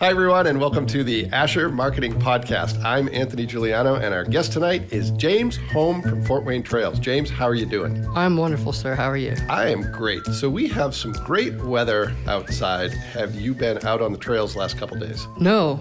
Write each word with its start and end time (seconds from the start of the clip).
Hi, 0.00 0.08
everyone, 0.08 0.46
and 0.46 0.58
welcome 0.58 0.86
to 0.86 1.04
the 1.04 1.26
Asher 1.26 1.68
Marketing 1.68 2.14
Podcast. 2.14 2.82
I'm 2.82 3.10
Anthony 3.12 3.44
Giuliano, 3.44 3.96
and 3.96 4.14
our 4.14 4.24
guest 4.24 4.50
tonight 4.50 4.90
is 4.90 5.10
James 5.10 5.58
Holm 5.74 6.00
from 6.00 6.24
Fort 6.24 6.42
Wayne 6.42 6.62
Trails. 6.62 6.98
James, 6.98 7.28
how 7.28 7.44
are 7.44 7.54
you 7.54 7.66
doing? 7.66 8.02
I'm 8.16 8.38
wonderful, 8.38 8.72
sir. 8.72 8.94
How 8.94 9.10
are 9.10 9.18
you? 9.18 9.36
I 9.50 9.68
am 9.68 9.92
great. 9.92 10.24
So, 10.24 10.48
we 10.48 10.68
have 10.68 10.94
some 10.94 11.12
great 11.12 11.54
weather 11.58 12.14
outside. 12.26 12.92
Have 12.92 13.34
you 13.34 13.52
been 13.52 13.84
out 13.84 14.00
on 14.00 14.12
the 14.12 14.16
trails 14.16 14.56
last 14.56 14.78
couple 14.78 14.98
days? 14.98 15.28
No. 15.38 15.78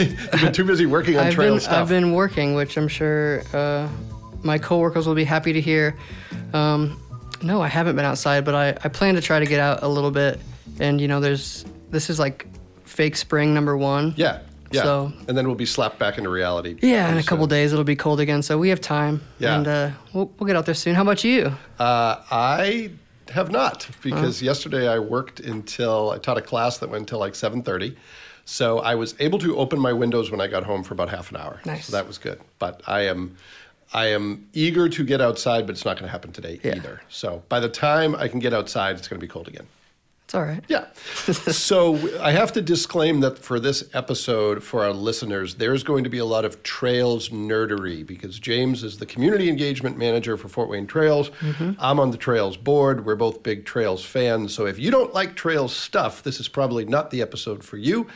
You've 0.00 0.30
been 0.32 0.52
too 0.52 0.64
busy 0.64 0.86
working 0.86 1.16
on 1.16 1.28
I've 1.28 1.34
trail 1.34 1.52
been, 1.52 1.60
stuff. 1.60 1.74
I've 1.74 1.88
been 1.88 2.14
working, 2.14 2.56
which 2.56 2.76
I'm 2.76 2.88
sure 2.88 3.44
uh, 3.52 3.88
my 4.42 4.58
coworkers 4.58 5.06
will 5.06 5.14
be 5.14 5.22
happy 5.22 5.52
to 5.52 5.60
hear. 5.60 5.96
Um, 6.52 7.00
no, 7.42 7.62
I 7.62 7.68
haven't 7.68 7.94
been 7.94 8.04
outside, 8.04 8.44
but 8.44 8.56
I, 8.56 8.70
I 8.70 8.88
plan 8.88 9.14
to 9.14 9.20
try 9.20 9.38
to 9.38 9.46
get 9.46 9.60
out 9.60 9.84
a 9.84 9.88
little 9.88 10.10
bit. 10.10 10.40
And, 10.80 11.00
you 11.00 11.06
know, 11.06 11.20
there's 11.20 11.64
this 11.90 12.10
is 12.10 12.18
like 12.18 12.48
fake 12.92 13.16
spring 13.16 13.54
number 13.54 13.76
one. 13.76 14.14
yeah, 14.16 14.40
yeah. 14.70 14.82
So- 14.82 15.12
and 15.28 15.36
then 15.36 15.46
we'll 15.46 15.56
be 15.56 15.66
slapped 15.66 15.98
back 15.98 16.18
into 16.18 16.30
reality. 16.30 16.76
Yeah, 16.82 17.04
in 17.06 17.10
a 17.10 17.12
pretty 17.14 17.28
couple 17.28 17.46
days 17.46 17.72
it'll 17.72 17.84
be 17.84 17.96
cold 17.96 18.20
again, 18.20 18.42
so 18.42 18.58
we 18.58 18.68
have 18.68 18.80
time. 18.80 19.20
Yeah. 19.38 19.56
And 19.56 19.66
uh, 19.66 19.90
we'll, 20.12 20.30
we'll 20.38 20.46
get 20.46 20.56
out 20.56 20.66
there 20.66 20.74
soon. 20.74 20.94
How 20.94 21.02
about 21.02 21.24
you? 21.24 21.52
Uh, 21.78 22.16
I 22.30 22.90
have 23.30 23.50
not 23.50 23.88
because 24.02 24.36
Uh-huh. 24.42 24.46
yesterday 24.46 24.86
I 24.88 24.98
worked 24.98 25.40
until 25.40 26.10
I 26.10 26.18
taught 26.18 26.38
a 26.38 26.42
class 26.42 26.78
that 26.78 26.90
went 26.90 27.00
until 27.02 27.18
like 27.18 27.34
seven 27.34 27.62
thirty. 27.62 27.96
So 28.44 28.80
I 28.80 28.94
was 28.96 29.14
able 29.20 29.38
to 29.38 29.56
open 29.56 29.78
my 29.78 29.92
windows 29.92 30.30
when 30.30 30.40
I 30.40 30.48
got 30.48 30.64
home 30.64 30.82
for 30.82 30.94
about 30.94 31.08
half 31.08 31.30
an 31.30 31.36
hour. 31.36 31.60
Nice. 31.64 31.86
So 31.86 31.92
that 31.92 32.06
was 32.06 32.18
good. 32.18 32.40
But 32.58 32.82
I 32.86 33.02
am 33.02 33.36
I 33.94 34.06
am 34.06 34.48
eager 34.52 34.88
to 34.88 35.04
get 35.04 35.20
outside, 35.20 35.66
but 35.66 35.72
it's 35.76 35.84
not 35.84 35.96
going 35.96 36.06
to 36.08 36.10
happen 36.12 36.32
today 36.32 36.58
Yeah. 36.64 36.76
either. 36.76 37.02
So 37.08 37.42
by 37.48 37.60
the 37.60 37.68
time 37.68 38.14
I 38.16 38.26
can 38.28 38.38
get 38.40 38.52
outside, 38.52 38.96
it's 38.96 39.06
going 39.08 39.20
to 39.20 39.26
be 39.26 39.30
cold 39.30 39.48
again. 39.48 39.66
It's 40.32 40.36
all 40.38 40.44
right. 40.44 40.64
Yeah. 40.66 40.86
so 41.52 42.18
I 42.22 42.30
have 42.30 42.54
to 42.54 42.62
disclaim 42.62 43.20
that 43.20 43.38
for 43.38 43.60
this 43.60 43.84
episode, 43.92 44.64
for 44.64 44.82
our 44.82 44.94
listeners, 44.94 45.56
there's 45.56 45.82
going 45.82 46.04
to 46.04 46.10
be 46.10 46.16
a 46.16 46.24
lot 46.24 46.46
of 46.46 46.62
trails 46.62 47.28
nerdery 47.28 48.06
because 48.06 48.38
James 48.38 48.82
is 48.82 48.96
the 48.96 49.04
community 49.04 49.50
engagement 49.50 49.98
manager 49.98 50.38
for 50.38 50.48
Fort 50.48 50.70
Wayne 50.70 50.86
Trails. 50.86 51.28
Mm-hmm. 51.28 51.72
I'm 51.78 52.00
on 52.00 52.12
the 52.12 52.16
Trails 52.16 52.56
board. 52.56 53.04
We're 53.04 53.14
both 53.14 53.42
big 53.42 53.66
Trails 53.66 54.06
fans. 54.06 54.54
So 54.54 54.64
if 54.64 54.78
you 54.78 54.90
don't 54.90 55.12
like 55.12 55.36
Trails 55.36 55.76
stuff, 55.76 56.22
this 56.22 56.40
is 56.40 56.48
probably 56.48 56.86
not 56.86 57.10
the 57.10 57.20
episode 57.20 57.62
for 57.62 57.76
you. 57.76 58.06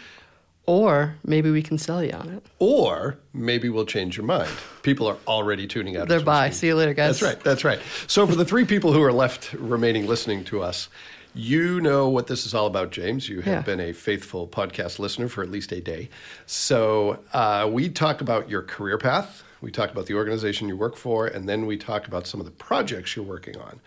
Or 0.64 1.16
maybe 1.22 1.50
we 1.50 1.62
can 1.62 1.76
sell 1.76 2.02
you 2.02 2.12
on 2.12 2.30
it. 2.30 2.46
Or 2.58 3.18
maybe 3.34 3.68
we'll 3.68 3.84
change 3.84 4.16
your 4.16 4.24
mind. 4.24 4.50
People 4.82 5.06
are 5.06 5.18
already 5.26 5.66
tuning 5.66 5.98
out. 5.98 6.08
They're 6.08 6.20
bye. 6.20 6.48
See 6.48 6.68
you 6.68 6.76
later, 6.76 6.94
guys. 6.94 7.20
That's 7.20 7.34
right. 7.34 7.44
That's 7.44 7.62
right. 7.62 7.78
So, 8.06 8.26
for 8.26 8.34
the 8.34 8.44
three 8.46 8.64
people 8.64 8.94
who 8.94 9.02
are 9.02 9.12
left 9.12 9.52
remaining 9.52 10.06
listening 10.06 10.42
to 10.44 10.62
us, 10.62 10.88
you 11.36 11.80
know 11.80 12.08
what 12.08 12.26
this 12.26 12.46
is 12.46 12.54
all 12.54 12.66
about, 12.66 12.90
James. 12.90 13.28
You 13.28 13.42
have 13.42 13.46
Yeah. 13.54 13.60
been 13.62 13.80
a 13.80 13.92
faithful 13.92 14.48
podcast 14.48 14.98
listener 14.98 15.28
for 15.28 15.42
at 15.42 15.50
least 15.50 15.70
a 15.72 15.80
day. 15.80 16.08
So, 16.46 17.20
uh, 17.32 17.68
we 17.70 17.88
talk 17.88 18.20
about 18.20 18.48
your 18.48 18.62
career 18.62 18.98
path, 18.98 19.42
we 19.60 19.70
talk 19.70 19.90
about 19.90 20.06
the 20.06 20.14
organization 20.14 20.68
you 20.68 20.76
work 20.76 20.96
for, 20.96 21.26
and 21.26 21.48
then 21.48 21.66
we 21.66 21.76
talk 21.76 22.06
about 22.06 22.26
some 22.26 22.40
of 22.40 22.46
the 22.46 22.52
projects 22.52 23.14
you're 23.16 23.24
working 23.24 23.56
on. 23.58 23.80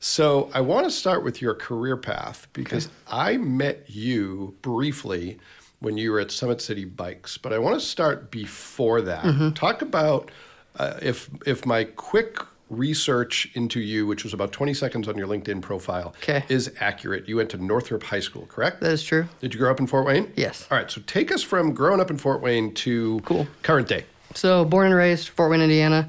So, 0.00 0.50
I 0.54 0.60
want 0.60 0.84
to 0.86 0.90
start 0.90 1.22
with 1.24 1.40
your 1.42 1.54
career 1.54 1.96
path 1.96 2.46
because 2.52 2.88
I 3.10 3.36
met 3.36 3.84
you 3.88 4.54
briefly 4.62 5.38
when 5.80 5.96
you 5.98 6.12
were 6.12 6.20
at 6.20 6.30
Summit 6.30 6.60
City 6.62 6.84
Bikes, 6.84 7.36
but 7.36 7.52
I 7.52 7.58
want 7.58 7.78
to 7.78 7.84
start 7.86 8.30
before 8.30 9.02
that. 9.02 9.24
Mm-hmm. 9.24 9.50
Talk 9.50 9.82
about 9.82 10.30
uh, 10.76 10.94
if 11.02 11.28
if 11.46 11.64
my 11.66 11.84
quick 11.84 12.38
research 12.78 13.48
into 13.54 13.80
you, 13.80 14.06
which 14.06 14.24
was 14.24 14.32
about 14.34 14.52
20 14.52 14.74
seconds 14.74 15.08
on 15.08 15.16
your 15.16 15.26
LinkedIn 15.26 15.62
profile, 15.62 16.14
Okay. 16.22 16.44
is 16.48 16.72
accurate. 16.80 17.28
You 17.28 17.36
went 17.36 17.50
to 17.50 17.56
Northrop 17.58 18.02
High 18.02 18.20
School, 18.20 18.46
correct? 18.46 18.80
That 18.80 18.92
is 18.92 19.02
true. 19.02 19.26
Did 19.40 19.54
you 19.54 19.60
grow 19.60 19.70
up 19.70 19.80
in 19.80 19.86
Fort 19.86 20.06
Wayne? 20.06 20.32
Yes. 20.36 20.66
All 20.70 20.76
right, 20.78 20.90
so 20.90 21.00
take 21.06 21.32
us 21.32 21.42
from 21.42 21.72
growing 21.72 22.00
up 22.00 22.10
in 22.10 22.18
Fort 22.18 22.40
Wayne 22.42 22.74
to 22.74 23.20
Cool. 23.24 23.46
current 23.62 23.88
day. 23.88 24.04
So, 24.34 24.64
born 24.64 24.86
and 24.86 24.94
raised 24.94 25.28
Fort 25.28 25.50
Wayne, 25.50 25.60
Indiana. 25.60 26.08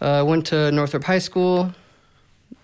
Uh, 0.00 0.24
went 0.26 0.46
to 0.46 0.72
Northrop 0.72 1.04
High 1.04 1.18
School, 1.18 1.72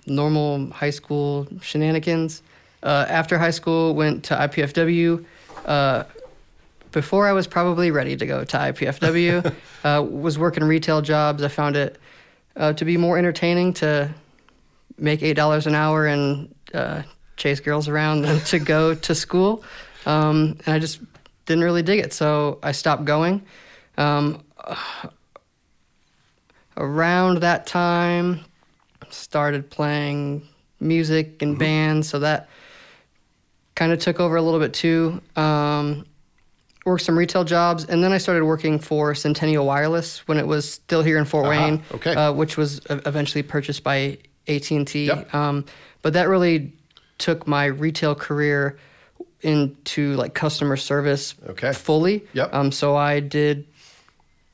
normal 0.07 0.71
high 0.71 0.91
school 0.91 1.47
shenanigans. 1.61 2.43
Uh, 2.83 3.05
after 3.09 3.39
high 3.39 3.51
school, 3.51 3.95
went 3.95 4.25
to 4.25 4.35
IPFW. 4.35 5.25
Uh, 5.67 6.05
before 6.93 7.27
I 7.29 7.33
was 7.33 7.47
probably 7.47 7.91
ready 7.91 8.17
to 8.17 8.25
go 8.27 8.45
to 8.45 8.57
IPFW, 8.57 9.53
uh, 9.85 10.03
was 10.03 10.39
working 10.39 10.65
retail 10.65 11.03
jobs. 11.03 11.43
I 11.43 11.49
found 11.49 11.77
it 11.77 11.99
uh, 12.59 12.73
to 12.75 12.85
be 12.85 12.97
more 12.97 13.17
entertaining 13.17 13.73
to 13.75 14.13
make 14.99 15.23
eight 15.23 15.35
dollars 15.35 15.67
an 15.67 15.75
hour 15.75 16.07
and 16.07 16.55
uh, 16.75 17.03
chase 17.37 17.61
girls 17.61 17.89
around 17.89 18.23
than 18.23 18.41
to 18.41 18.59
go 18.59 18.95
to 18.95 19.15
school. 19.15 19.65
Um, 20.05 20.59
and 20.67 20.75
I 20.75 20.79
just 20.79 21.01
didn't 21.47 21.65
really 21.65 21.83
dig 21.83 22.01
it, 22.01 22.13
so 22.13 22.59
I 22.63 22.73
stopped 22.73 23.05
going. 23.05 23.43
Um, 23.97 24.45
around 26.77 27.41
that 27.41 27.67
time, 27.67 28.41
started 29.09 29.71
playing 29.71 30.47
music 30.81 31.43
and 31.43 31.59
bands, 31.59 32.09
so 32.09 32.19
that 32.19 32.49
kind 33.75 33.93
of 33.93 33.99
took 34.01 34.21
over 34.21 34.37
a 34.37 34.43
little 34.43 34.61
bit 34.61 34.75
too. 34.75 35.21
Um, 35.37 36.05
worked 36.89 37.05
some 37.05 37.17
retail 37.17 37.45
jobs, 37.45 37.85
and 37.85 38.03
then 38.03 38.13
I 38.13 38.19
started 38.19 38.45
working 38.45 38.79
for 38.79 39.15
Centennial 39.15 39.65
Wireless 39.67 40.27
when 40.27 40.39
it 40.39 40.47
was 40.47 40.69
still 40.73 41.03
here 41.03 41.19
in 41.19 41.25
Fort 41.25 41.47
Uh-huh, 41.47 41.51
Wayne, 41.51 41.83
okay. 41.93 42.15
uh, 42.15 42.33
which 42.33 42.57
was 42.57 42.81
eventually 42.91 43.43
purchased 43.43 43.85
by 43.85 44.19
AT 44.49 44.71
and 44.71 44.87
T. 44.89 45.07
Yep. 45.07 45.33
Um, 45.35 45.65
but 46.03 46.15
that 46.15 46.29
really 46.29 46.73
took 47.19 47.47
my 47.47 47.67
retail 47.67 48.15
career 48.15 48.79
into 49.43 50.15
like 50.15 50.35
customer 50.35 50.77
service 50.77 51.35
Okay. 51.49 51.73
fully. 51.73 52.25
Yep. 52.33 52.53
Um, 52.55 52.73
so 52.73 52.97
I 52.97 53.21
did 53.21 53.67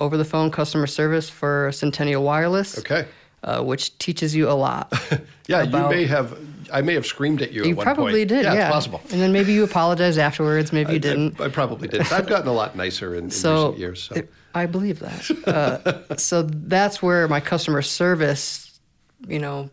over 0.01 0.17
the 0.17 0.25
phone 0.25 0.51
customer 0.51 0.87
service 0.87 1.31
for 1.31 1.71
Centennial 1.73 2.23
Wireless. 2.23 2.79
Okay. 2.79 3.07
Uh, 3.43 3.63
which 3.63 3.97
teaches 3.99 4.35
you 4.35 4.49
a 4.51 4.53
lot. 4.53 4.93
Yeah, 5.47 5.63
About- 5.65 5.91
you 5.91 5.97
may 5.97 6.07
have. 6.07 6.39
I 6.73 6.81
may 6.83 6.95
have 6.95 7.07
screamed 7.07 7.43
at 7.43 7.53
you. 7.53 7.65
you 7.65 7.71
at 7.71 7.77
one 7.77 7.85
probably 7.85 8.13
point. 8.13 8.29
did, 8.29 8.45
yeah. 8.45 8.55
it's 8.55 8.73
possible. 8.73 9.01
And 9.11 9.21
then 9.21 9.33
maybe 9.33 9.53
you 9.53 9.65
apologized 9.65 10.19
afterwards. 10.19 10.73
Maybe 10.73 10.93
you 10.93 10.97
I- 10.97 10.99
didn't. 10.99 11.41
I, 11.41 11.45
I 11.45 11.49
probably 11.49 11.89
did. 11.89 12.01
I've 12.13 12.27
gotten 12.27 12.49
a 12.49 12.53
lot 12.53 12.77
nicer 12.77 13.15
in, 13.15 13.25
in 13.25 13.31
so 13.31 13.55
recent 13.67 13.79
years. 13.79 14.03
So. 14.05 14.15
it- 14.17 14.33
I 14.57 14.67
believe 14.67 15.01
that. 15.01 15.31
Uh, 16.11 16.17
so 16.17 16.43
that's 16.43 17.03
where 17.03 17.27
my 17.27 17.41
customer 17.41 17.83
service, 17.83 18.79
you 19.27 19.41
know, 19.41 19.69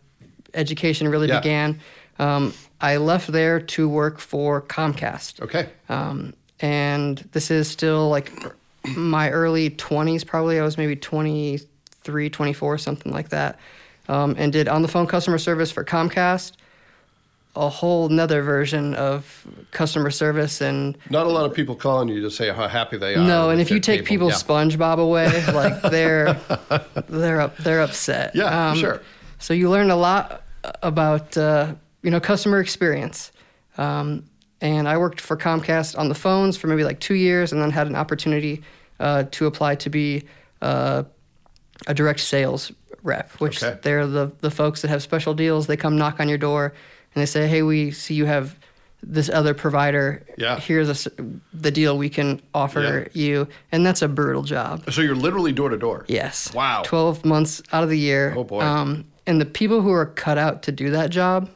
education 0.55 1.07
really 1.07 1.27
Yeah. 1.27 1.39
began. 1.39 1.79
Um, 2.17 2.53
I 2.81 2.97
left 2.97 3.31
there 3.31 3.59
to 3.59 3.87
work 3.87 4.19
for 4.19 4.61
Comcast. 4.61 5.39
okay. 5.41 5.69
Um, 5.87 6.33
and 6.61 7.17
this 7.31 7.51
is 7.51 7.67
still 7.67 8.09
like 8.09 8.31
my 8.95 9.29
early 9.29 9.69
20s, 9.69 10.25
probably. 10.25 10.59
I 10.59 10.63
was 10.63 10.77
maybe 10.79 10.95
23, 10.95 12.29
24, 12.29 12.77
something 12.79 13.11
like 13.11 13.29
that. 13.29 13.59
Um, 14.09 14.35
and 14.37 14.51
did 14.51 14.67
on 14.67 14.81
the 14.81 14.87
phone 14.87 15.05
customer 15.07 15.37
service 15.37 15.71
for 15.71 15.83
Comcast, 15.85 16.53
a 17.55 17.67
whole 17.69 18.07
nother 18.09 18.41
version 18.41 18.93
of 18.95 19.45
customer 19.71 20.09
service. 20.09 20.61
And 20.61 20.97
Not 21.09 21.25
a 21.25 21.29
lot 21.29 21.45
of 21.45 21.53
people 21.53 21.75
calling 21.75 22.07
you 22.07 22.21
to 22.21 22.31
say 22.31 22.49
how 22.49 22.67
happy 22.67 22.97
they 22.97 23.15
are. 23.15 23.17
no, 23.23 23.49
and 23.49 23.59
if 23.59 23.69
you 23.69 23.79
take 23.79 23.99
cable. 24.05 24.07
people's 24.29 24.41
Yeah. 24.43 24.47
SpongeBob 24.55 24.99
away, 24.99 25.45
like 25.53 25.81
they're 25.81 26.33
they're 27.09 27.41
up, 27.41 27.57
they're 27.57 27.81
upset. 27.81 28.31
Yeah, 28.35 28.73
sure. 28.75 29.01
So 29.39 29.53
you 29.53 29.69
learn 29.69 29.91
a 29.91 29.95
lot 29.97 30.43
about 30.81 31.35
uh, 31.37 31.73
you 32.03 32.11
know 32.11 32.19
customer 32.19 32.59
experience. 32.59 33.31
Um, 33.77 34.25
and 34.61 34.87
I 34.87 34.97
worked 34.97 35.19
for 35.19 35.35
Comcast 35.35 35.97
on 35.97 36.07
the 36.07 36.15
phones 36.15 36.55
for 36.55 36.67
maybe 36.67 36.83
like 36.83 36.99
two 36.99 37.15
years, 37.15 37.51
and 37.51 37.61
then 37.61 37.71
had 37.71 37.87
an 37.87 37.95
opportunity 37.95 38.61
uh, 38.99 39.23
to 39.31 39.47
apply 39.47 39.75
to 39.75 39.89
be 39.89 40.23
uh, 40.61 41.03
a 41.87 41.93
direct 41.93 42.19
sales 42.19 42.71
rep, 43.01 43.31
which 43.39 43.63
Okay. 43.63 43.79
they're 43.81 44.05
the 44.07 44.31
the 44.41 44.51
folks 44.51 44.81
that 44.83 44.89
have 44.89 45.01
special 45.01 45.33
deals. 45.33 45.65
They 45.67 45.75
come 45.77 45.97
knock 45.97 46.19
on 46.19 46.29
your 46.29 46.37
door, 46.37 46.73
and 47.13 47.21
they 47.21 47.25
say, 47.25 47.47
"Hey, 47.47 47.61
we 47.61 47.91
see 47.91 48.13
you 48.15 48.25
have." 48.25 48.55
This 49.03 49.29
other 49.29 49.55
provider. 49.55 50.21
Yeah. 50.37 50.59
Here's 50.59 50.87
a 51.07 51.11
the 51.53 51.71
deal 51.71 51.97
we 51.97 52.07
can 52.07 52.39
offer 52.53 53.07
Yeah. 53.15 53.19
you, 53.19 53.47
and 53.71 53.83
that's 53.83 54.03
a 54.03 54.07
brutal 54.07 54.43
job. 54.43 54.91
So 54.91 55.01
you're 55.01 55.15
literally 55.15 55.51
door 55.51 55.69
to 55.69 55.77
door. 55.77 56.05
Yes. 56.07 56.53
Wow. 56.53 56.83
12 56.85 57.25
months 57.25 57.63
out 57.73 57.81
of 57.83 57.89
the 57.89 57.97
year. 57.97 58.35
Oh, 58.37 58.43
boy. 58.43 58.61
Um, 58.61 59.05
and 59.25 59.41
the 59.41 59.45
people 59.47 59.81
who 59.81 59.91
are 59.91 60.05
cut 60.05 60.37
out 60.37 60.61
to 60.63 60.71
do 60.71 60.91
that 60.91 61.09
job 61.09 61.49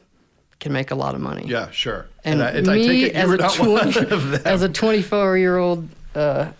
can 0.58 0.72
make 0.72 0.90
a 0.90 0.96
lot 0.96 1.14
of 1.14 1.20
money. 1.20 1.44
Yeah, 1.46 1.70
sure. 1.70 2.06
And, 2.24 2.42
I, 2.42 2.48
and 2.50 2.68
I 2.68 2.74
me, 2.74 2.86
take 2.88 3.02
it 3.02 3.14
you 3.14 3.20
as, 3.20 3.30
a 3.30 3.36
not 3.36 3.54
20 3.54 3.72
one 3.72 4.12
of 4.12 4.30
them. 4.32 4.42
as 4.44 4.62
a 4.62 4.68
24 4.68 5.38
year 5.38 5.56
old, 5.56 5.88
uh, 6.16 6.50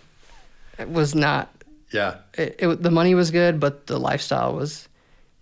was 0.87 1.13
not, 1.15 1.49
yeah. 1.91 2.15
it, 2.35 2.55
it, 2.59 2.81
the 2.81 2.91
money 2.91 3.13
was 3.13 3.29
good, 3.31 3.59
but 3.59 3.87
the 3.87 3.99
lifestyle 3.99 4.53
was 4.55 4.87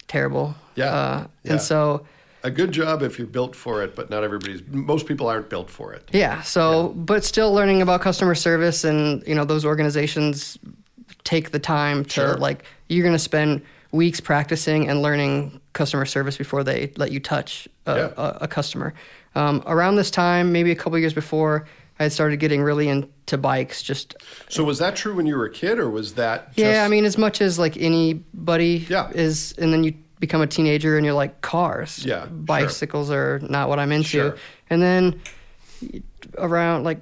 terrible. 0.07 0.55
Yeah, 0.73 0.85
Uh, 0.91 1.27
yeah. 1.43 1.51
And 1.51 1.61
so, 1.61 2.07
A 2.45 2.51
good 2.51 2.71
job 2.71 3.01
if 3.01 3.17
you're 3.17 3.27
built 3.27 3.55
for 3.55 3.81
it, 3.83 3.95
but 3.95 4.09
not 4.09 4.23
everybody's. 4.23 4.61
Most 4.67 5.07
people 5.07 5.27
aren't 5.27 5.49
built 5.49 5.69
for 5.69 5.93
it. 5.93 6.07
yeah. 6.13 6.41
So, 6.43 6.89
but 6.89 7.23
still 7.23 7.51
learning 7.51 7.81
about 7.81 8.01
customer 8.01 8.35
service 8.35 8.83
and, 8.83 9.25
you 9.27 9.33
know, 9.33 9.45
those 9.45 9.65
organizations 9.65 10.57
take 11.23 11.49
the 11.51 11.59
time 11.59 12.03
to, 12.05 12.09
Sure. 12.11 12.35
like, 12.37 12.63
you're 12.87 13.03
going 13.03 13.15
to 13.15 13.19
spend 13.19 13.63
weeks 13.91 14.19
practicing 14.19 14.87
and 14.89 15.01
learning 15.01 15.59
customer 15.73 16.05
service 16.05 16.37
before 16.37 16.63
they 16.63 16.91
let 16.97 17.11
you 17.11 17.19
touch 17.19 17.67
a, 17.87 17.95
Yeah. 17.95 18.09
a, 18.17 18.37
a 18.41 18.47
customer. 18.47 18.93
Um, 19.33 19.63
around 19.65 19.95
this 19.95 20.11
time, 20.11 20.51
maybe 20.51 20.69
a 20.71 20.75
couple 20.75 20.99
years 20.99 21.13
before, 21.15 21.65
I 21.99 22.03
had 22.03 22.11
started 22.13 22.37
getting 22.37 22.61
really 22.61 22.89
into 22.89 23.37
bikes. 23.37 23.81
Just 23.81 24.15
So 24.49 24.63
was 24.63 24.77
that 24.79 24.95
true 24.95 25.15
when 25.15 25.25
you 25.25 25.35
were 25.35 25.45
a 25.45 25.51
kid, 25.51 25.79
or 25.79 25.89
was 25.89 26.13
that? 26.15 26.47
Just, 26.49 26.59
yeah, 26.59 26.83
I 26.85 26.89
mean, 26.89 27.05
as 27.05 27.17
much 27.17 27.41
as 27.41 27.57
like 27.57 27.75
anybody 27.77 28.85
Yeah. 28.89 29.09
is, 29.11 29.55
and 29.57 29.73
then 29.73 29.83
you 29.83 29.93
become 30.19 30.41
a 30.41 30.47
teenager 30.47 30.97
and 30.97 31.05
you're 31.05 31.13
like 31.15 31.41
cars. 31.41 32.05
Yeah, 32.05 32.21
sure. 32.21 32.27
bicycles 32.29 33.11
are 33.11 33.39
not 33.43 33.69
what 33.69 33.79
I'm 33.79 33.91
into. 33.91 34.07
Sure. 34.09 34.37
And 34.69 34.81
then 34.81 35.21
around 36.37 36.83
like 36.83 36.99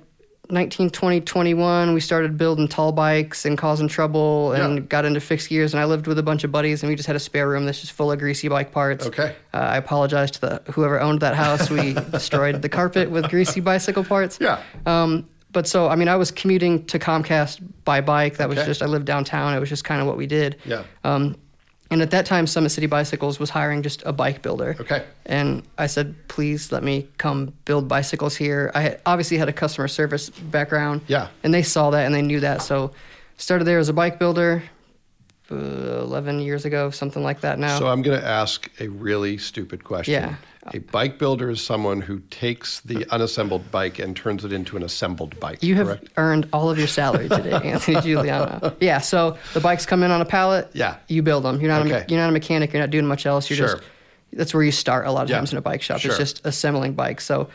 19, 0.50 0.90
20, 0.90 1.22
21, 1.22 1.94
we 1.94 2.00
started 2.00 2.38
building 2.38 2.68
tall 2.68 2.92
bikes 2.92 3.46
and 3.46 3.58
causing 3.58 3.88
trouble 3.88 4.52
and 4.52 4.76
Yeah. 4.76 4.80
got 4.82 5.06
into 5.06 5.20
fixed 5.20 5.50
gears. 5.50 5.74
And 5.74 5.80
I 5.82 5.86
lived 5.86 6.06
with 6.06 6.20
a 6.20 6.24
bunch 6.24 6.44
of 6.44 6.52
buddies 6.52 6.84
and 6.84 6.90
we 6.90 6.96
just 6.96 7.08
had 7.08 7.16
a 7.16 7.20
spare 7.20 7.48
room 7.48 7.66
that's 7.66 7.80
just 7.80 7.94
full 7.94 8.12
of 8.12 8.20
greasy 8.20 8.50
bike 8.50 8.72
parts. 8.72 9.06
Okay. 9.08 9.36
Uh, 9.54 9.58
I 9.58 9.78
apologize 9.78 10.32
to 10.32 10.42
the 10.42 10.62
whoever 10.72 11.00
owned 11.00 11.22
that 11.22 11.36
house. 11.36 11.70
We 11.70 11.94
destroyed 12.12 12.62
the 12.62 12.70
carpet 12.70 13.10
with 13.10 13.30
greasy 13.30 13.62
bicycle 13.62 14.04
parts. 14.04 14.38
Yeah. 14.42 14.62
Um, 14.86 15.28
but 15.52 15.68
so, 15.68 15.88
I 15.88 15.96
mean, 15.96 16.08
I 16.10 16.16
was 16.16 16.32
commuting 16.32 16.84
to 16.88 16.98
Comcast 17.00 17.62
by 17.86 18.02
bike. 18.02 18.38
That 18.38 18.50
was 18.50 18.58
just, 18.66 18.82
I 18.82 18.88
lived 18.88 19.06
downtown. 19.06 19.56
It 19.56 19.60
was 19.60 19.70
just 19.70 19.84
kind 19.86 20.02
of 20.02 20.08
what 20.08 20.18
we 20.18 20.26
did. 20.26 20.58
Yeah. 20.66 20.84
Um, 21.04 21.36
and 21.94 22.02
at 22.02 22.10
that 22.12 22.26
time, 22.26 22.48
Summit 22.48 22.72
City 22.72 22.88
Bicycles 22.88 23.40
was 23.40 23.52
hiring 23.52 23.84
just 23.84 24.02
a 24.06 24.12
bike 24.12 24.42
builder. 24.42 24.76
Okay. 24.80 25.04
And 25.28 25.62
I 25.78 25.86
said, 25.86 26.16
please 26.28 26.72
let 26.72 26.84
me 26.84 27.08
come 27.20 27.54
build 27.66 27.88
bicycles 27.88 28.36
here. 28.36 28.72
I 28.74 28.82
had- 28.82 29.02
obviously 29.06 29.38
had 29.38 29.48
a 29.48 29.54
customer 29.54 29.88
service 29.88 30.30
background. 30.32 31.02
Yeah. 31.08 31.28
And 31.44 31.54
they 31.54 31.62
saw 31.62 31.92
that 31.92 32.06
and 32.06 32.14
they 32.16 32.24
knew 32.24 32.40
that. 32.40 32.64
So 32.64 32.92
started 33.38 33.66
there 33.66 33.78
as 33.78 33.90
a 33.90 33.94
bike 33.94 34.18
builder 34.20 34.64
11 35.52 36.40
years 36.40 36.66
ago, 36.66 36.90
something 36.90 37.24
like 37.24 37.42
that 37.42 37.60
now. 37.60 37.78
So 37.80 37.88
I'm 37.88 38.02
going 38.02 38.20
to 38.20 38.26
ask 38.26 38.70
a 38.80 38.88
really 38.88 39.38
stupid 39.38 39.84
question. 39.84 40.14
Yeah. 40.14 40.36
A 40.74 40.80
bike 40.80 41.20
builder 41.20 41.50
is 41.50 41.62
someone 41.62 42.00
who 42.00 42.20
takes 42.30 42.80
the 42.82 43.06
unassembled 43.12 43.70
bike 43.70 44.00
and 44.00 44.16
turns 44.16 44.46
it 44.46 44.54
into 44.54 44.78
an 44.78 44.84
assembled 44.84 45.38
bike. 45.42 45.62
You 45.62 45.76
have 45.76 45.88
correct? 45.88 46.10
earned 46.16 46.48
all 46.54 46.70
of 46.70 46.78
your 46.78 46.88
salary 46.88 47.28
today, 47.28 47.52
Anthony 47.72 48.00
Giuliano. 48.00 48.74
Yeah, 48.80 49.00
so 49.00 49.38
the 49.54 49.60
bikes 49.60 49.86
come 49.86 50.04
in 50.04 50.12
on 50.12 50.22
a 50.22 50.26
pallet. 50.26 50.70
Yeah. 50.74 50.98
You 51.10 51.22
build 51.22 51.44
them. 51.44 51.60
You're 51.60 51.70
not 51.70 51.82
a, 51.82 51.86
Okay. 51.86 52.00
me- 52.00 52.06
you're 52.08 52.22
not 52.22 52.30
a 52.30 52.34
mechanic. 52.34 52.72
You're 52.72 52.82
not 52.82 52.92
doing 52.92 53.06
much 53.06 53.26
else. 53.26 53.50
You're 53.50 53.58
Sure. 53.58 53.68
just 53.78 53.84
that's 54.32 54.54
where 54.54 54.64
you 54.64 54.72
start 54.72 55.06
a 55.06 55.12
lot 55.12 55.24
of 55.26 55.30
Yeah. 55.30 55.36
times 55.36 55.52
in 55.52 55.58
a 55.58 55.62
bike 55.62 55.82
shop. 55.82 56.00
Sure. 56.00 56.12
It's 56.12 56.18
just 56.18 56.42
assembling 56.46 56.94
bikes. 56.94 57.26
So 57.26 57.50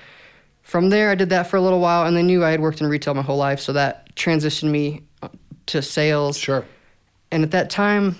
from 0.62 0.90
there, 0.90 1.10
I 1.10 1.14
did 1.14 1.30
that 1.30 1.46
for 1.46 1.56
a 1.56 1.62
little 1.62 1.80
while, 1.80 2.04
and 2.06 2.14
then 2.14 2.26
knew 2.26 2.44
I 2.44 2.50
had 2.50 2.60
worked 2.60 2.82
in 2.82 2.86
retail 2.88 3.14
my 3.14 3.22
whole 3.22 3.38
life, 3.38 3.58
so 3.58 3.72
that 3.72 4.14
transitioned 4.16 4.70
me 4.70 5.02
uh, 5.22 5.28
to 5.66 5.80
sales. 5.80 6.36
Sure. 6.36 6.62
And 7.30 7.42
at 7.44 7.50
that 7.50 7.70
time, 7.70 8.16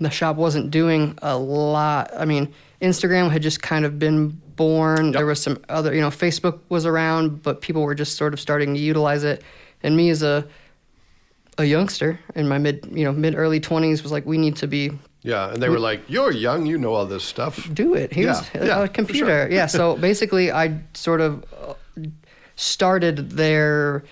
the 0.00 0.10
shop 0.10 0.36
wasn't 0.36 0.70
doing 0.70 1.18
a 1.22 1.36
lot. 1.36 2.10
I 2.16 2.24
mean, 2.24 2.52
Instagram 2.82 3.30
had 3.30 3.42
just 3.42 3.62
kind 3.62 3.84
of 3.84 3.98
been 3.98 4.28
born. 4.56 5.06
Yep. 5.06 5.14
There 5.14 5.26
was 5.26 5.42
some 5.42 5.58
other, 5.68 5.94
you 5.94 6.00
know, 6.00 6.08
Facebook 6.10 6.58
was 6.68 6.84
around, 6.86 7.42
but 7.42 7.60
people 7.60 7.82
were 7.82 7.94
just 7.94 8.16
sort 8.16 8.32
of 8.34 8.40
starting 8.40 8.74
to 8.74 8.80
utilize 8.80 9.24
it. 9.24 9.42
And 9.82 9.96
me 9.96 10.10
as 10.10 10.22
a 10.22 10.46
a 11.58 11.64
youngster 11.64 12.18
in 12.34 12.48
my 12.48 12.56
mid, 12.58 12.88
you 12.92 13.04
know, 13.04 13.12
mid 13.12 13.34
early 13.34 13.60
20s 13.60 14.02
was 14.02 14.10
like 14.12 14.24
we 14.24 14.38
need 14.38 14.56
to 14.56 14.66
be 14.66 14.90
Yeah. 15.22 15.52
And 15.52 15.62
they 15.62 15.68
were 15.68 15.78
like, 15.78 16.00
"You're 16.08 16.30
young. 16.32 16.64
You 16.64 16.78
know 16.78 16.94
all 16.94 17.04
this 17.06 17.24
stuff." 17.24 17.68
do 17.74 17.94
it. 17.94 18.12
Here's 18.12 18.40
Yeah, 18.54 18.64
yeah, 18.64 18.82
a 18.82 18.86
for 18.86 18.92
computer. 18.92 19.26
sure. 19.26 19.50
Yeah. 19.50 19.66
So 19.66 19.96
basically, 19.96 20.50
I 20.50 20.78
sort 20.94 21.20
of 21.20 21.44
uh, 21.52 21.74
started 22.56 23.30
their 23.30 24.02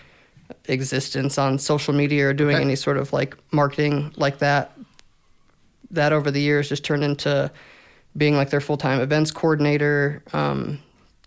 existence 0.69 1.39
on 1.39 1.59
social 1.59 1.95
media 1.95 2.29
or 2.29 2.33
doing 2.33 2.57
Okay. 2.57 2.65
any 2.65 2.77
sort 2.77 2.97
of 2.99 3.13
like 3.13 3.37
marketing 3.53 4.13
like 4.17 4.39
that. 4.39 4.73
That 5.91 6.13
over 6.13 6.31
the 6.31 6.41
years 6.41 6.69
just 6.69 6.85
turned 6.85 7.03
into 7.03 7.51
being 8.17 8.37
like 8.37 8.51
their 8.51 8.61
full 8.61 8.77
time 8.77 9.01
events 9.01 9.31
coordinator, 9.31 10.23
um, 10.33 10.79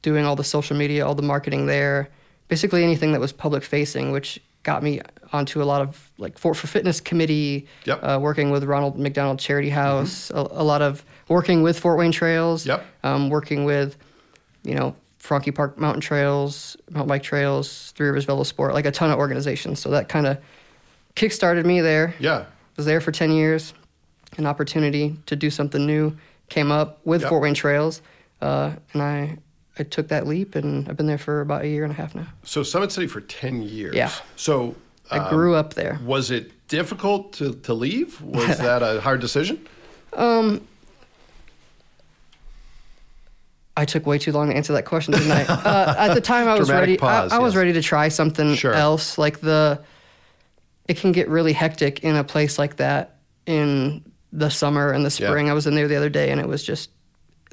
doing 0.02 0.26
all 0.26 0.36
the 0.36 0.44
social 0.44 0.78
media, 0.78 1.06
all 1.06 1.16
the 1.16 1.22
marketing 1.24 1.66
there, 1.66 2.10
basically 2.48 2.84
anything 2.84 3.12
that 3.14 3.20
was 3.22 3.32
public 3.32 3.64
facing, 3.64 4.12
which 4.12 4.40
got 4.64 4.84
me 4.84 5.02
onto 5.34 5.62
a 5.62 5.66
lot 5.66 5.82
of 5.82 6.12
like 6.20 6.38
Fort 6.38 6.56
for 6.58 6.68
Fitness 6.68 7.02
committee, 7.02 7.68
Yep. 7.86 7.98
Mm-hmm. 7.98 8.06
uh, 8.10 8.20
working 8.20 8.52
with 8.52 8.64
Ronald 8.66 9.00
McDonald 9.00 9.40
Charity 9.40 9.70
House, 9.70 10.30
a, 10.30 10.36
a 10.52 10.64
lot 10.64 10.84
of 10.84 11.04
working 11.28 11.64
with 11.64 11.80
Fort 11.80 11.98
Wayne 11.98 12.12
Trails, 12.12 12.66
Yep. 12.68 12.86
um, 13.04 13.30
working 13.32 13.64
with, 13.66 13.98
you 14.64 14.76
know, 14.76 14.96
Franke 15.22 15.52
Park 15.54 15.78
Mountain 15.78 16.02
Trails, 16.02 16.76
Mountain 16.90 17.08
Bike 17.08 17.22
Trails, 17.22 17.92
Three 17.96 18.08
Rivers 18.08 18.26
Velo 18.26 18.42
Sport, 18.42 18.74
like 18.74 18.88
a 18.88 18.92
ton 18.92 19.12
of 19.12 19.20
organizations. 19.20 19.80
So 19.80 19.92
that 19.92 20.10
kind 20.10 20.26
of 20.26 20.40
kickstarted 21.16 21.64
me 21.64 21.80
there. 21.80 22.16
Yeah. 22.20 22.46
Was 22.76 22.88
there 22.88 23.00
for 23.00 23.12
10 23.12 23.32
years. 23.32 23.74
An 24.38 24.48
opportunity 24.48 25.16
to 25.28 25.36
do 25.36 25.52
something 25.52 25.86
new 25.86 26.18
came 26.50 26.72
up 26.72 27.06
with 27.06 27.22
Yep. 27.22 27.30
Fort 27.30 27.42
Wayne 27.44 27.54
Trails. 27.54 28.02
Uh, 28.42 28.72
and 28.94 29.04
I, 29.04 29.38
I 29.78 29.84
took 29.84 30.08
that 30.08 30.26
leap 30.26 30.56
and 30.56 30.90
I've 30.90 30.98
been 30.98 31.06
there 31.06 31.20
for 31.20 31.42
about 31.42 31.64
a 31.64 31.68
year 31.68 31.84
and 31.84 31.92
a 31.92 31.96
half 31.96 32.16
now. 32.16 32.26
So 32.44 32.64
Summit 32.64 32.92
City 32.92 33.06
for 33.08 33.22
ten 33.22 33.62
years. 33.62 33.94
Yeah. 33.94 34.12
So 34.38 34.76
I 35.12 35.20
um, 35.20 35.30
grew 35.30 35.54
up 35.54 35.76
there. 35.76 36.00
Was 36.04 36.32
it 36.32 36.68
difficult 36.68 37.34
to, 37.34 37.54
to 37.54 37.74
leave? 37.76 38.20
Was 38.22 38.58
that 38.68 38.82
a 38.82 39.02
hard 39.02 39.22
decision? 39.22 39.68
I 43.78 43.86
took 43.86 44.06
way 44.06 44.18
too 44.18 44.32
long 44.32 44.50
to 44.50 44.56
answer 44.56 44.74
that 44.74 44.86
question, 44.86 45.14
didn't 45.14 45.32
I? 45.32 45.44
uh, 45.50 45.96
at 45.98 46.14
the 46.14 46.22
time, 46.22 46.48
I 46.48 46.58
was 46.58 46.68
Dramatic 46.68 46.88
ready. 46.90 46.98
pause, 46.98 47.32
I, 47.32 47.38
I 47.38 47.40
was 47.40 47.56
ready 47.56 47.74
to 47.74 47.82
try 47.82 48.10
something 48.10 48.56
Sure. 48.56 48.74
else. 48.74 49.18
Like 49.18 49.40
the, 49.40 49.82
it 50.88 50.98
can 50.98 51.12
get 51.14 51.30
really 51.30 51.54
hectic 51.54 52.04
in 52.04 52.16
a 52.16 52.24
place 52.24 52.60
like 52.60 52.78
that 52.78 53.18
in 53.46 54.04
the 54.34 54.50
summer 54.50 54.92
and 54.92 55.06
the 55.06 55.16
Yeah. 55.22 55.30
spring. 55.30 55.50
I 55.50 55.54
was 55.54 55.68
in 55.68 55.76
there 55.76 55.88
the 55.88 55.96
other 55.96 56.10
day, 56.10 56.32
and 56.32 56.40
it 56.42 56.48
was 56.48 56.64
just 56.64 56.90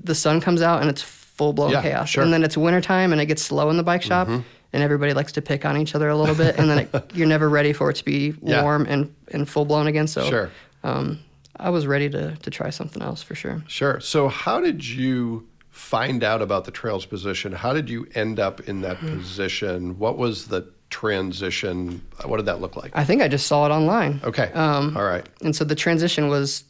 the 0.02 0.14
sun 0.14 0.40
comes 0.40 0.62
out 0.62 0.80
and 0.80 0.90
it's 0.90 1.02
full 1.02 1.52
blown 1.52 1.70
Yeah, 1.70 1.82
chaos. 1.82 2.08
sure. 2.08 2.22
Mm-hmm. 2.22 2.26
And 2.26 2.32
then 2.34 2.44
it's 2.44 2.56
wintertime 2.56 3.12
and 3.12 3.20
it 3.20 3.26
gets 3.26 3.42
slow 3.42 3.70
in 3.70 3.76
the 3.76 3.82
bike 3.84 4.02
shop, 4.02 4.28
and 4.28 4.44
everybody 4.82 5.12
likes 5.14 5.32
to 5.32 5.42
pick 5.42 5.64
on 5.64 5.76
each 5.76 5.94
other 5.94 6.08
a 6.08 6.16
little 6.16 6.34
bit, 6.34 6.58
and 6.58 6.68
then 6.68 6.78
it, 6.80 7.10
you're 7.14 7.26
never 7.28 7.48
ready 7.48 7.72
for 7.72 7.90
it 7.90 7.94
to 7.96 8.04
be 8.04 8.34
Yeah. 8.42 8.62
warm 8.62 8.86
and 8.88 9.14
and 9.28 9.48
full 9.48 9.64
blown 9.64 9.86
again. 9.86 10.08
So, 10.08 10.28
Sure. 10.28 10.50
um, 10.82 11.20
I 11.56 11.70
was 11.70 11.86
ready 11.86 12.08
to 12.10 12.34
to 12.36 12.50
try 12.50 12.70
something 12.70 13.02
else 13.02 13.22
for 13.22 13.34
sure. 13.36 13.62
Sure. 13.68 14.00
So 14.00 14.28
how 14.28 14.60
did 14.60 14.86
you 14.86 15.46
find 15.78 16.24
out 16.24 16.42
about 16.42 16.64
the 16.64 16.70
trails 16.72 17.06
position? 17.06 17.52
How 17.52 17.72
did 17.72 17.88
you 17.88 18.06
end 18.14 18.40
up 18.40 18.60
in 18.68 18.80
that 18.82 18.96
Hmm. 18.98 19.18
position? 19.18 19.98
What 19.98 20.18
was 20.18 20.46
the 20.48 20.66
transition? 20.90 22.02
What 22.24 22.38
did 22.38 22.46
that 22.46 22.60
look 22.60 22.74
like? 22.76 22.90
I 22.94 23.04
think 23.04 23.22
I 23.22 23.28
just 23.28 23.46
saw 23.46 23.64
it 23.66 23.70
online. 23.70 24.20
Okay. 24.24 24.50
Um, 24.52 24.96
All 24.96 25.04
right. 25.04 25.24
And 25.42 25.54
so 25.54 25.64
the 25.64 25.74
transition 25.76 26.28
was, 26.28 26.64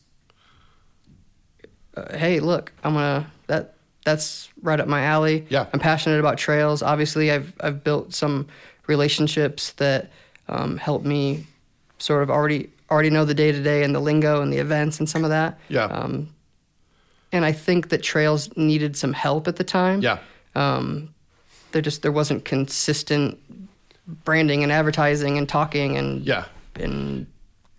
uh, 1.97 2.17
hey, 2.17 2.41
look, 2.41 2.73
I'm 2.85 2.95
gonna 2.95 3.31
that 3.47 3.75
that's 4.05 4.49
right 4.63 4.79
up 4.81 4.89
my 4.89 5.03
alley. 5.05 5.47
Yeah. 5.49 5.67
I'm 5.73 5.81
passionate 5.81 6.21
about 6.21 6.39
trails. 6.39 6.83
Obviously, 6.83 7.31
I've 7.33 7.53
I've 7.61 7.83
built 7.83 8.15
some 8.15 8.47
relationships 8.87 9.73
that 9.73 10.11
um, 10.49 10.77
help 10.77 11.05
me 11.05 11.47
sort 11.99 12.23
of 12.23 12.31
already 12.31 12.71
already 12.91 13.11
know 13.11 13.25
the 13.25 13.35
day 13.35 13.53
to 13.53 13.63
day 13.63 13.83
and 13.83 13.95
the 13.95 14.01
lingo 14.01 14.41
and 14.43 14.53
the 14.53 14.59
events 14.59 14.99
and 14.99 15.09
some 15.09 15.25
of 15.25 15.31
that. 15.31 15.59
Yeah. 15.69 15.85
Um, 15.85 16.29
and 17.33 17.45
I 17.45 17.53
think 17.53 17.89
that 17.91 18.03
trails 18.03 18.55
needed 18.57 18.97
some 18.97 19.13
help 19.13 19.49
at 19.49 19.57
the 19.57 19.65
time. 19.65 20.01
Yeah. 20.03 20.19
Um, 20.55 21.15
there 21.73 21.83
just 21.83 22.03
there 22.03 22.13
wasn't 22.13 22.45
consistent 22.45 23.39
branding 24.25 24.63
and 24.63 24.73
advertising 24.73 25.37
and 25.39 25.49
talking 25.49 25.97
and 25.97 26.25
Yeah. 26.27 26.45
and 26.77 27.27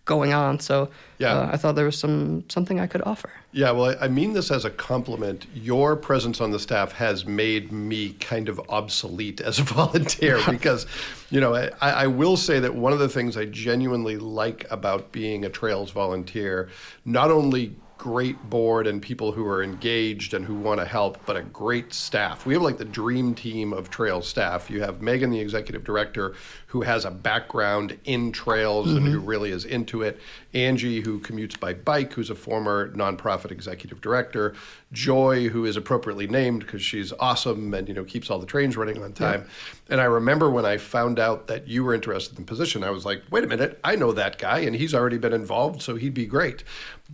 going 0.06 0.34
on. 0.34 0.60
So 0.60 0.90
Yeah. 1.20 1.34
uh, 1.34 1.50
I 1.54 1.58
thought 1.58 1.76
there 1.76 1.86
was 1.86 1.98
some 1.98 2.44
something 2.50 2.80
I 2.80 2.88
could 2.88 3.02
offer. 3.04 3.30
Yeah, 3.52 3.72
well, 3.72 3.96
I 4.00 4.06
I 4.06 4.08
mean 4.08 4.34
this 4.34 4.52
as 4.52 4.66
a 4.66 4.70
compliment. 4.70 5.46
Your 5.54 5.96
presence 5.96 6.40
on 6.42 6.52
the 6.52 6.60
staff 6.60 6.94
has 6.94 7.26
made 7.26 7.72
me 7.72 8.10
kind 8.20 8.50
of 8.50 8.60
obsolete 8.70 9.40
as 9.42 9.58
a 9.60 9.64
volunteer 9.80 10.40
because, 10.50 10.86
you 11.32 11.40
know, 11.42 11.54
I, 11.56 11.70
I 11.82 12.08
will 12.08 12.38
say 12.38 12.60
that 12.60 12.74
one 12.76 12.94
of 12.94 13.00
the 13.00 13.10
things 13.10 13.38
I 13.38 13.46
genuinely 13.46 14.18
like 14.18 14.66
about 14.72 15.12
being 15.12 15.46
a 15.46 15.50
Trails 15.50 15.92
volunteer, 15.92 16.70
not 17.06 17.30
only 17.32 17.76
great 18.00 18.50
board 18.50 18.88
and 18.88 19.02
people 19.02 19.34
who 19.34 19.46
are 19.46 19.62
engaged 19.62 20.34
and 20.34 20.46
who 20.46 20.56
want 20.56 20.80
to 20.80 20.86
help, 20.86 21.24
but 21.26 21.36
a 21.36 21.42
great 21.44 21.94
staff. 21.94 22.46
We 22.46 22.54
have 22.54 22.64
like 22.64 22.78
the 22.78 22.86
dream 22.86 23.36
team 23.36 23.74
of 23.74 23.90
Trails 23.90 24.26
staff. 24.28 24.70
You 24.70 24.82
have 24.82 25.02
Megan, 25.02 25.30
the 25.30 25.40
executive 25.40 25.84
director, 25.84 26.34
who 26.68 26.82
has 26.82 27.04
a 27.04 27.12
background 27.12 28.00
in 28.06 28.32
trails 28.32 28.94
and 28.94 29.06
who 29.06 29.18
mm-hmm. 29.18 29.28
really 29.28 29.52
is 29.52 29.66
into 29.66 30.02
it. 30.02 30.20
Angie, 30.54 31.02
who 31.02 31.20
commutes 31.20 31.60
by 31.60 31.74
bike, 31.74 32.14
who's 32.14 32.30
a 32.30 32.36
former 32.36 32.90
nonprofit 32.94 33.52
executive 33.52 34.02
director. 34.02 34.56
Joy, 34.92 35.50
who 35.50 35.66
is 35.66 35.76
appropriately 35.76 36.26
named 36.26 36.62
because 36.62 36.82
she's 36.82 37.14
awesome 37.20 37.74
and 37.74 37.88
you 37.88 37.94
know 37.94 38.04
keeps 38.04 38.32
all 38.32 38.40
the 38.40 38.46
trains 38.46 38.78
running 38.78 39.04
on 39.04 39.14
time. 39.14 39.48
And 39.90 40.00
I 40.00 40.06
remember 40.06 40.50
when 40.50 40.66
I 40.66 40.78
found 40.78 41.20
out 41.20 41.48
that 41.48 41.68
you 41.68 41.84
were 41.84 41.94
interested 41.94 42.38
in 42.38 42.46
the 42.46 42.48
position, 42.48 42.84
I 42.84 42.90
was 42.90 43.06
like, 43.06 43.24
wait 43.30 43.44
a 43.44 43.48
minute, 43.48 43.80
I 43.84 43.96
know 43.96 44.12
that 44.14 44.40
guy 44.40 44.60
and 44.60 44.76
he's 44.76 44.96
already 44.96 45.18
been 45.18 45.34
involved, 45.34 45.82
so 45.82 45.96
he'd 45.96 46.14
be 46.14 46.26
great. 46.26 46.64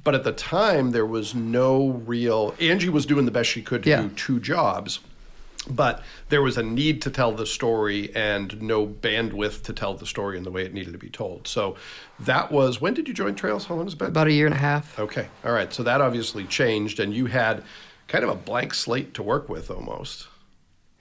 But 0.03 0.13
at 0.15 0.23
the 0.23 0.31
time, 0.31 0.91
there 0.91 1.05
was 1.05 1.33
no 1.33 2.01
real. 2.05 2.53
Angie 2.59 2.89
was 2.89 3.05
doing 3.05 3.25
the 3.25 3.31
best 3.31 3.49
she 3.49 3.61
could 3.61 3.83
to 3.83 3.89
Yeah. 3.89 4.01
do 4.03 4.09
two 4.09 4.39
jobs 4.39 4.99
but 5.67 6.03
there 6.29 6.43
was 6.43 6.57
a 6.57 6.63
need 6.63 7.01
to 7.01 7.09
tell 7.09 7.31
the 7.31 7.45
story 7.45 8.11
and 8.15 8.61
no 8.61 8.85
bandwidth 8.85 9.63
to 9.63 9.73
tell 9.73 9.95
the 9.95 10.05
story 10.05 10.37
in 10.37 10.43
the 10.43 10.51
way 10.51 10.63
it 10.63 10.73
needed 10.75 10.91
to 10.91 10.97
be 10.99 11.09
told. 11.09 11.47
So 11.47 11.75
that 12.19 12.51
was 12.51 12.79
when 12.79 12.93
did 12.93 13.07
you 13.07 13.13
join 13.15 13.33
Trails? 13.35 13.65
How 13.65 13.75
long 13.75 13.85
has 13.85 13.93
it 13.93 13.97
been? 13.97 14.09
About 14.09 14.27
a 14.27 14.31
year 14.31 14.45
and 14.45 14.53
a 14.53 14.59
half. 14.59 14.99
Okay, 14.99 15.27
all 15.43 15.51
right. 15.53 15.73
So 15.73 15.83
that 15.83 16.01
obviously 16.01 16.43
changed, 16.45 16.99
and 16.99 17.15
you 17.15 17.25
had 17.27 17.63
kind 18.07 18.23
of 18.23 18.29
a 18.29 18.35
blank 18.35 18.73
slate 18.75 19.13
to 19.15 19.23
work 19.23 19.49
with 19.49 19.71
almost. 19.71 20.27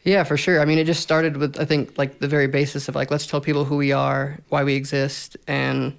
Yeah, 0.03 0.25
for 0.25 0.37
sure. 0.39 0.61
I 0.61 0.65
mean, 0.65 0.79
it 0.79 0.85
just 0.85 1.03
started 1.03 1.37
with 1.37 1.61
I 1.61 1.67
think 1.67 1.99
like 1.99 2.21
the 2.21 2.29
very 2.29 2.47
basis 2.47 2.89
of 2.89 2.95
like 2.95 3.11
let's 3.11 3.27
tell 3.27 3.41
people 3.43 3.67
who 3.67 3.77
we 3.77 3.93
are, 3.93 4.39
why 4.49 4.65
we 4.65 4.77
exist, 4.77 5.37
and 5.47 5.95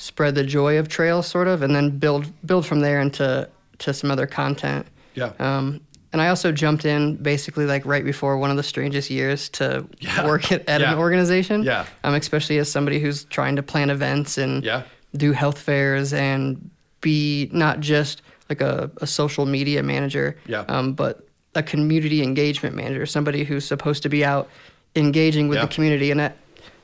spread 0.00 0.34
the 0.34 0.42
joy 0.44 0.78
of 0.78 0.88
trails, 0.88 1.26
sort 1.26 1.46
of, 1.46 1.62
and 1.62 1.74
then 1.76 1.98
build 1.98 2.24
build 2.46 2.64
from 2.66 2.80
there 2.80 3.00
into 3.00 3.48
to 3.78 3.92
some 3.92 4.10
other 4.10 4.26
content. 4.26 4.86
Yeah. 5.14 5.32
Um, 5.38 5.80
and 6.12 6.20
I 6.20 6.28
also 6.28 6.50
jumped 6.52 6.84
in 6.84 7.16
basically 7.16 7.66
like 7.66 7.84
right 7.86 8.04
before 8.04 8.36
one 8.38 8.50
of 8.50 8.56
the 8.56 8.62
strangest 8.62 9.10
years 9.10 9.48
to 9.50 9.86
Yeah. 10.00 10.26
work 10.26 10.50
at, 10.50 10.68
at 10.68 10.80
Yeah. 10.80 10.92
an 10.92 10.98
organization. 10.98 11.62
Yeah. 11.62 11.84
Um, 12.02 12.14
especially 12.14 12.58
as 12.58 12.70
somebody 12.70 12.98
who's 12.98 13.24
trying 13.24 13.56
to 13.56 13.62
plan 13.62 13.90
events 13.90 14.38
and 14.38 14.64
Yeah. 14.64 14.82
do 15.16 15.32
health 15.32 15.58
fairs 15.58 16.12
and 16.12 16.70
be 17.00 17.48
not 17.52 17.80
just 17.80 18.22
like 18.48 18.60
a, 18.60 18.90
a 19.00 19.06
social 19.06 19.46
media 19.46 19.82
manager, 19.82 20.36
Yeah. 20.46 20.64
um, 20.68 20.94
but 20.94 21.24
a 21.54 21.62
community 21.62 22.22
engagement 22.22 22.74
manager, 22.74 23.06
somebody 23.06 23.44
who's 23.44 23.64
supposed 23.64 24.02
to 24.02 24.08
be 24.08 24.24
out 24.24 24.48
engaging 24.96 25.48
with 25.48 25.58
Yeah. 25.58 25.66
the 25.66 25.74
community. 25.74 26.10
And 26.10 26.18
that, 26.20 26.36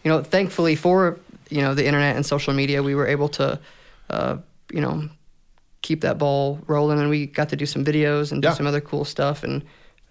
you 0.04 0.10
know, 0.10 0.22
thankfully 0.22 0.76
for 0.76 1.18
you 1.50 1.62
know 1.62 1.74
the 1.74 1.86
internet 1.86 2.16
and 2.16 2.24
social 2.26 2.52
media, 2.54 2.82
we 2.82 2.94
were 2.94 3.06
able 3.06 3.28
to, 3.30 3.60
uh, 4.10 4.36
you 4.72 4.80
know, 4.80 5.08
keep 5.82 6.00
that 6.00 6.18
ball 6.18 6.58
rolling, 6.66 6.98
and 6.98 7.08
we 7.08 7.26
got 7.26 7.48
to 7.50 7.56
do 7.56 7.66
some 7.66 7.84
videos 7.84 8.32
and 8.32 8.42
do 8.42 8.48
Yeah. 8.48 8.54
some 8.54 8.66
other 8.66 8.80
cool 8.80 9.04
stuff, 9.04 9.42
and 9.44 9.62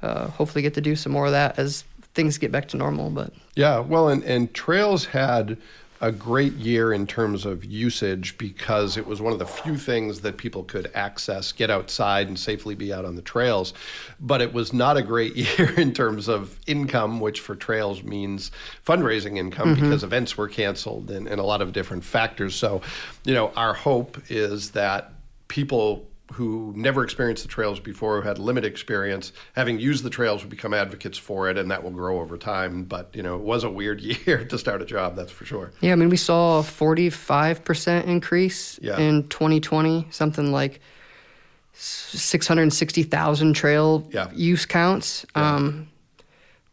uh, 0.01 0.27
hopefully 0.27 0.61
get 0.61 0.73
to 0.75 0.81
do 0.81 0.95
some 0.95 1.11
more 1.11 1.25
of 1.25 1.31
that 1.33 1.57
as 1.59 1.83
things 2.13 2.37
get 2.37 2.51
back 2.51 2.67
to 2.69 2.77
normal. 2.77 3.09
But 3.09 3.33
Yeah, 3.55 3.79
well, 3.79 4.07
and, 4.09 4.23
and 4.23 4.53
Trails 4.53 5.05
had 5.05 5.57
a 6.01 6.11
great 6.11 6.53
year 6.53 6.91
in 6.91 7.07
terms 7.07 7.45
of 7.45 7.63
usage 7.63 8.37
because 8.37 8.97
it 8.97 9.07
was 9.07 9.21
one 9.21 9.31
of 9.31 9.39
the 9.39 9.45
few 9.45 9.77
things 9.77 10.21
that 10.21 10.37
people 10.37 10.63
could 10.63 10.91
access, 10.93 11.51
get 11.51 11.69
outside, 11.69 12.27
and 12.27 12.37
safely 12.37 12.75
be 12.75 12.93
out 12.93 13.05
on 13.05 13.15
the 13.15 13.21
trails. 13.21 13.73
But 14.19 14.41
it 14.41 14.53
was 14.53 14.73
not 14.73 14.97
a 14.97 15.01
great 15.01 15.35
year 15.35 15.71
in 15.79 15.93
terms 15.93 16.27
of 16.27 16.59
income, 16.67 17.19
which 17.19 17.39
for 17.39 17.55
Trails 17.55 18.03
means 18.03 18.51
fundraising 18.85 19.37
income 19.37 19.75
mm-hmm. 19.75 19.83
because 19.83 20.03
events 20.03 20.37
were 20.37 20.47
canceled 20.47 21.09
and, 21.09 21.27
and 21.27 21.39
a 21.39 21.43
lot 21.43 21.61
of 21.61 21.71
different 21.71 22.03
factors. 22.03 22.55
So, 22.55 22.81
you 23.23 23.33
know, 23.33 23.51
our 23.55 23.73
hope 23.73 24.17
is 24.29 24.71
that 24.71 25.11
people 25.47 26.05
who 26.33 26.73
never 26.75 27.03
experienced 27.03 27.43
the 27.43 27.49
trails 27.49 27.79
before, 27.79 28.21
who 28.21 28.27
had 28.27 28.39
limited 28.39 28.67
experience, 28.67 29.31
having 29.53 29.79
used 29.79 30.03
the 30.03 30.09
trails, 30.09 30.41
will 30.43 30.49
become 30.49 30.73
advocates 30.73 31.17
for 31.19 31.49
it, 31.49 31.57
and 31.57 31.69
that 31.69 31.83
will 31.83 31.91
grow 31.91 32.19
over 32.19 32.37
time. 32.37 32.83
But 32.83 33.11
you 33.15 33.21
know, 33.23 33.35
it 33.35 33.41
was 33.41 33.63
a 33.63 33.69
weird 33.69 34.01
year 34.25 34.43
to 34.45 34.57
start 34.57 34.81
a 34.81 34.85
job, 34.85 35.15
that's 35.15 35.31
for 35.31 35.45
sure. 35.45 35.71
yeah, 35.81 35.91
I 35.91 35.95
mean, 35.95 36.09
we 36.09 36.17
saw 36.17 36.59
a 36.59 36.63
forty-five 36.63 37.63
percent 37.63 38.07
increase 38.07 38.79
Yeah. 38.81 38.97
in 38.97 39.27
2020, 39.29 40.07
something 40.09 40.51
like. 40.51 40.81
660,000 41.77 43.53
trail 43.53 44.07
Yeah. 44.11 44.29
use 44.33 44.65
counts, 44.65 45.25
um, 45.35 45.87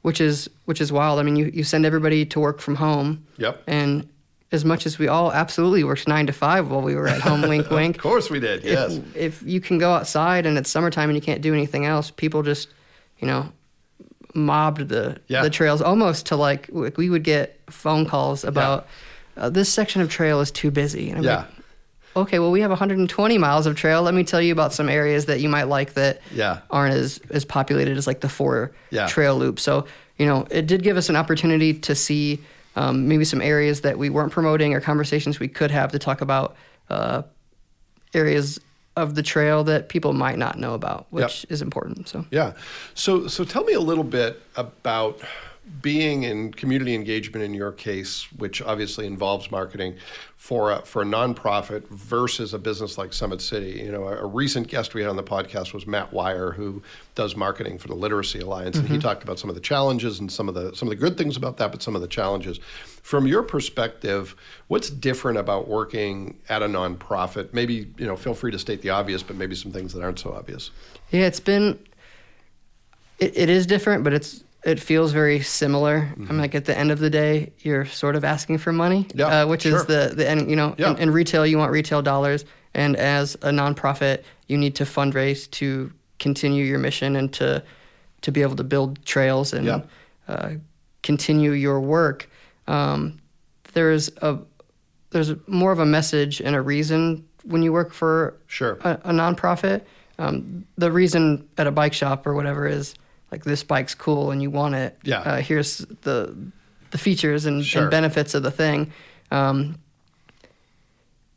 which 0.02 0.21
is 0.21 0.49
which 0.64 0.80
is 0.80 0.92
wild. 0.92 1.18
I 1.18 1.25
mean, 1.25 1.35
you, 1.37 1.50
you 1.52 1.64
send 1.64 1.85
everybody 1.85 2.25
to 2.26 2.38
work 2.40 2.61
from 2.61 2.76
home, 2.76 3.25
Yep. 3.37 3.62
and 3.66 4.09
as 4.52 4.64
much 4.64 4.87
as 4.87 4.99
we 4.99 5.09
all 5.09 5.32
absolutely 5.32 5.82
worked 5.82 6.06
nine 6.06 6.26
to 6.26 6.32
five 6.32 6.71
while 6.71 6.82
we 6.82 6.94
were 6.94 7.09
at 7.09 7.21
home, 7.21 7.42
wink, 7.42 7.71
wink. 7.78 7.97
Of 7.97 8.02
course 8.02 8.30
we 8.30 8.38
did. 8.38 8.62
Yes. 8.64 8.92
If, 8.92 9.16
if 9.16 9.42
you 9.42 9.61
can 9.61 9.78
go 9.78 9.92
outside 9.92 10.47
and 10.47 10.56
it's 10.59 10.71
summertime 10.71 11.09
and 11.09 11.16
you 11.16 11.23
can't 11.23 11.40
do 11.40 11.52
anything 11.54 11.87
else, 11.87 12.11
people 12.11 12.42
just, 12.42 12.68
you 13.18 13.26
know, 13.26 13.50
mobbed 14.35 14.88
the 14.88 15.18
Yeah. 15.28 15.42
the 15.42 15.50
trails 15.50 15.82
almost 15.82 16.26
to 16.26 16.37
like 16.37 16.68
like, 16.73 16.97
we 16.97 17.11
would 17.11 17.25
get 17.25 17.59
phone 17.68 18.06
calls 18.06 18.44
about 18.44 18.87
uh, 19.37 19.49
this 19.50 19.68
section 19.73 20.00
of 20.02 20.09
trail 20.11 20.40
is 20.40 20.50
too 20.50 20.71
busy. 20.71 21.09
And 21.11 21.18
I'm 21.18 21.25
yeah. 21.25 21.37
like, 21.37 21.47
okay, 22.16 22.38
well 22.38 22.50
we 22.50 22.61
have 22.61 22.71
120 22.71 23.38
miles 23.38 23.66
of 23.66 23.76
trail. 23.76 24.02
Let 24.02 24.14
me 24.14 24.25
tell 24.25 24.40
you 24.40 24.52
about 24.52 24.73
some 24.73 24.88
areas 24.88 25.26
that 25.26 25.40
you 25.40 25.49
might 25.49 25.64
like 25.68 25.94
that 25.94 26.21
Yeah. 26.30 26.59
aren't 26.71 26.94
as 26.94 27.21
as 27.30 27.44
populated 27.44 27.97
as 27.97 28.06
like 28.06 28.21
the 28.21 28.28
four 28.28 28.73
Yeah. 28.90 29.06
trail 29.06 29.37
loop. 29.37 29.59
So 29.61 29.87
you 30.18 30.26
know, 30.26 30.47
it 30.50 30.66
did 30.66 30.82
give 30.82 30.97
us 30.97 31.09
an 31.09 31.16
opportunity 31.16 31.75
to 31.75 31.94
see 31.94 32.40
um, 32.76 33.09
maybe 33.09 33.25
some 33.25 33.41
areas 33.41 33.83
that 33.83 33.99
we 33.99 34.11
weren't 34.11 34.33
promoting 34.33 34.75
or 34.75 34.81
conversations 34.81 35.38
we 35.38 35.49
could 35.49 35.71
have 35.71 35.93
to 35.93 35.99
talk 35.99 36.21
about 36.21 36.57
uh, 36.91 37.23
areas 38.14 38.61
of 38.97 39.14
the 39.14 39.23
trail 39.23 39.64
that 39.64 39.88
people 39.88 40.12
might 40.12 40.37
not 40.37 40.59
know 40.59 40.75
about, 40.75 41.07
which 41.11 41.47
is 41.49 41.62
important. 41.62 42.09
So 42.09 42.26
Yeah. 42.31 42.52
So 42.95 43.26
so 43.26 43.45
tell 43.45 43.64
me 43.64 43.73
a 43.73 43.81
little 43.81 44.05
bit 44.05 44.43
about 44.57 45.21
being 45.81 46.25
in 46.25 46.52
community 46.52 46.95
engagement 46.95 47.45
in 47.45 47.54
your 47.54 47.71
case, 47.71 48.26
which 48.33 48.61
obviously 48.61 49.07
involves 49.07 49.50
marketing 49.50 49.95
for 50.37 50.73
a, 50.73 50.83
for 50.83 51.02
a 51.02 51.04
nonprofit 51.04 51.87
versus 51.88 52.52
a 52.52 52.59
business 52.59 52.99
like 52.99 53.12
Summit 53.12 53.40
City. 53.40 53.81
You 53.81 53.92
know, 53.92 54.09
a, 54.09 54.25
a 54.25 54.26
recent 54.26 54.66
guest 54.66 54.92
we 54.92 55.02
had 55.02 55.09
on 55.09 55.14
the 55.14 55.23
podcast 55.23 55.73
was 55.73 55.87
Matt 55.87 56.12
Wire, 56.12 56.50
who 56.50 56.83
does 57.14 57.37
marketing 57.37 57.78
for 57.78 57.87
the 57.87 57.95
Literacy 57.95 58.40
Alliance, 58.40 58.76
and 58.76 58.88
he 58.88 58.95
mm-hmm. 58.95 59.02
talked 59.02 59.23
about 59.23 59.38
some 59.38 59.49
of 59.49 59.54
the 59.54 59.61
challenges 59.61 60.19
and 60.19 60.33
some 60.33 60.49
of 60.49 60.54
the 60.54 60.75
some 60.75 60.88
of 60.88 60.90
the 60.90 60.97
good 60.97 61.16
things 61.16 61.37
about 61.37 61.59
that, 61.59 61.71
but 61.71 61.81
some 61.81 61.95
of 61.95 62.02
the 62.02 62.09
challenges. 62.09 62.59
From 63.02 63.28
your 63.28 63.45
perspective, 63.45 64.35
what's 64.66 64.90
different 64.90 65.38
about 65.38 65.69
working 65.69 66.38
at 66.49 66.62
a 66.62 66.66
nonprofit? 66.66 67.52
Maybe 67.52 67.92
you 67.97 68.07
know, 68.07 68.16
feel 68.16 68.35
free 68.35 68.50
to 68.50 68.59
state 68.59 68.83
the 68.83 68.90
obvious, 68.90 69.23
but 69.23 69.37
maybe 69.37 69.54
some 69.54 69.71
things 69.71 69.92
that 69.92 70.02
aren't 70.02 70.19
so 70.19 70.33
obvious. 70.33 70.73
yeah, 71.11 71.26
it's 71.26 71.40
been 71.40 71.78
it, 73.21 73.37
it 73.37 73.49
is 73.49 73.64
different, 73.64 74.02
but 74.02 74.12
it's 74.12 74.42
it 74.64 74.78
feels 74.81 75.12
very 75.12 75.40
similar. 75.40 76.12
I'm 76.28 76.38
like 76.38 76.54
at 76.54 76.64
the 76.66 76.76
end 76.78 76.90
of 76.92 76.99
the 77.00 77.11
day, 77.11 77.52
you're 77.61 77.85
sort 77.87 78.14
of 78.16 78.25
asking 78.25 78.59
for 78.59 78.73
money, 78.73 79.07
Yeah, 79.14 79.42
uh, 79.42 79.47
which 79.47 79.62
sure. 79.62 79.76
is 79.76 79.87
the 79.87 80.12
the 80.14 80.28
end. 80.28 80.49
You 80.49 80.57
know, 80.57 80.75
Yeah. 80.78 80.90
in, 80.92 80.99
in 80.99 81.11
retail, 81.11 81.47
you 81.47 81.59
want 81.59 81.73
retail 81.73 82.02
dollars, 82.02 82.45
and 82.75 82.97
as 82.97 83.35
a 83.42 83.50
nonprofit, 83.50 84.23
you 84.47 84.57
need 84.57 84.75
to 84.76 84.85
fundraise 84.85 85.50
to 85.52 85.92
continue 86.19 86.64
your 86.64 86.78
mission 86.78 87.16
and 87.16 87.33
to 87.35 87.62
to 88.23 88.31
be 88.33 88.42
able 88.42 88.54
to 88.57 88.64
build 88.64 89.04
trails 89.04 89.52
and 89.52 89.66
Yeah. 89.66 89.81
uh, 90.28 90.50
continue 91.02 91.50
your 91.52 91.81
work. 91.81 92.28
Um, 92.69 93.19
there's 93.75 94.11
a 94.23 94.38
there's 95.11 95.33
more 95.47 95.73
of 95.73 95.78
a 95.81 95.85
message 95.87 96.40
and 96.40 96.54
a 96.57 96.61
reason 96.61 97.25
when 97.45 97.62
you 97.62 97.73
work 97.73 97.92
for 97.92 98.35
Sure. 98.47 98.78
a, 98.83 98.92
a 99.04 99.11
nonprofit. 99.11 99.83
Um, 100.19 100.64
the 100.78 100.92
reason 100.92 101.49
at 101.59 101.66
a 101.66 101.71
bike 101.73 101.92
shop 101.92 102.26
or 102.26 102.35
whatever 102.35 102.66
is 102.69 102.95
like 103.32 103.44
this 103.44 103.64
bike's 103.64 103.94
cool 103.94 104.30
and 104.30 104.42
you 104.42 104.50
want 104.50 104.74
it. 104.74 104.96
Yeah. 105.02 105.20
Uh, 105.20 105.40
here's 105.40 105.78
the 105.78 106.36
the 106.90 106.98
features 106.98 107.46
and, 107.46 107.64
Sure. 107.64 107.82
and 107.82 107.90
benefits 107.90 108.34
of 108.34 108.42
the 108.42 108.50
thing. 108.50 108.92
Um, 109.30 109.78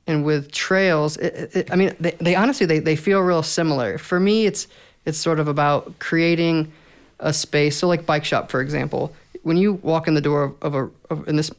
and 0.05 0.25
with 0.25 0.51
trails, 0.51 1.15
it, 1.17 1.55
it, 1.55 1.71
I 1.71 1.75
mean, 1.77 1.95
they, 1.99 2.11
they 2.11 2.35
honestly 2.35 2.65
they, 2.65 2.79
they 2.79 2.95
feel 2.97 3.21
real 3.21 3.41
similar. 3.41 3.97
For 3.97 4.19
me, 4.19 4.45
it's 4.45 4.67
it's 5.05 5.17
sort 5.17 5.39
of 5.39 5.47
about 5.47 5.97
creating 5.99 6.71
a 7.19 7.31
space. 7.33 7.77
So, 7.77 7.87
like 7.87 8.05
bike 8.05 8.25
shop, 8.25 8.51
for 8.51 8.61
example, 8.61 9.15
when 9.43 9.57
you 9.57 9.73
walk 9.73 10.07
in 10.07 10.13
the 10.13 10.21
door 10.21 10.43
of, 10.43 10.55
of 10.61 10.75
a 10.75 10.89
of, 11.09 11.27
and 11.27 11.39
this 11.39 11.49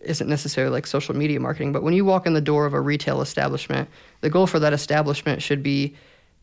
isn't 0.00 0.28
necessarily 0.28 0.72
like 0.72 0.86
social 0.86 1.16
media 1.16 1.40
marketing, 1.40 1.72
but 1.72 1.82
when 1.82 1.92
you 1.92 2.04
walk 2.04 2.26
in 2.26 2.32
the 2.32 2.40
door 2.40 2.64
of 2.64 2.72
a 2.72 2.80
retail 2.80 3.20
establishment, 3.20 3.88
the 4.20 4.30
goal 4.30 4.46
for 4.46 4.60
that 4.60 4.72
establishment 4.72 5.42
should 5.42 5.62
be 5.62 5.94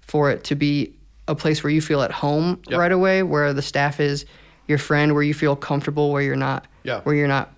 for 0.02 0.30
it 0.30 0.44
to 0.44 0.56
be 0.56 0.94
a 1.28 1.36
place 1.36 1.64
where 1.64 1.72
you 1.72 1.82
feel 1.82 2.02
at 2.02 2.12
home 2.12 2.60
Yep. 2.70 2.80
right 2.80 2.92
away, 2.92 3.24
where 3.24 3.54
the 3.54 3.62
staff 3.62 4.00
is 4.00 4.26
your 4.68 4.78
friend, 4.78 5.14
where 5.14 5.24
you 5.24 5.34
feel 5.34 5.56
comfortable, 5.56 6.12
where 6.12 6.22
you're 6.22 6.36
not 6.36 6.66
Yeah. 6.84 7.02
where 7.02 7.16
you're 7.16 7.28
not 7.28 7.54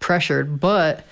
pressured, 0.00 0.60
but 0.60 1.04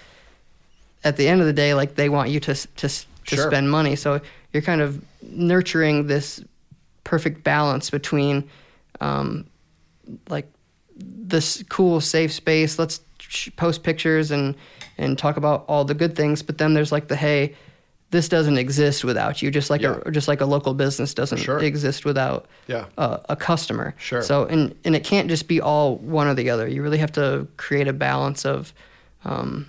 at 1.03 1.17
the 1.17 1.29
end 1.29 1.41
of 1.41 1.47
the 1.47 1.53
day, 1.53 1.75
like 1.75 1.95
they 1.95 2.09
want 2.09 2.31
you 2.31 2.41
to 2.41 2.55
to 2.55 2.89
to 2.89 3.37
Sure. 3.37 3.51
spend 3.51 3.71
money. 3.71 3.97
So 3.97 4.21
you're 4.53 4.63
kind 4.63 4.81
of 4.81 5.03
nurturing 5.23 6.07
this 6.07 6.41
perfect 7.05 7.43
balance 7.45 7.91
between 7.91 8.45
um, 9.01 9.47
like 10.29 10.51
this 10.97 11.63
cool 11.69 12.01
safe 12.01 12.33
space. 12.33 12.79
Let's 12.79 13.01
post 13.57 13.83
pictures 13.83 14.31
and 14.31 14.55
and 14.97 15.19
talk 15.19 15.37
about 15.37 15.65
all 15.69 15.85
the 15.85 15.95
good 15.95 16.15
things, 16.17 16.43
but 16.43 16.59
then 16.59 16.73
there's 16.75 16.93
like 16.93 17.09
the 17.09 17.17
hey, 17.17 17.55
this 18.15 18.29
doesn't 18.29 18.57
exist 18.59 19.03
without 19.05 19.43
you. 19.43 19.51
Just 19.51 19.71
like 19.71 19.83
Yeah. 19.83 19.99
a 20.07 20.11
just 20.13 20.29
like 20.29 20.41
a 20.41 20.47
local 20.47 20.73
business 20.73 21.13
doesn't 21.15 21.39
Sure. 21.39 21.59
exist 21.59 22.05
without 22.05 22.47
Yeah. 22.69 22.85
a, 22.97 23.21
a 23.31 23.37
customer. 23.37 23.95
Sure. 23.99 24.23
So 24.23 24.45
and 24.45 24.75
and 24.85 24.95
it 24.95 25.03
can't 25.05 25.29
just 25.29 25.49
be 25.49 25.61
all 25.61 25.97
one 25.97 26.27
or 26.29 26.35
the 26.35 26.49
other. 26.51 26.69
You 26.69 26.83
really 26.83 26.99
have 26.99 27.13
to 27.13 27.47
create 27.57 27.89
a 27.89 27.93
balance 27.93 28.45
of, 28.47 28.73
um, 29.25 29.67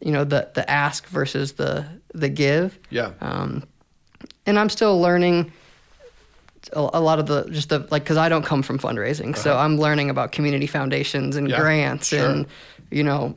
you 0.00 0.12
know, 0.12 0.24
the 0.24 0.48
the 0.54 0.68
ask 0.70 1.06
versus 1.08 1.52
the 1.52 1.84
the 2.14 2.28
give. 2.28 2.78
Yeah. 2.90 3.10
Um, 3.20 3.64
and 4.46 4.58
I'm 4.58 4.68
still 4.68 5.00
learning 5.00 5.52
a, 6.72 7.00
lot 7.00 7.18
of 7.18 7.26
the 7.26 7.44
just 7.50 7.68
the 7.70 7.80
like 7.90 8.04
because 8.04 8.16
I 8.16 8.28
don't 8.28 8.44
come 8.44 8.62
from 8.62 8.78
fundraising, 8.78 9.36
so 9.36 9.56
I'm 9.56 9.76
learning 9.78 10.08
about 10.10 10.30
community 10.30 10.66
foundations 10.66 11.36
and 11.36 11.46
Uh-huh. 11.48 11.56
Yeah, 11.56 11.62
grants 11.62 12.08
sure. 12.08 12.28
and 12.28 12.46
you 12.90 13.02
know 13.02 13.34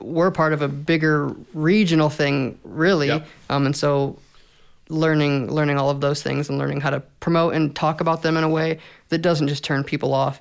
we're 0.00 0.30
part 0.30 0.52
of 0.52 0.62
a 0.62 0.68
bigger 0.68 1.34
regional 1.54 2.10
thing 2.10 2.58
really 2.64 3.08
Yep. 3.08 3.26
um, 3.50 3.66
and 3.66 3.76
so 3.76 4.18
learning 4.88 5.50
learning 5.50 5.78
all 5.78 5.90
of 5.90 6.00
those 6.00 6.22
things 6.22 6.48
and 6.48 6.58
learning 6.58 6.80
how 6.80 6.90
to 6.90 7.00
promote 7.20 7.54
and 7.54 7.74
talk 7.74 8.00
about 8.00 8.22
them 8.22 8.36
in 8.36 8.44
a 8.44 8.48
way 8.48 8.78
that 9.08 9.18
doesn't 9.18 9.48
just 9.48 9.64
turn 9.64 9.82
people 9.82 10.14
off 10.14 10.40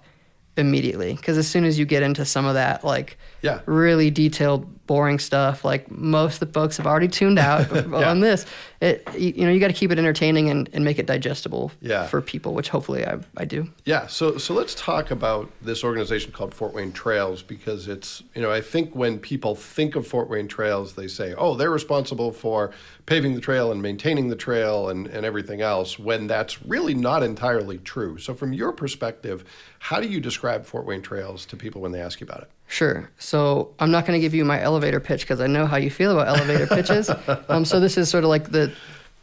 immediately 0.57 1.13
because 1.13 1.38
as 1.38 1.47
soon 1.47 1.65
as 1.65 1.77
you 1.79 1.85
get 1.85 2.03
into 2.03 2.24
some 2.25 2.45
of 2.45 2.53
that 2.53 2.83
like 2.83 3.17
Yeah. 3.41 3.59
really 3.65 4.12
detailed 4.12 4.67
boring 4.87 5.19
stuff 5.19 5.65
like 5.65 5.89
most 5.89 6.41
of 6.41 6.47
the 6.47 6.53
folks 6.59 6.77
have 6.77 6.85
already 6.85 7.07
tuned 7.07 7.39
out 7.39 7.69
Yeah. 7.75 8.09
on 8.09 8.19
this. 8.19 8.45
It 8.81 9.07
you, 9.17 9.45
know 9.45 9.51
you 9.51 9.59
got 9.59 9.67
to 9.67 9.73
keep 9.73 9.91
it 9.91 9.97
entertaining 9.97 10.49
and, 10.49 10.69
and 10.73 10.83
make 10.85 10.99
it 10.99 11.05
digestible 11.05 11.71
Yeah. 11.81 12.05
for 12.07 12.21
people, 12.21 12.53
which 12.53 12.69
hopefully 12.69 13.05
I, 13.05 13.17
I 13.37 13.45
do. 13.45 13.67
Yeah, 13.85 14.07
so 14.07 14.37
so 14.37 14.53
let's 14.53 14.75
talk 14.75 15.11
about 15.11 15.49
this 15.61 15.83
organization 15.83 16.31
called 16.31 16.53
Fort 16.53 16.73
Wayne 16.73 16.91
Trails 16.91 17.41
because 17.41 17.87
it's 17.87 18.21
you 18.35 18.41
know 18.41 18.51
I 18.51 18.61
think 18.61 18.95
when 18.95 19.17
people 19.19 19.55
think 19.55 19.95
of 19.95 20.05
Fort 20.05 20.29
Wayne 20.29 20.47
Trails 20.47 20.93
they 20.95 21.07
say 21.07 21.33
oh 21.37 21.55
they're 21.55 21.71
responsible 21.71 22.31
for 22.31 22.71
paving 23.05 23.35
the 23.35 23.41
trail 23.41 23.71
and 23.71 23.81
maintaining 23.81 24.29
the 24.29 24.35
trail 24.35 24.89
and, 24.89 25.07
and 25.07 25.25
everything 25.25 25.61
else 25.61 25.97
when 25.99 26.27
that's 26.27 26.61
really 26.63 26.93
not 26.95 27.21
entirely 27.23 27.77
true. 27.77 28.17
So 28.17 28.33
from 28.33 28.51
your 28.51 28.71
perspective, 28.71 29.45
how 29.79 29.99
do 29.99 30.07
you 30.07 30.19
describe 30.19 30.65
Fort 30.65 30.85
Wayne 30.85 31.01
Trails 31.03 31.45
to 31.47 31.55
people 31.55 31.81
when 31.81 31.91
they 31.91 32.01
ask 32.01 32.19
you 32.19 32.25
about 32.25 32.41
it? 32.41 32.49
Sure. 32.67 33.10
So 33.19 33.74
I'm 33.79 33.91
not 33.91 34.05
going 34.05 34.19
to 34.19 34.22
give 34.22 34.34
you 34.34 34.43
my 34.43 34.62
elevator 34.62 35.00
pitch 35.00 35.22
because 35.22 35.39
I 35.39 35.48
know 35.48 35.65
how 35.65 35.77
you 35.77 35.91
feel 35.91 36.12
about 36.12 36.27
elevator 36.27 36.67
pitches. 36.67 37.10
Um, 37.50 37.63
so 37.63 37.79
this 37.79 37.98
is 37.98 38.10
sort 38.10 38.24
of 38.24 38.29
like 38.29 38.51
the 38.51 38.74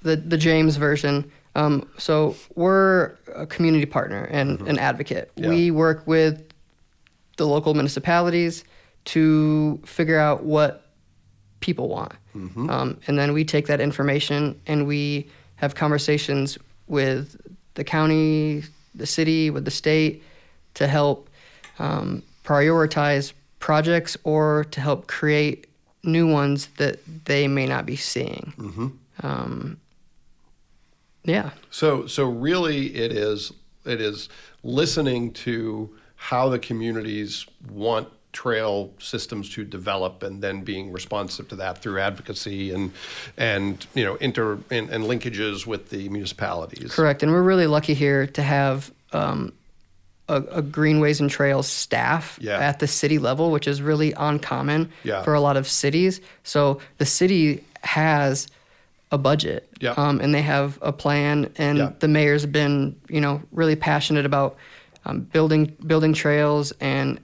the, 0.03 0.17
the 0.17 0.37
James 0.37 0.77
version. 0.77 1.31
Um, 1.55 1.89
so 1.99 2.35
we're 2.55 3.13
a 3.35 3.47
community 3.47 3.87
partner 3.87 4.25
and 4.25 4.61
an 4.63 4.79
advocate. 4.79 5.31
Yeah. 5.37 5.49
We 5.49 5.71
work 5.71 6.07
with 6.07 6.45
the 7.37 7.47
local 7.47 7.75
municipalities 7.75 8.65
to 9.07 9.81
figure 9.85 10.19
out 10.19 10.45
what 10.45 10.87
people 11.61 11.89
want, 11.89 12.13
um, 12.35 12.99
and 13.07 13.19
then 13.19 13.33
we 13.33 13.45
take 13.45 13.67
that 13.67 13.81
information 13.81 14.61
and 14.67 14.87
we 14.87 15.29
have 15.57 15.75
conversations 15.75 16.59
with 16.87 17.37
the 17.75 17.85
county, 17.85 18.65
the 18.95 19.07
city, 19.07 19.51
with 19.51 19.65
the 19.65 19.71
state 19.71 20.23
to 20.75 20.87
help 20.87 21.29
um, 21.79 22.23
prioritize 22.45 23.33
projects 23.59 24.17
or 24.25 24.65
to 24.71 24.81
help 24.81 25.07
create 25.07 25.67
new 26.03 26.31
ones 26.31 26.67
that 26.79 26.99
they 27.25 27.47
may 27.47 27.67
not 27.67 27.87
be 27.87 27.97
seeing. 27.97 28.99
Um, 29.23 29.79
yeah, 31.25 31.51
So 31.71 32.07
so 32.07 32.25
really 32.29 32.97
it 32.97 33.13
is 33.13 33.53
it 33.85 34.01
is 34.01 34.29
listening 34.65 35.33
to 35.33 35.95
how 36.17 36.49
the 36.49 36.59
communities 36.59 37.47
want 37.71 38.09
trail 38.33 38.93
systems 38.99 39.51
to 39.51 39.65
develop 39.65 40.23
and 40.23 40.43
then 40.43 40.63
being 40.63 40.91
responsive 40.91 41.49
to 41.49 41.57
that 41.57 41.79
through 41.79 42.01
advocacy 42.01 42.73
and 42.73 42.93
and 43.37 43.87
you 43.95 44.05
know 44.05 44.17
inter 44.17 44.59
and, 44.71 44.91
and 44.91 45.05
linkages 45.05 45.67
with 45.67 45.91
the 45.91 46.09
municipalities. 46.09 46.93
correct. 46.95 47.23
And 47.23 47.31
we're 47.31 47.43
really 47.43 47.67
lucky 47.67 47.95
here 47.95 48.27
to 48.27 48.43
have 48.43 48.91
um, 49.13 49.53
a, 50.33 50.59
a 50.59 50.63
greenways 50.63 51.21
and 51.21 51.31
trails 51.31 51.67
staff 51.69 52.39
Yeah. 52.41 52.59
at 52.59 52.79
the 52.79 52.87
city 52.87 53.19
level, 53.19 53.51
which 53.51 53.69
is 53.69 53.81
really 53.83 54.13
uncommon 54.17 54.91
Yeah. 55.05 55.23
for 55.23 55.35
a 55.35 55.41
lot 55.41 55.57
of 55.57 55.69
cities. 55.69 56.21
So 56.45 56.81
the 56.99 57.07
city 57.07 57.63
has 57.83 58.49
a 59.11 59.19
budget, 59.19 59.69
Yeah. 59.81 59.93
um, 59.97 60.21
and 60.21 60.35
they 60.35 60.43
have 60.43 60.79
a 60.83 60.93
plan, 60.93 61.51
and 61.57 61.95
the 62.01 62.09
mayor's 62.09 62.47
been, 62.47 62.97
you 63.09 63.21
know, 63.21 63.43
really 63.53 63.77
passionate 63.77 64.25
about 64.27 64.57
um, 65.05 65.21
building 65.33 65.77
building 65.87 66.13
trails 66.15 66.73
and 66.81 67.19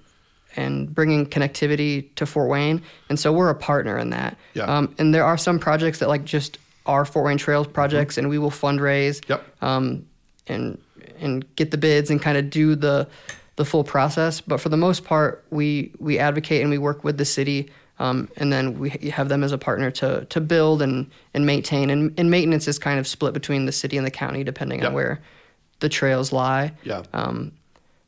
and 0.57 0.93
bringing 0.93 1.25
connectivity 1.27 2.07
to 2.17 2.27
Fort 2.27 2.49
Wayne, 2.49 2.83
and 3.09 3.19
so 3.21 3.33
we're 3.33 3.49
a 3.51 3.55
partner 3.55 3.97
in 3.97 4.11
that. 4.11 4.37
Yeah. 4.55 4.65
Um, 4.65 4.95
and 4.99 5.15
there 5.15 5.25
are 5.25 5.39
some 5.39 5.59
projects 5.61 6.01
that 6.01 6.09
like 6.09 6.25
just 6.25 6.59
are 6.87 7.05
Fort 7.05 7.25
Wayne 7.27 7.39
Trails 7.39 7.67
projects, 7.69 8.19
and 8.19 8.29
we 8.29 8.39
will 8.39 8.51
fundraise 8.51 9.21
Yep. 9.29 9.45
um, 9.63 10.05
and 10.49 10.77
and 11.21 11.45
get 11.57 11.71
the 11.71 11.79
bids 11.79 12.11
and 12.11 12.21
kind 12.21 12.37
of 12.39 12.51
do 12.51 12.75
the 12.75 13.09
the 13.57 13.65
full 13.65 13.85
process. 13.85 14.41
But 14.41 14.61
for 14.61 14.69
the 14.69 14.77
most 14.77 15.05
part, 15.05 15.45
we 15.51 15.93
we 15.99 16.19
advocate 16.19 16.61
and 16.63 16.71
we 16.71 16.79
work 16.79 17.03
with 17.05 17.19
the 17.19 17.25
city, 17.25 17.71
um, 17.99 18.29
and 18.37 18.53
then 18.53 18.79
we 18.79 18.91
have 18.91 19.29
them 19.29 19.43
as 19.45 19.53
a 19.53 19.59
partner 19.59 19.91
to 19.93 20.25
to 20.27 20.41
build 20.41 20.83
and 20.83 21.11
and 21.35 21.45
maintain. 21.47 21.91
And, 21.91 22.15
and 22.19 22.31
maintenance 22.31 22.69
is 22.69 22.79
kind 22.79 22.99
of 22.99 23.07
split 23.07 23.35
between 23.35 23.67
the 23.67 23.73
city 23.73 23.97
and 23.97 24.07
the 24.07 24.11
county, 24.11 24.45
depending 24.45 24.81
Yep. 24.81 24.89
on 24.89 24.95
where 24.95 25.21
the 25.81 25.89
trails 25.89 26.33
lie. 26.33 26.73
Yeah. 26.85 27.03
Um, 27.13 27.53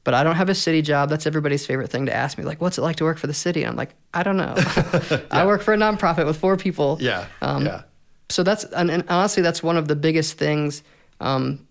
but 0.03 0.15
I 0.15 0.25
don't 0.25 0.37
have 0.37 0.49
a 0.49 0.55
city 0.55 0.81
job. 0.83 1.11
That's 1.11 1.27
everybody's 1.27 1.67
favorite 1.67 1.91
thing 1.91 2.07
to 2.07 2.15
ask 2.15 2.39
me. 2.39 2.45
Like, 2.45 2.61
what's 2.61 2.79
it 2.79 2.83
like 2.83 2.97
to 2.97 3.05
work 3.05 3.19
for 3.19 3.27
the 3.27 3.35
city? 3.35 3.63
And 3.63 3.71
I'm 3.71 3.77
like, 3.77 3.95
I 4.15 4.23
don't 4.23 4.39
know. 4.39 4.55
I 5.31 5.45
work 5.47 5.63
for 5.63 5.75
a 5.75 5.77
nonprofit 5.77 6.25
with 6.27 6.39
four 6.39 6.57
people. 6.57 6.97
Yeah. 7.01 7.27
Um, 7.43 7.67
yeah. 7.67 7.83
So 8.31 8.43
that's 8.43 8.65
and, 8.65 8.91
and 8.91 9.05
honestly, 9.09 9.43
that's 9.43 9.63
one 9.63 9.77
of 9.77 9.89
the 9.89 9.97
biggest 9.97 10.39
things 10.39 10.83
um, 11.21 11.67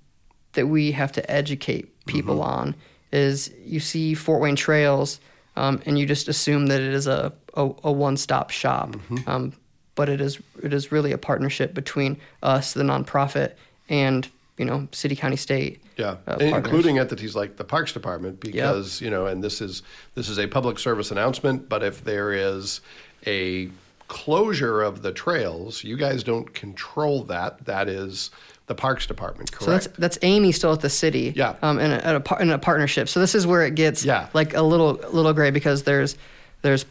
that 0.54 0.68
we 0.68 0.92
have 0.94 1.12
to 1.14 1.32
educate 1.32 1.88
people 2.06 2.36
Mm-hmm. 2.36 2.60
on. 2.60 2.76
Is 3.12 3.52
you 3.66 3.80
see 3.80 4.14
Fort 4.14 4.40
Wayne 4.42 4.56
Trails, 4.56 5.20
um, 5.56 5.82
and 5.86 5.98
you 5.98 6.06
just 6.06 6.28
assume 6.28 6.68
that 6.68 6.80
it 6.82 6.94
is 6.94 7.08
a 7.08 7.34
a, 7.56 7.64
a 7.84 7.92
one 7.92 8.18
stop 8.18 8.52
shop, 8.52 8.92
Mm-hmm. 8.92 9.30
um, 9.30 9.54
but 9.96 10.10
it 10.10 10.22
is 10.22 10.40
it 10.62 10.74
is 10.74 10.92
really 10.92 11.12
a 11.12 11.18
partnership 11.18 11.74
between 11.74 12.18
us, 12.44 12.74
the 12.74 12.84
nonprofit, 12.84 13.54
and 13.90 14.28
you 14.58 14.66
know, 14.66 14.88
city, 14.92 15.16
county, 15.16 15.38
state. 15.38 15.82
Yeah, 15.98 16.18
uh, 16.28 16.38
including 16.40 17.00
entities 17.00 17.36
like 17.36 17.58
the 17.58 17.64
Parks 17.64 17.94
Department, 17.94 18.40
because 18.40 19.02
you 19.02 19.10
know, 19.10 19.26
and 19.26 19.44
this 19.44 19.60
is 19.60 19.82
this 20.16 20.30
is 20.30 20.38
a 20.38 20.46
public 20.48 20.78
service 20.78 21.10
announcement. 21.12 21.68
But 21.68 21.82
if 21.82 22.04
there 22.04 22.32
is 22.32 22.82
a 23.26 23.70
closure 24.08 24.82
of 24.82 25.02
the 25.02 25.12
trails, 25.12 25.84
you 25.84 25.98
guys 25.98 26.24
don't 26.24 26.54
control 26.54 27.24
that. 27.24 27.66
That 27.66 27.88
is 27.90 28.32
the 28.70 28.76
Parks 28.76 29.06
Department, 29.08 29.52
correct? 29.52 29.64
So 29.66 29.72
that's 29.72 29.88
that's 29.98 30.18
Amy 30.22 30.54
still 30.54 30.72
at 30.72 30.80
the 30.80 30.90
city. 30.90 31.34
Yeah. 31.36 31.56
Um, 31.62 31.80
in 31.80 31.92
a, 31.92 31.96
at 31.96 32.16
a 32.16 32.20
par- 32.22 32.40
in 32.42 32.50
a 32.52 32.58
partnership. 32.58 33.10
So 33.10 33.20
this 33.20 33.36
is 33.36 33.46
where 33.46 33.66
it 33.66 33.76
gets 33.76 34.06
Yeah. 34.06 34.30
like 34.34 34.54
a 34.54 34.62
little 34.62 34.94
little 35.12 35.34
gray 35.34 35.50
because 35.52 35.84
there's 35.84 36.16
there's 36.62 36.86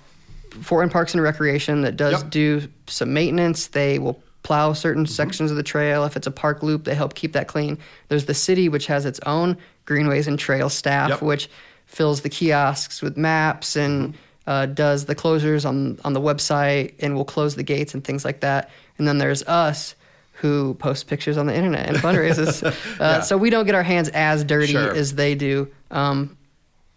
Fort 0.60 0.90
Parks 0.90 1.14
and 1.14 1.22
Recreation 1.22 1.82
that 1.82 1.96
does 1.96 2.20
Yep. 2.22 2.30
do 2.30 2.68
some 2.88 3.12
maintenance. 3.14 3.68
They 3.68 3.98
will 3.98 4.20
plow 4.42 4.72
certain 4.72 5.06
sections 5.06 5.50
of 5.50 5.56
the 5.56 5.62
trail. 5.62 6.04
If 6.04 6.16
it's 6.16 6.26
a 6.26 6.30
park 6.32 6.62
loop, 6.62 6.84
they 6.84 6.94
help 6.94 7.14
keep 7.14 7.32
that 7.34 7.46
clean. 7.48 7.78
There's 8.08 8.24
the 8.26 8.34
city, 8.34 8.68
which 8.68 8.86
has 8.86 9.04
its 9.06 9.20
own 9.24 9.56
greenways 9.84 10.26
and 10.26 10.38
trail 10.38 10.68
staff, 10.68 11.10
Yep. 11.10 11.22
which 11.22 11.48
fills 11.86 12.22
the 12.22 12.28
kiosks 12.28 13.02
with 13.02 13.16
maps 13.16 13.76
and 13.76 14.14
uh, 14.48 14.66
does 14.66 15.04
the 15.04 15.14
closures 15.14 15.64
on 15.64 15.98
on 16.04 16.12
the 16.12 16.20
website 16.20 16.94
and 16.98 17.14
will 17.14 17.24
close 17.24 17.54
the 17.54 17.62
gates 17.62 17.94
and 17.94 18.02
things 18.02 18.24
like 18.24 18.40
that. 18.40 18.70
And 18.98 19.06
then 19.06 19.18
there's 19.18 19.42
us. 19.44 19.94
Who 20.40 20.74
post 20.74 21.08
pictures 21.08 21.36
on 21.36 21.46
the 21.46 21.54
internet 21.56 21.88
and 21.88 21.96
fundraises? 21.98 22.62
uh, 22.66 22.72
Yeah. 23.00 23.20
So 23.20 23.36
we 23.36 23.50
don't 23.50 23.66
get 23.66 23.74
our 23.74 23.82
hands 23.82 24.08
as 24.10 24.44
dirty 24.44 24.72
Sure. 24.72 24.94
as 24.94 25.14
they 25.14 25.34
do, 25.34 25.68
um, 25.90 26.36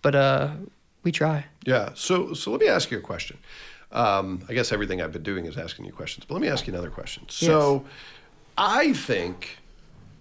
but 0.01 0.15
uh, 0.15 0.51
we 1.03 1.11
try. 1.11 1.45
Yeah. 1.65 1.89
So 1.95 2.33
so 2.33 2.51
let 2.51 2.61
me 2.61 2.67
ask 2.67 2.91
you 2.91 2.97
a 2.97 3.01
question. 3.01 3.37
Um, 3.91 4.43
I 4.47 4.53
guess 4.53 4.71
everything 4.71 5.01
I've 5.01 5.11
been 5.11 5.23
doing 5.23 5.45
is 5.45 5.57
asking 5.57 5.85
you 5.85 5.91
questions, 5.91 6.25
but 6.25 6.35
let 6.35 6.41
me 6.41 6.47
ask 6.47 6.65
you 6.65 6.73
another 6.73 6.89
question. 6.89 7.23
So 7.27 7.83
I 8.57 8.93
think 8.93 9.57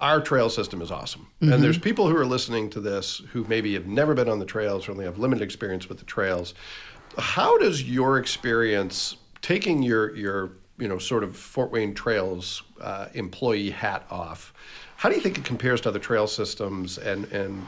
our 0.00 0.20
trail 0.20 0.48
system 0.48 0.80
is 0.80 0.90
awesome. 0.90 1.26
And 1.40 1.62
there's 1.62 1.78
people 1.78 2.08
who 2.08 2.16
are 2.16 2.24
listening 2.26 2.70
to 2.70 2.80
this 2.80 3.20
who 3.32 3.44
maybe 3.48 3.74
have 3.74 3.86
never 3.86 4.14
been 4.14 4.28
on 4.28 4.38
the 4.38 4.46
trails 4.46 4.88
or 4.88 4.92
only 4.92 5.04
have 5.04 5.18
limited 5.18 5.42
experience 5.44 5.88
with 5.88 5.98
the 5.98 6.04
trails. 6.06 6.54
How 7.18 7.58
does 7.58 7.82
your 7.82 8.18
experience 8.18 9.16
taking 9.42 9.82
your 9.82 10.16
your 10.16 10.52
you 10.80 10.88
know 10.88 10.98
sort 10.98 11.22
of 11.24 11.36
Fort 11.36 11.70
Wayne 11.70 11.94
Trails 11.94 12.62
uh, 12.80 13.06
employee 13.14 13.70
hat 13.70 14.06
off? 14.10 14.52
How 14.96 15.08
do 15.08 15.14
you 15.14 15.20
think 15.20 15.38
it 15.38 15.44
compares 15.44 15.80
to 15.82 15.88
other 15.90 15.98
trail 15.98 16.26
systems 16.26 16.98
and 16.98 17.24
and 17.32 17.66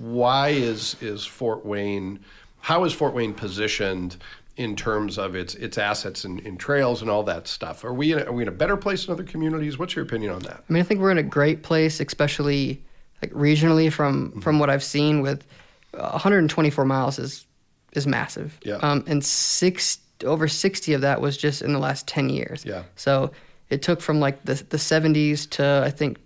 why 0.00 0.48
is 0.48 0.96
is 1.00 1.24
Fort 1.24 1.64
Wayne 1.64 2.18
how 2.60 2.84
is 2.84 2.92
Fort 2.92 3.14
Wayne 3.14 3.34
positioned 3.34 4.16
in 4.56 4.74
terms 4.74 5.18
of 5.18 5.36
its 5.36 5.54
its 5.54 5.78
assets 5.78 6.24
in, 6.24 6.40
in 6.40 6.56
trails 6.56 7.00
and 7.02 7.10
all 7.10 7.22
that 7.22 7.46
stuff? 7.46 7.84
Are 7.84 7.94
we 7.94 8.12
in 8.12 8.18
a, 8.18 8.24
are 8.24 8.32
we 8.32 8.42
in 8.42 8.48
a 8.48 8.52
better 8.52 8.76
place 8.76 9.06
than 9.06 9.12
other 9.12 9.22
communities? 9.22 9.78
What's 9.78 9.94
your 9.94 10.04
opinion 10.04 10.32
on 10.32 10.40
that? 10.42 10.64
I 10.68 10.72
mean, 10.72 10.80
I 10.80 10.84
think 10.84 11.00
we're 11.00 11.12
in 11.12 11.18
a 11.18 11.22
great 11.22 11.62
place, 11.62 12.00
especially 12.00 12.82
like 13.22 13.32
regionally 13.32 13.92
from 13.92 14.30
Mm-hmm. 14.30 14.40
from 14.40 14.58
what 14.58 14.68
I've 14.70 14.82
seen. 14.82 15.22
With 15.22 15.46
uh, 15.94 16.10
124 16.10 16.84
miles 16.84 17.18
is 17.20 17.46
is 17.92 18.06
massive. 18.06 18.58
Yeah. 18.64 18.76
Um, 18.76 19.04
and 19.06 19.24
six 19.24 19.98
over 20.24 20.48
60 20.48 20.92
of 20.94 21.00
that 21.02 21.20
was 21.20 21.36
just 21.36 21.62
in 21.62 21.72
the 21.72 21.78
last 21.78 22.06
10 22.08 22.28
years. 22.28 22.64
Yeah. 22.64 22.82
So 22.96 23.30
it 23.70 23.82
took 23.82 24.00
from 24.00 24.18
like 24.20 24.42
the 24.44 24.54
the 24.54 24.76
70s 24.78 25.48
to 25.50 25.82
I 25.84 25.90
think 25.90 26.18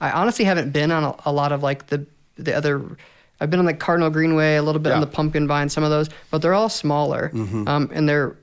I 0.00 0.10
honestly 0.10 0.44
haven't 0.44 0.72
been 0.72 0.90
on 0.90 1.04
a, 1.04 1.14
a 1.26 1.32
lot 1.32 1.52
of 1.52 1.62
like 1.62 1.86
the 1.88 2.04
the 2.36 2.54
other. 2.54 2.82
I've 3.40 3.50
been 3.50 3.58
on 3.58 3.66
the 3.66 3.74
Cardinal 3.74 4.08
Greenway, 4.10 4.54
a 4.56 4.62
little 4.62 4.80
bit 4.80 4.92
on 4.92 5.00
the 5.00 5.06
Pumpkin 5.08 5.48
Vine, 5.48 5.68
some 5.68 5.82
of 5.82 5.90
those, 5.90 6.08
but 6.30 6.42
they're 6.42 6.54
all 6.54 6.68
smaller, 6.68 7.30
Mm-hmm. 7.34 7.66
um, 7.66 7.90
and 7.92 8.08
they're 8.08 8.36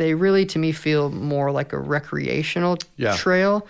they 0.00 0.14
really 0.14 0.46
to 0.46 0.58
me 0.58 0.72
feel 0.72 1.10
more 1.10 1.50
like 1.52 1.74
a 1.74 1.78
recreational 1.78 2.78
Yeah. 2.96 3.14
trail, 3.16 3.66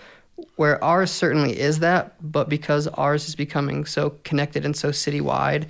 where 0.54 0.82
ours 0.82 1.10
certainly 1.10 1.58
is 1.58 1.80
that, 1.80 2.14
but 2.22 2.48
because 2.48 2.86
ours 2.86 3.28
is 3.28 3.34
becoming 3.34 3.84
so 3.84 4.14
connected 4.22 4.64
and 4.64 4.76
so 4.76 4.90
citywide, 4.90 5.64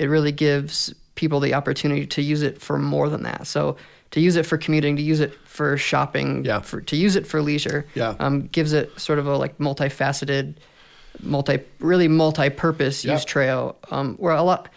it 0.00 0.06
really 0.06 0.32
gives 0.32 0.92
people 1.14 1.38
the 1.38 1.54
opportunity 1.54 2.06
to 2.06 2.22
use 2.22 2.42
it 2.42 2.60
for 2.60 2.76
more 2.76 3.08
than 3.08 3.22
that. 3.22 3.46
So 3.46 3.76
to 4.10 4.18
use 4.20 4.34
it 4.34 4.44
for 4.46 4.58
commuting, 4.58 4.96
to 4.96 5.02
use 5.02 5.20
it 5.20 5.32
for 5.44 5.76
shopping, 5.76 6.44
Yeah. 6.44 6.58
for, 6.60 6.80
to 6.80 6.96
use 6.96 7.14
it 7.14 7.24
for 7.24 7.40
leisure, 7.40 7.86
Yeah. 7.94 8.16
um, 8.18 8.48
gives 8.50 8.72
it 8.72 8.90
sort 8.98 9.20
of 9.20 9.28
a 9.28 9.36
like 9.36 9.58
multifaceted, 9.58 10.54
multi 11.22 11.60
really 11.78 12.08
multi-purpose 12.08 13.04
Yeah. 13.04 13.12
use 13.12 13.24
trail. 13.24 13.76
Um, 13.92 14.16
where 14.16 14.34
a 14.34 14.42
lot 14.42 14.70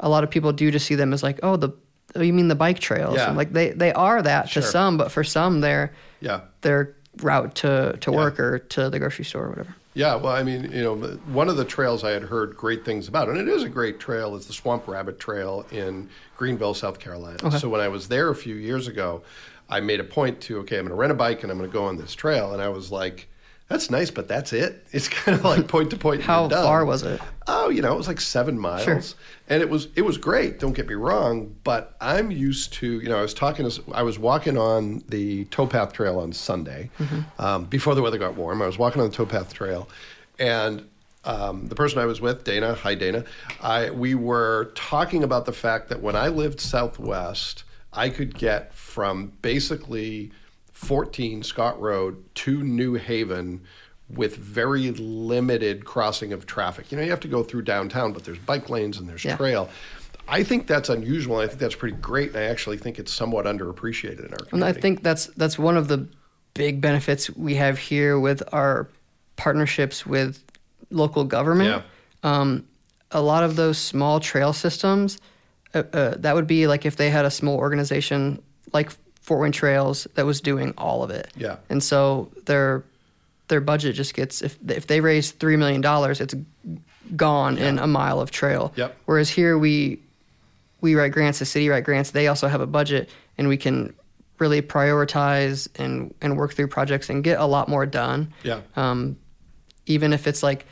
a 0.00 0.08
lot 0.10 0.22
of 0.22 0.28
people 0.30 0.52
do 0.52 0.70
just 0.70 0.84
see 0.84 0.96
them 0.96 1.14
as 1.14 1.22
like, 1.22 1.40
oh, 1.42 1.56
the 1.56 1.70
oh, 2.16 2.22
you 2.22 2.32
mean 2.32 2.48
the 2.48 2.54
bike 2.54 2.78
trails? 2.78 3.16
Yeah. 3.16 3.30
Like 3.30 3.52
they 3.52 3.70
they 3.70 3.92
are 3.92 4.22
that 4.22 4.48
Sure. 4.48 4.62
to 4.62 4.68
some, 4.68 4.96
but 4.96 5.10
for 5.12 5.24
some 5.24 5.60
they're 5.60 5.92
Yeah. 6.20 6.40
their 6.62 6.94
route 7.22 7.54
to 7.56 7.96
to 8.00 8.10
Yeah. 8.10 8.16
work 8.16 8.40
or 8.40 8.58
to 8.58 8.90
the 8.90 8.98
grocery 8.98 9.24
store 9.24 9.44
or 9.46 9.48
whatever. 9.50 9.74
Yeah, 9.94 10.16
well, 10.16 10.34
I 10.34 10.42
mean, 10.42 10.70
you 10.72 10.82
know, 10.82 10.94
one 11.32 11.48
of 11.48 11.56
the 11.56 11.64
trails 11.64 12.04
I 12.04 12.10
had 12.10 12.24
heard 12.24 12.54
great 12.54 12.84
things 12.84 13.08
about, 13.08 13.30
and 13.30 13.38
it 13.38 13.48
is 13.48 13.62
a 13.62 13.68
great 13.70 13.98
trail, 13.98 14.36
is 14.36 14.46
the 14.46 14.52
Swamp 14.52 14.86
Rabbit 14.86 15.18
Trail 15.18 15.64
in 15.70 16.10
Greenville, 16.36 16.74
South 16.74 16.98
Carolina. 16.98 17.38
Okay. 17.42 17.56
So 17.56 17.70
when 17.70 17.80
I 17.80 17.88
was 17.88 18.08
there 18.08 18.28
a 18.28 18.34
few 18.34 18.56
years 18.56 18.88
ago, 18.88 19.22
I 19.70 19.80
made 19.80 19.98
a 20.00 20.04
point 20.04 20.42
to, 20.42 20.58
okay, 20.58 20.76
I'm 20.76 20.82
going 20.84 20.90
to 20.90 21.00
rent 21.00 21.12
a 21.12 21.14
bike 21.14 21.42
and 21.42 21.50
I'm 21.50 21.56
going 21.56 21.70
to 21.70 21.72
go 21.72 21.86
on 21.86 21.96
this 21.96 22.14
trail, 22.14 22.52
and 22.52 22.60
I 22.60 22.68
was 22.68 22.92
like, 22.92 23.26
that's 23.68 23.90
nice, 23.90 24.10
but 24.10 24.28
that's 24.28 24.52
it. 24.52 24.84
It's 24.92 25.08
kind 25.08 25.36
of 25.38 25.44
like 25.44 25.68
point 25.68 25.90
to 25.90 25.96
point. 25.96 26.22
How 26.22 26.48
far 26.48 26.84
was 26.84 27.02
it? 27.02 27.20
Oh, 27.46 27.68
you 27.68 27.82
know, 27.82 27.92
it 27.92 27.96
was 27.96 28.08
like 28.08 28.20
seven 28.20 28.58
miles, 28.58 28.84
Sure. 28.84 29.00
and 29.48 29.60
it 29.62 29.68
was 29.68 29.88
it 29.94 30.02
was 30.02 30.16
great. 30.18 30.58
Don't 30.58 30.72
get 30.72 30.86
me 30.88 30.94
wrong, 30.94 31.54
but 31.64 31.96
I'm 32.00 32.30
used 32.30 32.72
to 32.74 33.00
you 33.00 33.08
know 33.08 33.18
I 33.18 33.22
was 33.22 33.34
talking 33.34 33.68
to 33.68 33.82
I 33.92 34.02
was 34.02 34.18
walking 34.18 34.56
on 34.56 35.02
the 35.08 35.44
towpath 35.46 35.92
trail 35.92 36.18
on 36.18 36.32
Sunday 36.32 36.90
um, 37.38 37.64
before 37.66 37.94
the 37.94 38.02
weather 38.02 38.18
got 38.18 38.34
warm. 38.36 38.62
I 38.62 38.66
was 38.66 38.78
walking 38.78 39.02
on 39.02 39.10
the 39.10 39.16
towpath 39.16 39.52
trail, 39.52 39.88
and 40.38 40.88
um, 41.24 41.66
the 41.66 41.74
person 41.74 41.98
I 41.98 42.06
was 42.06 42.20
with, 42.20 42.44
Dana, 42.44 42.74
hi 42.74 42.94
Dana, 42.94 43.24
I 43.60 43.90
we 43.90 44.14
were 44.14 44.72
talking 44.74 45.22
about 45.24 45.44
the 45.44 45.52
fact 45.52 45.88
that 45.90 46.00
when 46.00 46.16
I 46.16 46.28
lived 46.28 46.60
Southwest, 46.60 47.64
I 47.92 48.08
could 48.10 48.34
get 48.38 48.72
from 48.72 49.32
basically 49.42 50.30
14 50.76 51.42
Scott 51.42 51.80
Road 51.80 52.22
to 52.34 52.62
New 52.62 52.94
Haven 52.94 53.62
with 54.10 54.36
very 54.36 54.90
limited 54.92 55.86
crossing 55.86 56.34
of 56.34 56.44
traffic. 56.44 56.92
You 56.92 56.98
know, 56.98 57.02
you 57.02 57.10
have 57.10 57.20
to 57.20 57.28
go 57.28 57.42
through 57.42 57.62
downtown, 57.62 58.12
but 58.12 58.24
there's 58.24 58.38
bike 58.38 58.68
lanes 58.68 58.98
and 58.98 59.08
there's 59.08 59.24
Yeah. 59.24 59.36
trail. 59.36 59.70
I 60.28 60.42
think 60.42 60.66
that's 60.66 60.90
unusual. 60.90 61.38
I 61.38 61.46
think 61.46 61.60
that's 61.60 61.74
pretty 61.74 61.96
great, 61.96 62.28
and 62.30 62.38
I 62.38 62.42
actually 62.42 62.76
think 62.76 62.98
it's 62.98 63.10
somewhat 63.12 63.46
underappreciated 63.46 64.18
in 64.26 64.32
our 64.32 64.44
community. 64.44 64.50
And 64.52 64.64
I 64.64 64.72
think 64.72 65.02
that's 65.02 65.26
that's 65.38 65.58
one 65.58 65.78
of 65.78 65.88
the 65.88 66.06
big 66.52 66.82
benefits 66.82 67.30
we 67.30 67.54
have 67.54 67.78
here 67.78 68.20
with 68.20 68.42
our 68.52 68.88
partnerships 69.36 70.04
with 70.04 70.42
local 70.90 71.24
government. 71.24 71.82
Um, 72.22 72.66
a 73.12 73.22
lot 73.22 73.44
of 73.44 73.56
those 73.56 73.78
small 73.78 74.20
trail 74.20 74.52
systems, 74.52 75.18
uh, 75.74 75.84
uh, 75.92 76.14
that 76.18 76.34
would 76.34 76.46
be 76.46 76.66
like 76.66 76.84
if 76.84 76.96
they 76.96 77.08
had 77.08 77.24
a 77.24 77.30
small 77.30 77.56
organization 77.56 78.42
like 78.72 78.90
Fort 79.26 79.40
Wayne 79.40 79.50
Trails 79.50 80.06
that 80.14 80.24
was 80.24 80.40
doing 80.40 80.72
all 80.78 81.02
of 81.02 81.10
it. 81.10 81.32
Yeah. 81.36 81.56
And 81.68 81.82
so 81.82 82.30
their 82.44 82.84
their 83.48 83.60
budget 83.60 83.96
just 83.96 84.14
gets 84.14 84.40
if 84.40 84.56
if 84.68 84.86
they 84.86 85.00
raise 85.00 85.32
three 85.32 85.56
million 85.56 85.80
dollars, 85.80 86.20
it's 86.20 86.34
gone 87.16 87.58
in 87.58 87.80
a 87.80 87.88
mile 87.88 88.20
of 88.20 88.30
trail. 88.30 88.72
Yep. 88.76 88.96
Whereas 89.06 89.28
here 89.28 89.58
we 89.58 90.00
we 90.80 90.94
write 90.94 91.10
grants, 91.10 91.40
the 91.40 91.44
city 91.44 91.68
write 91.68 91.82
grants. 91.82 92.12
They 92.12 92.28
also 92.28 92.46
have 92.46 92.60
a 92.60 92.68
budget, 92.68 93.10
and 93.36 93.48
we 93.48 93.56
can 93.56 93.92
really 94.38 94.62
prioritize 94.62 95.68
and 95.74 96.14
and 96.20 96.36
work 96.36 96.54
through 96.54 96.68
projects 96.68 97.10
and 97.10 97.24
get 97.24 97.40
a 97.40 97.46
lot 97.46 97.68
more 97.68 97.84
done. 97.84 98.32
Yeah. 98.44 98.60
Um, 98.76 99.16
even 99.86 100.12
if 100.12 100.28
it's 100.28 100.44
like 100.44 100.66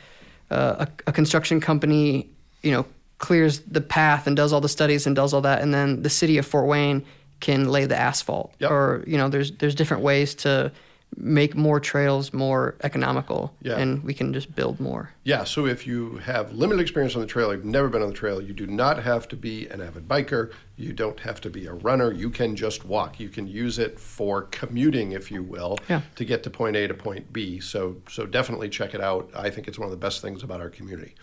uh, 0.49 0.85
a, 0.85 1.09
a 1.09 1.11
construction 1.11 1.59
company, 1.59 2.29
you 2.61 2.71
know, 2.71 2.85
clears 3.17 3.59
the 3.59 3.81
path 3.81 4.27
and 4.27 4.37
does 4.37 4.53
all 4.53 4.61
the 4.61 4.69
studies 4.69 5.05
and 5.07 5.13
does 5.13 5.33
all 5.33 5.41
that, 5.41 5.61
and 5.61 5.73
then 5.73 6.03
the 6.03 6.09
city 6.09 6.37
of 6.37 6.45
Fort 6.45 6.67
Wayne 6.67 7.03
can 7.39 7.69
lay 7.69 7.85
the 7.85 7.97
asphalt. 7.97 8.53
Yep. 8.59 8.71
Or 8.71 9.03
you 9.07 9.17
know, 9.17 9.29
there's 9.29 9.51
there's 9.53 9.75
different 9.75 10.03
ways 10.03 10.35
to 10.35 10.71
make 11.17 11.55
more 11.55 11.79
trails 11.79 12.33
more 12.33 12.75
economical, 12.83 13.53
Yeah. 13.61 13.77
and 13.77 14.03
we 14.03 14.13
can 14.13 14.33
just 14.33 14.53
build 14.53 14.81
more. 14.81 15.11
Yeah, 15.23 15.45
so 15.45 15.65
if 15.65 15.87
you 15.87 16.17
have 16.17 16.51
limited 16.51 16.81
experience 16.81 17.15
on 17.15 17.21
the 17.21 17.27
trail, 17.27 17.53
you've 17.53 17.63
never 17.63 17.87
been 17.87 18.01
on 18.01 18.09
the 18.09 18.13
trail, 18.13 18.41
you 18.41 18.53
do 18.53 18.67
not 18.67 19.01
have 19.03 19.25
to 19.29 19.37
be 19.37 19.65
an 19.67 19.79
avid 19.79 20.09
biker, 20.09 20.51
you 20.75 20.91
don't 20.91 21.21
have 21.21 21.39
to 21.41 21.49
be 21.49 21.67
a 21.67 21.73
runner, 21.73 22.11
you 22.11 22.29
can 22.29 22.53
just 22.57 22.83
walk. 22.83 23.17
You 23.17 23.29
can 23.29 23.47
use 23.47 23.79
it 23.79 23.97
for 23.97 24.41
commuting, 24.41 25.13
if 25.13 25.31
you 25.31 25.41
will, 25.41 25.77
Yeah. 25.87 26.01
to 26.15 26.25
get 26.25 26.43
to 26.43 26.49
point 26.49 26.75
A 26.75 26.85
to 26.87 26.93
point 26.93 27.31
B. 27.31 27.61
So 27.61 27.97
so 28.09 28.25
definitely 28.25 28.67
check 28.67 28.93
it 28.93 28.99
out. 28.99 29.29
I 29.33 29.49
think 29.51 29.69
it's 29.69 29.79
one 29.79 29.85
of 29.85 29.91
the 29.91 29.97
best 30.05 30.21
things 30.21 30.43
about 30.43 30.59
our 30.59 30.69
community. 30.69 31.13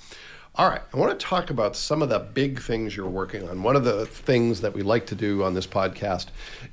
All 0.54 0.68
right, 0.68 0.82
I 0.92 0.96
want 0.98 1.18
to 1.18 1.26
talk 1.26 1.48
about 1.48 1.76
some 1.76 2.02
of 2.02 2.10
the 2.10 2.18
big 2.18 2.60
things 2.60 2.94
you're 2.94 3.08
working 3.08 3.48
on. 3.48 3.62
One 3.62 3.74
of 3.74 3.84
the 3.84 4.04
things 4.04 4.60
that 4.60 4.74
we 4.74 4.82
like 4.82 5.06
to 5.06 5.14
do 5.14 5.42
on 5.42 5.54
this 5.54 5.66
podcast 5.66 6.26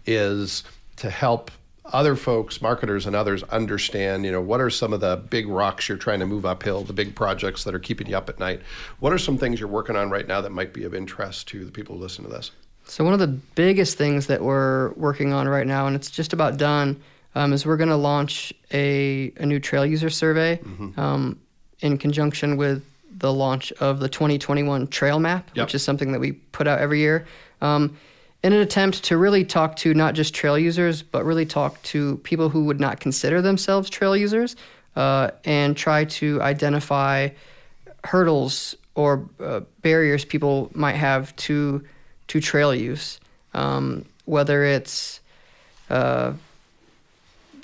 is 0.05 0.65
to 0.97 1.09
help 1.09 1.49
other 1.85 2.17
folks, 2.17 2.61
marketers 2.61 3.05
and 3.05 3.15
others 3.15 3.41
understand, 3.43 4.25
you 4.25 4.33
know, 4.33 4.41
what 4.41 4.59
are 4.59 4.69
some 4.69 4.91
of 4.91 4.99
the 4.99 5.15
big 5.15 5.47
rocks 5.47 5.87
you're 5.87 5.97
trying 5.97 6.19
to 6.19 6.25
move 6.25 6.45
uphill, 6.45 6.83
the 6.83 6.91
big 6.91 7.15
projects 7.15 7.63
that 7.63 7.73
are 7.73 7.79
keeping 7.79 8.07
you 8.07 8.17
up 8.17 8.27
at 8.27 8.37
night? 8.37 8.59
What 8.99 9.13
are 9.13 9.17
some 9.17 9.37
things 9.37 9.61
you're 9.61 9.69
working 9.69 9.95
on 9.95 10.09
right 10.09 10.27
now 10.27 10.41
that 10.41 10.51
might 10.51 10.73
be 10.73 10.83
of 10.83 10.93
interest 10.93 11.47
to 11.47 11.63
the 11.63 11.71
people 11.71 11.95
who 11.95 12.01
listen 12.01 12.25
to 12.25 12.29
this? 12.29 12.51
So 12.83 13.05
one 13.05 13.13
of 13.13 13.19
the 13.19 13.27
biggest 13.27 13.97
things 13.97 14.27
that 14.27 14.41
we're 14.41 14.89
working 14.95 15.31
on 15.31 15.47
right 15.47 15.65
now, 15.65 15.87
and 15.87 15.95
it's 15.95 16.11
just 16.11 16.33
about 16.33 16.57
done, 16.57 17.01
um, 17.33 17.53
is 17.53 17.65
we're 17.65 17.77
going 17.77 17.89
to 17.89 17.95
launch 17.95 18.53
a, 18.73 19.31
a 19.37 19.45
new 19.45 19.61
trail 19.61 19.85
user 19.85 20.09
survey 20.09 20.59
um, 20.97 21.39
in 21.79 21.97
conjunction 21.97 22.57
with 22.57 22.83
the 23.19 23.31
launch 23.33 23.71
of 23.73 23.99
the 23.99 24.09
2021 24.09 24.87
Trail 24.87 25.19
Map, 25.19 25.49
Yep. 25.53 25.67
which 25.67 25.75
is 25.75 25.83
something 25.83 26.11
that 26.11 26.19
we 26.19 26.33
put 26.33 26.67
out 26.67 26.79
every 26.79 26.99
year, 26.99 27.25
um, 27.61 27.97
in 28.43 28.53
an 28.53 28.59
attempt 28.61 29.03
to 29.05 29.17
really 29.17 29.43
talk 29.43 29.75
to 29.77 29.93
not 29.93 30.13
just 30.15 30.33
trail 30.33 30.57
users, 30.57 31.01
but 31.01 31.25
really 31.25 31.45
talk 31.45 31.81
to 31.83 32.17
people 32.23 32.49
who 32.49 32.63
would 32.65 32.79
not 32.79 32.99
consider 32.99 33.41
themselves 33.41 33.89
trail 33.89 34.15
users, 34.15 34.55
uh, 34.95 35.31
and 35.45 35.75
try 35.77 36.05
to 36.05 36.41
identify 36.41 37.29
hurdles 38.05 38.75
or 38.95 39.29
uh, 39.41 39.59
barriers 39.81 40.25
people 40.25 40.71
might 40.73 40.95
have 40.95 41.35
to 41.35 41.83
to 42.27 42.39
trail 42.39 42.73
use, 42.75 43.19
um, 43.53 44.05
whether 44.25 44.63
it's 44.63 45.19
uh, 45.89 46.31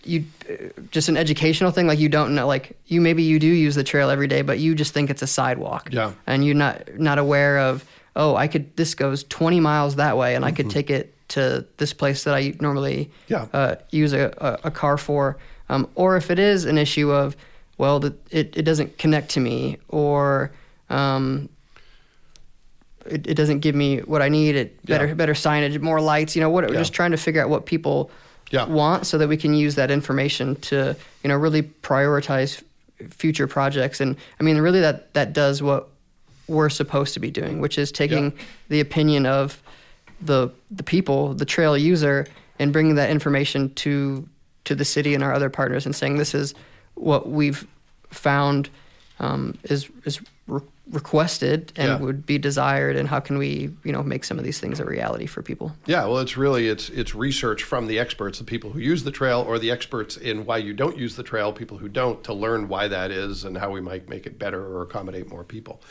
you 0.06 0.24
uh, 0.50 0.54
just 0.92 1.10
an 1.10 1.18
educational 1.18 1.72
thing, 1.72 1.88
like 1.88 2.00
you 2.00 2.10
don't 2.10 2.36
know, 2.36 2.48
like 2.48 2.78
you 2.88 3.02
maybe 3.02 3.24
you 3.24 3.40
do 3.40 3.48
use 3.48 3.76
the 3.76 3.84
trail 3.84 4.10
every 4.10 4.28
day, 4.28 4.42
but 4.42 4.60
you 4.60 4.76
just 4.76 4.94
think 4.94 5.10
it's 5.10 5.22
a 5.22 5.28
sidewalk, 5.28 5.90
Yeah. 5.92 6.12
and 6.28 6.46
you're 6.46 6.56
not 6.56 6.98
not 7.00 7.18
aware 7.18 7.60
of 7.60 7.84
oh, 8.18 8.34
I 8.36 8.48
could 8.48 8.74
this 8.78 8.96
goes 8.96 9.26
20 9.26 9.60
miles 9.60 9.96
that 9.98 10.16
way, 10.18 10.36
and 10.36 10.46
I 10.46 10.52
could 10.52 10.70
take 10.70 10.90
it 10.90 11.14
to 11.30 11.66
this 11.78 11.92
place 11.92 12.24
that 12.24 12.34
I 12.34 12.54
normally 12.62 13.10
Yeah. 13.28 13.48
uh, 13.52 13.76
use 13.90 14.14
a, 14.14 14.34
a, 14.38 14.68
a 14.68 14.72
car 14.72 14.98
for, 14.98 15.38
um, 15.68 15.90
or 15.96 16.16
if 16.16 16.32
it 16.32 16.40
is 16.40 16.64
an 16.66 16.78
issue 16.78 17.12
of 17.12 17.36
well, 17.78 18.00
the, 18.00 18.16
it 18.32 18.56
it 18.56 18.64
doesn't 18.64 18.98
connect 18.98 19.32
to 19.32 19.40
me, 19.42 19.78
or 19.90 20.52
um, 20.90 21.50
it, 23.06 23.28
it 23.28 23.34
doesn't 23.36 23.60
give 23.60 23.76
me 23.76 24.00
what 24.00 24.22
I 24.22 24.30
need. 24.30 24.56
It 24.56 24.86
better 24.86 25.08
Yeah. 25.08 25.14
better 25.14 25.34
signage, 25.34 25.80
more 25.82 26.00
lights. 26.02 26.36
You 26.36 26.42
know, 26.42 26.50
what 26.50 26.72
Yeah. 26.72 26.78
just 26.80 26.94
trying 26.94 27.12
to 27.12 27.18
figure 27.18 27.42
out 27.44 27.50
what 27.50 27.66
people 27.66 28.10
Yeah. 28.52 28.66
want, 28.66 29.08
so 29.08 29.18
that 29.18 29.28
we 29.28 29.38
can 29.38 29.54
use 29.54 29.76
that 29.76 29.90
information 29.92 30.56
to 30.58 30.96
you 31.24 31.28
know 31.30 31.36
really 31.36 31.64
prioritize 31.64 32.62
f- 33.02 33.12
future 33.12 33.48
projects. 33.48 34.00
And 34.00 34.16
I 34.40 34.44
mean, 34.44 34.58
really, 34.60 34.82
that 34.82 35.14
that 35.14 35.34
does 35.34 35.62
what 35.64 35.90
we're 36.48 36.70
supposed 36.70 37.14
to 37.16 37.20
be 37.20 37.32
doing, 37.32 37.60
which 37.60 37.78
is 37.78 37.92
taking 37.92 38.26
Yeah. 38.26 38.44
the 38.70 38.80
opinion 38.82 39.26
of 39.26 39.62
the 40.22 40.50
the 40.72 40.84
people, 40.84 41.34
the 41.34 41.46
trail 41.46 41.76
user, 41.78 42.28
and 42.60 42.72
bringing 42.72 42.96
that 42.96 43.10
information 43.10 43.74
to 43.76 44.28
to 44.66 44.76
the 44.76 44.86
city 44.86 45.14
and 45.16 45.24
our 45.24 45.34
other 45.34 45.50
partners, 45.50 45.86
and 45.86 45.96
saying 45.96 46.18
this 46.18 46.34
is 46.36 46.54
what 46.94 47.28
we've 47.30 47.68
found 48.12 48.70
um, 49.20 49.58
is 49.64 49.90
is 50.06 50.20
requested 50.92 51.74
and 51.76 51.88
Yeah. 51.88 51.98
would 51.98 52.26
be 52.26 52.38
desired, 52.38 52.96
and 52.96 53.08
how 53.08 53.20
can 53.20 53.38
we 53.38 53.72
you 53.84 53.92
know 53.92 54.04
make 54.04 54.24
some 54.24 54.38
of 54.38 54.44
these 54.44 54.60
things 54.60 54.80
a 54.80 54.86
reality 54.86 55.26
for 55.26 55.42
people? 55.42 55.76
Yeah, 55.86 56.06
well, 56.06 56.20
it's 56.20 56.38
really 56.38 56.68
it's 56.68 56.90
it's 56.90 57.16
research 57.16 57.64
from 57.64 57.88
the 57.88 57.98
experts, 58.00 58.38
the 58.40 58.46
people 58.46 58.72
who 58.72 58.80
use 58.80 59.04
the 59.04 59.12
trail, 59.12 59.44
or 59.48 59.58
the 59.58 59.72
experts 59.72 60.16
in 60.18 60.46
why 60.46 60.58
you 60.58 60.74
don't 60.74 60.98
use 60.98 61.16
the 61.16 61.24
trail, 61.24 61.52
people 61.52 61.78
who 61.78 61.90
don't, 61.90 62.24
to 62.26 62.34
learn 62.34 62.68
why 62.68 62.88
that 62.88 63.12
is 63.12 63.44
and 63.44 63.58
how 63.58 63.72
we 63.72 63.82
might 63.82 64.08
make 64.10 64.26
it 64.26 64.38
better 64.38 64.62
or 64.64 64.84
accommodate 64.84 65.30
more 65.30 65.44
people. 65.44 65.82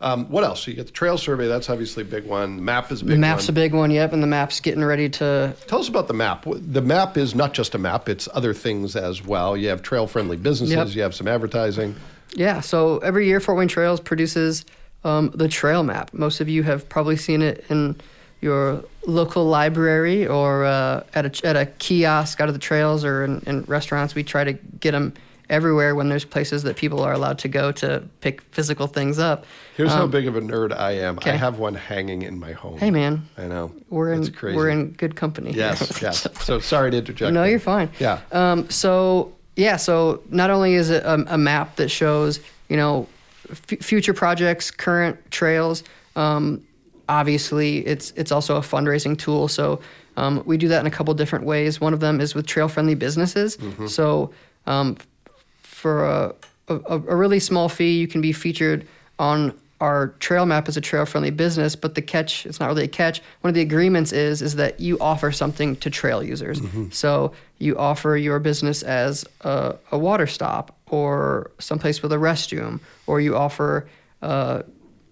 Um, 0.00 0.26
what 0.30 0.44
else? 0.44 0.64
So 0.64 0.70
you 0.70 0.76
get 0.76 0.86
the 0.86 0.92
trail 0.92 1.16
survey. 1.16 1.46
That's 1.48 1.70
obviously 1.70 2.02
a 2.02 2.06
big 2.06 2.26
one. 2.26 2.56
The 2.56 2.62
map 2.62 2.92
is 2.92 3.02
a 3.02 3.04
big 3.04 3.12
the 3.14 3.18
map's 3.20 3.44
one. 3.44 3.50
a 3.50 3.52
big 3.54 3.74
one, 3.74 3.90
yep, 3.90 4.12
and 4.12 4.22
the 4.22 4.26
map's 4.26 4.60
getting 4.60 4.84
ready 4.84 5.08
to 5.10 5.54
Tell 5.66 5.78
us 5.78 5.88
about 5.88 6.08
the 6.08 6.14
map. 6.14 6.44
The 6.46 6.82
map 6.82 7.16
is 7.16 7.34
not 7.34 7.54
just 7.54 7.74
a 7.74 7.78
map; 7.78 8.08
it's 8.08 8.28
other 8.34 8.52
things 8.52 8.96
as 8.96 9.24
well. 9.24 9.56
You 9.56 9.68
have 9.68 9.82
trail-friendly 9.82 10.36
businesses. 10.38 10.74
Yep. 10.76 10.96
You 10.96 11.02
have 11.02 11.14
some 11.14 11.26
advertising. 11.28 11.94
Yeah, 12.34 12.60
so 12.60 12.98
every 12.98 13.26
year 13.26 13.40
Fort 13.40 13.58
Wayne 13.58 13.68
Trails 13.68 14.00
produces 14.00 14.64
um, 15.04 15.30
the 15.34 15.48
trail 15.48 15.82
map. 15.82 16.12
Most 16.14 16.40
of 16.40 16.48
you 16.48 16.62
have 16.62 16.88
probably 16.88 17.16
seen 17.16 17.42
it 17.42 17.64
in 17.68 18.00
your 18.40 18.84
local 19.06 19.44
library 19.46 20.26
or 20.26 20.64
uh, 20.64 21.04
at, 21.14 21.26
a, 21.44 21.46
at 21.46 21.56
a 21.56 21.66
kiosk 21.66 22.40
out 22.40 22.48
of 22.48 22.54
the 22.54 22.60
trails 22.60 23.04
or 23.04 23.24
in, 23.24 23.40
in 23.46 23.62
restaurants. 23.64 24.14
We 24.14 24.22
try 24.24 24.44
to 24.44 24.52
get 24.54 24.92
them 24.92 25.14
everywhere 25.50 25.94
when 25.94 26.08
there's 26.08 26.24
places 26.24 26.62
that 26.62 26.76
people 26.76 27.00
are 27.00 27.12
allowed 27.12 27.38
to 27.40 27.48
go 27.48 27.70
to 27.72 28.02
pick 28.20 28.40
physical 28.52 28.86
things 28.86 29.18
up. 29.18 29.44
Here's 29.76 29.90
how 29.92 30.04
Um, 30.04 30.10
big 30.10 30.26
of 30.26 30.34
a 30.34 30.40
nerd 30.40 30.74
I 30.74 30.92
am. 30.92 31.18
I 31.24 31.30
have 31.30 31.58
one 31.58 31.74
hanging 31.74 32.22
in 32.22 32.38
my 32.40 32.52
home. 32.52 32.78
Hey 32.78 32.90
man, 32.90 33.28
I 33.36 33.46
know. 33.46 33.70
we're 33.90 34.12
in 34.12 34.32
crazy. 34.32 34.56
we're 34.56 34.70
in 34.70 34.92
good 34.92 35.14
company. 35.14 35.52
Yes, 35.52 36.00
yes. 36.00 36.26
So 36.40 36.58
sorry 36.58 36.90
to 36.92 36.96
interject. 36.96 37.32
No, 37.34 37.42
there. 37.42 37.50
you're 37.50 37.58
fine. 37.60 37.90
Yeah. 37.98 38.20
Um, 38.32 38.70
so 38.70 39.32
yeah, 39.56 39.76
so 39.76 40.22
not 40.30 40.50
only 40.50 40.74
is 40.74 40.90
it 40.90 41.02
a, 41.04 41.34
a 41.34 41.38
map 41.38 41.76
that 41.76 41.88
shows 41.90 42.40
you 42.68 42.76
know 42.76 43.06
f- 43.50 43.78
future 43.80 44.14
projects, 44.14 44.70
current 44.70 45.18
trails. 45.30 45.84
Um, 46.16 46.62
obviously, 47.08 47.78
it's 47.86 48.12
it's 48.12 48.32
also 48.32 48.56
a 48.56 48.60
fundraising 48.60 49.18
tool. 49.18 49.48
So 49.48 49.80
um, 50.16 50.42
we 50.46 50.56
do 50.56 50.68
that 50.68 50.80
in 50.80 50.86
a 50.86 50.90
couple 50.90 51.12
different 51.14 51.44
ways. 51.44 51.80
One 51.80 51.94
of 51.94 52.00
them 52.00 52.20
is 52.20 52.34
with 52.34 52.46
trail 52.46 52.68
friendly 52.68 52.94
businesses. 52.94 53.56
So 53.88 54.32
um, 54.66 54.96
for 55.62 56.04
a, 56.04 56.34
a, 56.68 56.76
a 56.94 57.16
really 57.16 57.40
small 57.40 57.68
fee, 57.68 57.98
you 57.98 58.06
can 58.08 58.20
be 58.20 58.32
featured 58.32 58.86
on 59.18 59.58
our 59.82 60.14
trail 60.20 60.46
map 60.46 60.68
is 60.68 60.76
a 60.76 60.80
trail 60.80 61.04
friendly 61.04 61.32
business. 61.32 61.74
But 61.74 61.96
the 61.96 62.02
catch, 62.02 62.46
it's 62.46 62.60
not 62.60 62.68
really 62.68 62.84
a 62.84 62.88
catch. 62.88 63.20
One 63.40 63.48
of 63.48 63.54
the 63.56 63.62
agreements 63.62 64.12
is 64.12 64.40
is 64.40 64.54
that 64.54 64.78
you 64.78 64.96
offer 65.00 65.32
something 65.32 65.74
to 65.76 65.90
trail 65.90 66.22
users. 66.22 66.60
So 66.90 67.32
you 67.58 67.76
offer 67.76 68.16
your 68.16 68.38
business 68.38 68.84
as 68.84 69.26
a, 69.40 69.74
a 69.90 69.98
water 69.98 70.28
stop 70.28 70.76
or 70.86 71.50
someplace 71.58 72.00
with 72.00 72.12
a 72.12 72.16
restroom, 72.16 72.78
or 73.08 73.20
you 73.20 73.36
offer 73.36 73.88
uh, 74.22 74.62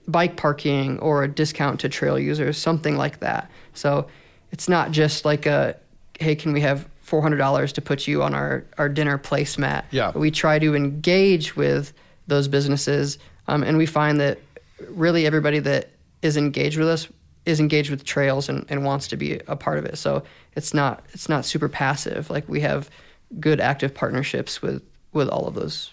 bike 0.06 0.36
parking 0.36 1.00
or 1.00 1.24
a 1.24 1.28
discount 1.28 1.80
to 1.80 1.88
trail 1.88 2.16
users, 2.16 2.56
something 2.56 2.96
like 2.96 3.18
that. 3.20 3.50
So 3.74 4.06
it's 4.52 4.68
not 4.68 4.92
just 4.92 5.24
like 5.24 5.46
a, 5.46 5.76
hey, 6.20 6.36
can 6.36 6.52
we 6.52 6.60
have 6.60 6.88
$400 7.06 7.72
to 7.72 7.80
put 7.80 8.06
you 8.06 8.22
on 8.22 8.34
our, 8.34 8.64
our 8.78 8.88
dinner 8.88 9.18
placemat? 9.18 9.84
Yeah. 9.90 10.12
We 10.14 10.30
try 10.30 10.60
to 10.60 10.76
engage 10.76 11.56
with 11.56 11.92
those 12.28 12.46
businesses, 12.46 13.18
um, 13.48 13.64
and 13.64 13.76
we 13.76 13.86
find 13.86 14.20
that 14.20 14.38
really 14.88 15.26
everybody 15.26 15.58
that 15.60 15.90
is 16.22 16.36
engaged 16.36 16.78
with 16.78 16.88
us 16.88 17.08
is 17.46 17.60
engaged 17.60 17.90
with 17.90 18.04
trails 18.04 18.48
and, 18.48 18.66
and 18.68 18.84
wants 18.84 19.08
to 19.08 19.16
be 19.16 19.40
a 19.48 19.56
part 19.56 19.78
of 19.78 19.84
it. 19.84 19.96
So 19.96 20.22
it's 20.56 20.74
not 20.74 21.04
it's 21.12 21.28
not 21.28 21.44
super 21.44 21.68
passive. 21.68 22.30
Like 22.30 22.48
we 22.48 22.60
have 22.60 22.90
good 23.38 23.60
active 23.60 23.94
partnerships 23.94 24.60
with 24.60 24.82
with 25.12 25.28
all 25.28 25.46
of 25.46 25.54
those 25.54 25.90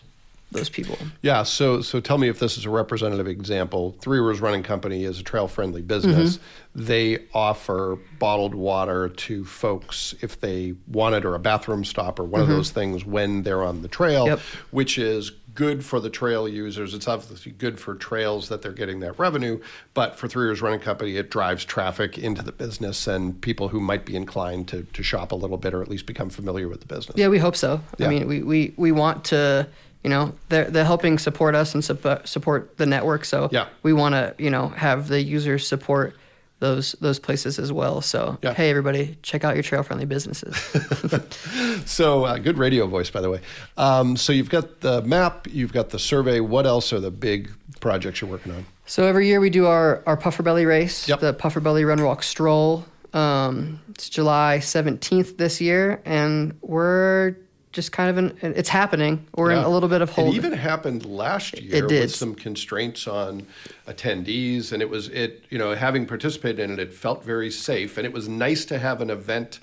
those 0.52 0.69
people. 0.69 0.97
Yeah, 1.21 1.43
so 1.43 1.82
so 1.82 2.00
tell 2.00 2.17
me 2.17 2.30
if 2.30 2.39
this 2.39 2.58
is 2.58 2.65
a 2.65 2.69
representative 2.69 3.28
example. 3.28 3.95
Three 4.00 4.19
Rivers 4.19 4.39
Running 4.39 4.63
Company 4.63 5.04
is 5.04 5.19
a 5.19 5.23
trail 5.23 5.47
friendly 5.47 5.82
business. 5.82 6.38
Mm-hmm. 6.38 6.86
They 6.86 7.19
offer 7.34 7.97
bottled 8.17 8.56
water 8.56 9.10
to 9.10 9.43
folks 9.43 10.15
if 10.21 10.39
they 10.39 10.76
want 10.88 11.15
it, 11.15 11.26
or 11.26 11.36
a 11.36 11.39
bathroom 11.39 11.84
stop, 11.84 12.19
or 12.19 12.23
one 12.23 12.41
of 12.41 12.47
mm-hmm. 12.47 12.58
those 12.58 12.71
things 12.71 13.04
when 13.06 13.43
they're 13.43 13.63
on 13.63 13.82
the 13.82 13.89
trail, 13.89 14.26
Yep. 14.28 14.39
which 14.71 14.97
is 14.97 15.32
good 15.58 15.84
for 15.84 16.00
the 16.00 16.10
trail 16.10 16.48
users. 16.48 16.93
It's 16.93 17.08
obviously 17.08 17.52
good 17.52 17.80
for 17.80 17.96
trails 17.96 18.48
that 18.50 18.62
they're 18.62 18.72
getting 18.72 19.00
that 19.00 19.17
revenue, 19.17 19.60
but 19.96 20.15
for 20.15 20.28
Three 20.28 20.43
Rivers 20.46 20.62
Running 20.62 20.80
Company, 20.80 21.17
it 21.17 21.32
drives 21.32 21.65
traffic 21.65 22.15
into 22.20 22.43
the 22.43 22.52
business 22.52 23.08
and 23.08 23.41
people 23.41 23.70
who 23.70 23.80
might 23.80 24.06
be 24.06 24.15
inclined 24.15 24.67
to, 24.67 24.84
to 24.84 25.02
shop 25.02 25.32
a 25.32 25.36
little 25.36 25.58
bit 25.58 25.74
or 25.74 25.82
at 25.82 25.88
least 25.88 26.06
become 26.06 26.30
familiar 26.30 26.67
with 26.70 26.82
the 26.82 26.86
business. 26.86 27.17
Yeah, 27.17 27.30
we 27.30 27.39
hope 27.39 27.56
so. 27.56 27.82
Yeah. 27.98 28.06
I 28.06 28.10
mean, 28.12 28.28
we, 28.28 28.43
we, 28.43 28.74
we 28.78 28.91
want 28.91 29.26
to, 29.26 29.67
you 30.04 30.12
know, 30.12 30.36
they're, 30.50 30.70
they're 30.70 30.86
helping 30.86 31.17
support 31.17 31.56
us 31.56 31.74
and 31.74 31.84
support, 31.84 32.28
support 32.28 32.78
the 32.78 32.86
network. 32.86 33.26
So 33.26 33.50
Yeah. 33.52 33.65
we 33.82 33.93
want 33.93 34.13
to, 34.13 34.36
you 34.38 34.52
know, 34.52 34.67
have 34.70 35.08
the 35.08 35.24
users 35.24 35.67
support 35.67 36.15
those 36.60 36.93
those 37.02 37.20
places 37.20 37.60
as 37.60 37.72
well. 37.72 38.02
So 38.02 38.38
Yeah. 38.41 38.54
hey, 38.54 38.70
everybody, 38.70 39.17
check 39.22 39.43
out 39.43 39.56
your 39.56 39.63
trail 39.63 39.84
friendly 39.84 40.06
businesses. 40.06 40.56
So, 41.86 42.26
uh, 42.26 42.38
good 42.38 42.58
radio 42.58 42.86
voice, 42.88 43.10
by 43.10 43.22
the 43.22 43.30
way. 43.30 43.39
Um, 43.78 44.17
so, 44.17 44.34
you've 44.34 44.50
got 44.50 44.82
the 44.82 45.02
map, 45.04 45.48
you've 45.50 45.72
got 45.74 45.89
the 45.89 46.00
survey. 46.00 46.39
What 46.41 46.65
else 46.65 46.91
are 46.91 47.00
the 47.00 47.12
big 47.12 47.50
projects 47.80 48.22
you're 48.22 48.30
working 48.30 48.52
on? 48.54 48.65
so 48.86 49.06
every 49.06 49.28
year 49.28 49.39
we 49.39 49.50
do 49.50 49.65
our, 49.65 50.02
our 50.06 50.15
Puffer 50.17 50.43
Belly 50.43 50.65
race, 50.65 51.08
Yep. 51.10 51.20
the 51.20 51.34
Puffer 51.34 51.60
Belly 51.60 51.84
Run 51.86 52.02
Walk 52.04 52.24
Stroll. 52.24 52.86
Um, 53.13 53.80
it's 53.89 54.10
July 54.10 54.60
17th 54.62 55.38
this 55.38 55.60
year, 55.62 56.02
and 56.06 56.58
we're 56.62 57.36
just 57.78 57.92
kind 57.92 58.10
of 58.10 58.18
in, 58.18 58.54
it's 58.56 58.70
happening. 58.70 59.24
We're 59.36 59.52
in 59.52 59.60
a 59.60 59.70
little 59.70 59.88
bit 59.88 60.02
of 60.02 60.10
hold. 60.10 60.34
It 60.34 60.38
even 60.38 60.52
happened 60.52 61.06
last 61.06 61.62
year 61.62 61.88
did. 61.88 62.02
with 62.02 62.16
some 62.16 62.34
constraints 62.34 63.08
on 63.08 63.46
attendees, 63.88 64.72
and 64.72 64.82
it 64.82 64.90
was 64.90 65.10
it. 65.10 65.44
You 65.52 65.60
know, 65.60 65.76
having 65.76 66.08
participated 66.08 66.60
in 66.60 66.72
it, 66.72 66.80
it 66.80 66.92
felt 66.94 67.24
very 67.24 67.52
safe, 67.52 67.98
and 67.98 68.06
it 68.06 68.12
was 68.12 68.28
nice 68.28 68.66
to 68.66 68.80
have 68.80 69.00
an 69.02 69.10
event. 69.12 69.60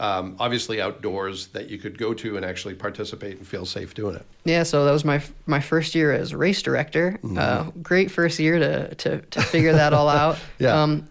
Um, 0.00 0.36
obviously 0.38 0.80
outdoors 0.80 1.48
that 1.48 1.68
you 1.70 1.76
could 1.76 1.98
go 1.98 2.14
to 2.14 2.36
and 2.36 2.46
actually 2.46 2.74
participate 2.74 3.36
and 3.36 3.44
feel 3.44 3.66
safe 3.66 3.94
doing 3.94 4.14
it. 4.14 4.24
Yeah, 4.44 4.62
so 4.62 4.84
that 4.86 4.92
was 4.92 5.04
my 5.04 5.20
my 5.46 5.60
first 5.60 5.94
year 5.94 6.12
as 6.12 6.32
race 6.34 6.62
director. 6.62 7.18
Uh, 7.36 7.64
great 7.82 8.10
first 8.10 8.38
year 8.38 8.58
to 8.60 8.94
to, 8.94 9.20
to 9.20 9.42
figure 9.42 9.72
that 9.72 9.92
all 9.92 10.08
out. 10.08 10.36
Mm-hmm. 10.36 10.44
Yeah. 10.64 10.82
Um, 10.82 11.08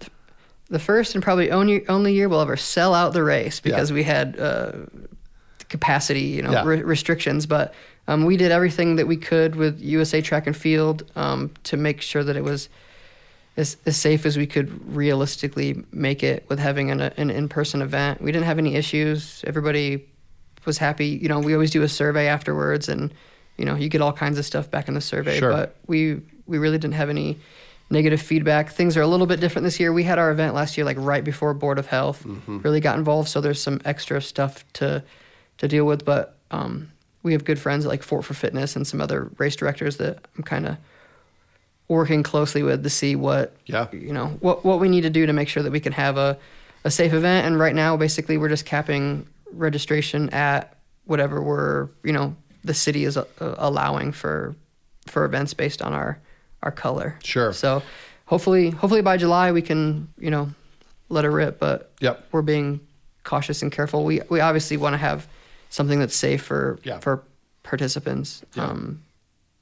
the 0.70 0.80
first 0.80 1.15
and 1.15 1.24
probably 1.24 1.50
only 1.52 1.88
only 1.88 2.13
year 2.13 2.28
we'll 2.28 2.41
ever 2.41 2.58
sell 2.58 2.93
out 2.93 3.13
the 3.13 3.24
race 3.24 3.60
because 3.62 3.89
Yeah. 3.89 3.93
we 3.96 4.04
had 4.04 4.38
uh, 4.39 4.72
capacity, 5.69 6.21
you 6.21 6.41
know, 6.41 6.51
Yeah. 6.51 6.63
re- 6.65 6.82
restrictions. 6.82 7.45
But 7.45 7.73
um, 8.08 8.25
we 8.25 8.38
did 8.38 8.51
everything 8.51 8.95
that 8.97 9.08
we 9.08 9.17
could 9.17 9.56
with 9.56 9.80
USA 9.82 10.21
Track 10.21 10.47
and 10.47 10.56
Field 10.56 11.03
um, 11.15 11.51
to 11.65 11.77
make 11.77 12.01
sure 12.01 12.23
that 12.23 12.36
it 12.36 12.43
was 12.43 12.69
as, 13.58 13.75
as 13.86 13.97
safe 13.97 14.25
as 14.25 14.38
we 14.38 14.45
could 14.47 14.95
realistically 14.95 15.84
make 15.91 16.23
it 16.23 16.45
with 16.47 16.60
having 16.60 16.91
an, 16.91 17.01
an 17.01 17.30
in-person 17.30 17.82
event. 17.82 18.21
We 18.21 18.32
didn't 18.32 18.45
have 18.45 18.60
any 18.60 18.75
issues. 18.75 19.43
Everybody 19.47 20.06
was 20.65 20.77
happy. 20.77 21.08
You 21.08 21.27
know, 21.27 21.39
we 21.39 21.53
always 21.53 21.71
do 21.71 21.82
a 21.82 21.89
survey 21.89 22.27
afterwards, 22.27 22.88
and 22.88 23.13
you 23.58 23.65
know, 23.65 23.75
you 23.75 23.89
get 23.89 24.01
all 24.01 24.13
kinds 24.13 24.38
of 24.38 24.45
stuff 24.45 24.69
back 24.69 24.88
in 24.88 24.93
the 24.93 25.01
survey. 25.01 25.39
Sure. 25.39 25.51
But 25.51 25.75
we 25.88 26.21
we 26.45 26.60
really 26.60 26.77
didn't 26.77 26.93
have 26.95 27.10
any 27.10 27.38
negative 27.89 28.21
feedback. 28.21 28.69
Things 28.71 28.95
are 28.95 29.01
a 29.01 29.08
little 29.08 29.25
bit 29.27 29.39
different 29.39 29.63
this 29.63 29.80
year. 29.80 29.91
We 29.91 30.03
had 30.03 30.19
our 30.19 30.30
event 30.30 30.53
last 30.53 30.77
year, 30.77 30.86
like 30.86 30.97
right 30.99 31.23
before 31.23 31.53
Board 31.53 31.80
of 31.80 31.88
Health 31.88 32.25
really 32.47 32.80
got 32.80 32.97
involved, 32.97 33.27
so 33.30 33.41
there's 33.41 33.62
some 33.62 33.82
extra 33.86 34.21
stuff 34.21 34.63
to 34.73 35.03
to 35.60 35.67
deal 35.67 35.86
with. 35.86 36.06
But 36.06 36.36
um, 36.52 36.91
we 37.24 37.34
have 37.34 37.43
good 37.46 37.60
friends 37.60 37.86
at 37.86 37.89
like 37.89 38.04
Fort 38.04 38.26
for 38.26 38.34
Fitness 38.34 38.76
and 38.76 38.86
some 38.86 39.02
other 39.02 39.30
race 39.38 39.56
directors 39.56 39.98
that 39.98 40.26
I'm 40.38 40.43
kind 40.43 40.67
of 40.67 40.78
working 41.88 42.22
closely 42.24 42.63
with 42.63 42.84
to 42.84 42.89
see 42.89 43.15
what 43.15 43.56
Yeah. 43.65 43.88
you 43.93 44.12
know 44.13 44.28
what 44.41 44.65
what 44.65 44.80
we 44.80 44.89
need 44.89 45.02
to 45.02 45.10
do 45.10 45.26
to 45.26 45.34
make 45.34 45.48
sure 45.48 45.63
that 45.63 45.72
we 45.72 45.80
can 45.80 45.93
have 45.93 46.17
a 46.17 46.38
a 46.84 46.91
safe 46.91 47.13
event. 47.13 47.46
And 47.46 47.60
right 47.60 47.76
now, 47.76 47.98
basically, 47.98 48.38
we're 48.38 48.50
just 48.50 48.65
capping 48.65 49.28
registration 49.52 50.30
at 50.32 50.76
whatever 51.06 51.41
we're 51.41 51.89
you 52.04 52.12
know 52.13 52.36
the 52.63 52.74
city 52.74 53.06
is 53.06 53.15
uh, 53.17 53.26
allowing 53.39 54.12
for 54.12 54.56
for 55.06 55.24
events 55.26 55.54
based 55.54 55.82
on 55.82 55.93
our 55.93 56.20
our 56.63 56.72
color. 56.72 57.17
Sure. 57.24 57.54
So 57.54 57.82
hopefully 58.26 58.72
hopefully 58.72 59.02
by 59.02 59.15
July 59.17 59.52
we 59.54 59.62
can 59.62 60.10
you 60.20 60.30
know 60.30 60.50
let 61.10 61.24
it 61.26 61.30
rip. 61.30 61.60
But 61.60 61.91
Yep. 62.02 62.28
we're 62.34 62.41
being 62.41 62.82
cautious 63.24 63.62
and 63.62 63.72
careful. 63.72 64.04
We 64.04 64.20
we 64.30 64.41
obviously 64.41 64.76
want 64.78 64.93
to 64.93 64.98
have 64.98 65.28
something 65.69 65.99
that's 65.99 66.15
safe 66.15 66.41
for 66.43 66.80
Yeah. 66.84 66.99
for 66.99 67.23
participants. 67.63 68.43
Yeah. 68.56 68.65
Um, 68.65 69.03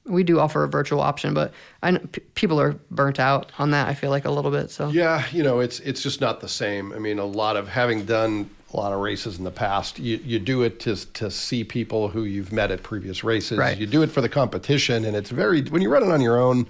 we 0.04 0.22
do 0.22 0.38
offer 0.38 0.62
a 0.62 0.68
virtual 0.68 1.00
option, 1.00 1.34
but 1.34 1.52
I 1.82 1.90
know 1.90 1.98
p- 2.12 2.20
people 2.36 2.60
are 2.60 2.76
burnt 2.92 3.18
out 3.18 3.50
on 3.58 3.72
that. 3.72 3.88
I 3.88 3.94
feel 3.94 4.10
like 4.10 4.24
a 4.24 4.30
little 4.30 4.52
bit. 4.52 4.70
So 4.70 4.88
Yeah, 4.90 5.24
you 5.32 5.42
know, 5.42 5.58
it's 5.58 5.80
it's 5.80 6.00
just 6.02 6.20
not 6.20 6.40
the 6.40 6.48
same. 6.48 6.92
I 6.92 6.98
mean, 7.00 7.18
a 7.18 7.24
lot 7.24 7.56
of 7.56 7.66
having 7.68 8.04
done 8.04 8.48
a 8.72 8.76
lot 8.76 8.92
of 8.92 9.00
races 9.00 9.38
in 9.38 9.44
the 9.44 9.50
past, 9.50 9.98
you, 9.98 10.20
you 10.24 10.38
do 10.38 10.62
it 10.62 10.78
to 10.80 10.94
to 11.14 11.30
see 11.30 11.64
people 11.64 12.08
who 12.08 12.22
you've 12.22 12.52
met 12.52 12.70
at 12.70 12.84
previous 12.84 13.24
races. 13.24 13.58
Right. 13.58 13.76
You 13.76 13.86
do 13.86 14.02
it 14.02 14.10
for 14.12 14.20
the 14.20 14.28
competition, 14.28 15.04
and 15.04 15.16
it's 15.16 15.30
very 15.30 15.62
when 15.62 15.82
you 15.82 15.90
run 15.90 16.04
it 16.04 16.10
on 16.12 16.20
your 16.20 16.38
own, 16.38 16.66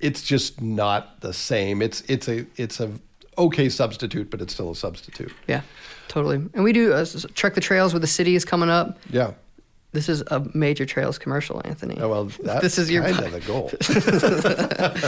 it's 0.00 0.22
just 0.22 0.60
not 0.60 1.20
the 1.20 1.32
same. 1.32 1.80
It's 1.80 2.02
it's 2.08 2.28
a 2.28 2.44
it's 2.56 2.80
a 2.80 2.90
okay 3.38 3.68
substitute, 3.68 4.30
but 4.30 4.40
it's 4.40 4.52
still 4.52 4.70
a 4.70 4.76
substitute. 4.76 5.32
yeah, 5.46 5.62
totally. 6.08 6.36
And 6.54 6.64
we 6.64 6.72
do 6.72 6.92
uh, 6.92 7.06
trek 7.34 7.54
the 7.54 7.60
trails 7.60 7.92
with 7.92 8.02
the 8.02 8.08
city 8.08 8.34
is 8.34 8.44
coming 8.44 8.70
up. 8.70 8.98
Yeah. 9.10 9.32
This 9.92 10.08
is 10.08 10.22
a 10.22 10.44
major 10.54 10.84
trails 10.86 11.18
commercial, 11.18 11.62
Anthony. 11.64 11.96
Oh, 12.00 12.08
well, 12.08 12.24
that's 12.42 12.62
This 12.62 12.78
is 12.78 12.90
your 12.90 13.04
kind 13.04 13.20
of 13.20 13.32
the 13.32 13.40
goal. 13.40 13.70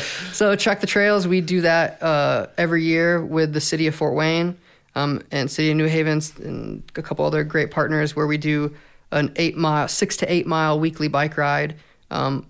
So 0.33 0.55
Trek 0.55 0.81
the 0.81 0.87
Trails, 0.87 1.27
we 1.27 1.41
do 1.41 1.63
that 1.63 2.01
uh, 2.03 2.47
every 2.57 2.85
year 2.85 3.25
with 3.25 3.53
the 3.53 3.61
city 3.61 3.89
of 3.89 3.97
Fort 3.97 4.15
Wayne 4.15 4.57
um, 4.95 5.23
and 5.33 5.51
city 5.51 5.71
of 5.71 5.77
New 5.77 5.87
Haven 5.87 6.21
and 6.39 6.83
a 6.95 7.03
couple 7.03 7.25
other 7.25 7.43
great 7.43 7.71
partners 7.73 8.15
where 8.15 8.29
we 8.29 8.39
do 8.39 8.75
an 9.11 9.33
eight 9.37 9.57
mile, 9.57 9.89
six 9.89 10.17
to 10.19 10.33
eight 10.33 10.47
mile 10.47 10.79
weekly 10.79 11.09
bike 11.09 11.37
ride 11.37 11.75
um, 12.11 12.47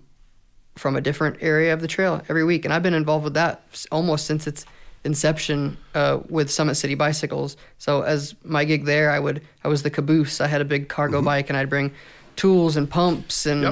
from 0.75 0.95
a 0.95 1.01
different 1.01 1.37
area 1.41 1.73
of 1.73 1.81
the 1.81 1.87
trail 1.87 2.21
every 2.29 2.43
week. 2.43 2.65
And 2.65 2.73
I've 2.73 2.83
been 2.83 2.93
involved 2.93 3.23
with 3.23 3.33
that 3.33 3.63
almost 3.91 4.25
since 4.27 4.45
its 4.45 4.65
inception 5.07 5.77
uh, 5.95 6.19
with 6.29 6.51
Summit 6.51 6.75
City 6.75 6.93
Bicycles. 6.93 7.57
So 7.79 8.03
as 8.03 8.35
my 8.43 8.63
gig 8.65 8.85
there, 8.85 9.09
I 9.09 9.19
would 9.19 9.41
I 9.63 9.67
was 9.67 9.81
the 9.81 9.89
caboose. 9.89 10.39
I 10.39 10.47
had 10.47 10.61
a 10.61 10.65
big 10.65 10.87
cargo 10.89 11.21
bike 11.23 11.49
and 11.49 11.57
I'd 11.57 11.69
bring 11.69 11.91
tools 12.35 12.77
and 12.77 12.87
pumps 12.87 13.47
and, 13.47 13.65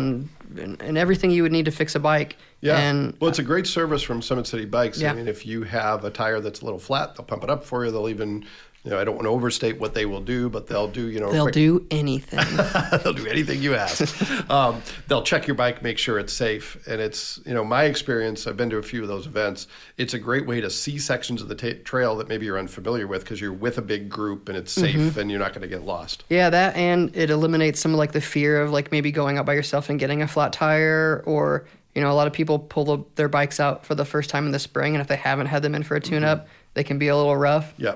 and 0.57 0.81
and 0.81 0.97
everything 0.97 1.29
you 1.31 1.43
would 1.43 1.51
need 1.51 1.65
to 1.65 1.71
fix 1.71 1.93
a 1.95 1.99
bike 1.99 2.37
Yeah. 2.61 2.79
And 2.79 3.15
well, 3.19 3.29
it's 3.29 3.39
a 3.39 3.43
great 3.43 3.67
service 3.67 4.01
from 4.01 4.21
Summit 4.21 4.47
City 4.47 4.65
Bikes. 4.65 4.99
Yeah. 4.99 5.11
I 5.11 5.15
mean, 5.15 5.27
if 5.27 5.45
you 5.45 5.63
have 5.63 6.03
a 6.03 6.09
tire 6.09 6.39
that's 6.39 6.61
a 6.61 6.65
little 6.65 6.79
flat, 6.79 7.15
they'll 7.15 7.25
pump 7.25 7.43
it 7.43 7.49
up 7.49 7.63
for 7.63 7.85
you. 7.85 7.91
They'll 7.91 8.09
even, 8.09 8.45
you 8.85 8.91
know, 8.91 8.99
I 8.99 9.03
don't 9.03 9.15
want 9.15 9.25
to 9.25 9.31
overstate 9.31 9.79
what 9.79 9.95
they 9.95 10.05
will 10.05 10.21
do, 10.21 10.47
but 10.47 10.67
they'll 10.67 10.87
do, 10.87 11.07
you 11.07 11.19
know, 11.19 11.31
they'll 11.31 11.45
quick- 11.45 11.53
do 11.55 11.87
anything. 11.89 12.39
they'll 13.03 13.13
do 13.13 13.25
anything 13.25 13.61
you 13.61 13.73
ask. 13.75 14.49
um, 14.51 14.81
they'll 15.07 15.23
check 15.23 15.47
your 15.47 15.55
bike, 15.55 15.81
make 15.81 15.97
sure 15.97 16.19
it's 16.19 16.31
safe, 16.33 16.77
and 16.87 17.01
it's 17.01 17.39
you 17.45 17.53
know 17.55 17.63
my 17.65 17.85
experience. 17.85 18.45
I've 18.45 18.55
been 18.57 18.69
to 18.69 18.77
a 18.77 18.83
few 18.83 19.01
of 19.01 19.07
those 19.07 19.25
events. 19.25 19.67
It's 19.97 20.13
a 20.13 20.19
great 20.19 20.45
way 20.45 20.61
to 20.61 20.69
see 20.69 20.99
sections 20.99 21.41
of 21.41 21.47
the 21.47 21.55
ta- 21.55 21.81
trail 21.83 22.15
that 22.17 22.27
maybe 22.29 22.45
you're 22.45 22.59
unfamiliar 22.59 23.07
with 23.07 23.23
because 23.23 23.41
you're 23.41 23.51
with 23.51 23.77
a 23.79 23.81
big 23.81 24.07
group 24.07 24.47
and 24.49 24.57
it's 24.57 24.71
safe 24.71 24.95
Mm-hmm. 24.95 25.19
and 25.19 25.31
you're 25.31 25.39
not 25.39 25.51
going 25.53 25.63
to 25.63 25.67
get 25.67 25.83
lost. 25.83 26.23
Yeah, 26.29 26.49
that 26.51 26.75
and 26.75 27.13
it 27.15 27.31
eliminates 27.31 27.79
some 27.79 27.91
of 27.91 27.97
like 27.97 28.11
the 28.11 28.21
fear 28.21 28.61
of 28.61 28.71
like 28.71 28.91
maybe 28.91 29.11
going 29.11 29.37
out 29.39 29.45
by 29.47 29.53
yourself 29.55 29.89
and 29.89 29.99
getting 29.99 30.21
a 30.21 30.27
flat 30.27 30.53
tire 30.53 31.23
or 31.25 31.65
you 31.95 32.01
know 32.01 32.11
a 32.11 32.13
lot 32.13 32.27
of 32.27 32.33
people 32.33 32.59
pull 32.59 32.85
the, 32.85 33.03
their 33.15 33.27
bikes 33.29 33.59
out 33.59 33.83
for 33.85 33.95
the 33.95 34.05
first 34.05 34.29
time 34.29 34.45
in 34.45 34.51
the 34.51 34.59
spring 34.59 34.93
and 34.93 35.01
if 35.01 35.07
they 35.07 35.15
haven't 35.15 35.47
had 35.47 35.63
them 35.63 35.73
in 35.73 35.81
for 35.83 35.95
a 35.95 35.99
tune 35.99 36.23
up, 36.23 36.47
they 36.75 36.83
can 36.83 36.99
be 36.99 37.07
a 37.07 37.15
little 37.15 37.35
rough 37.35 37.73
Yeah, 37.77 37.95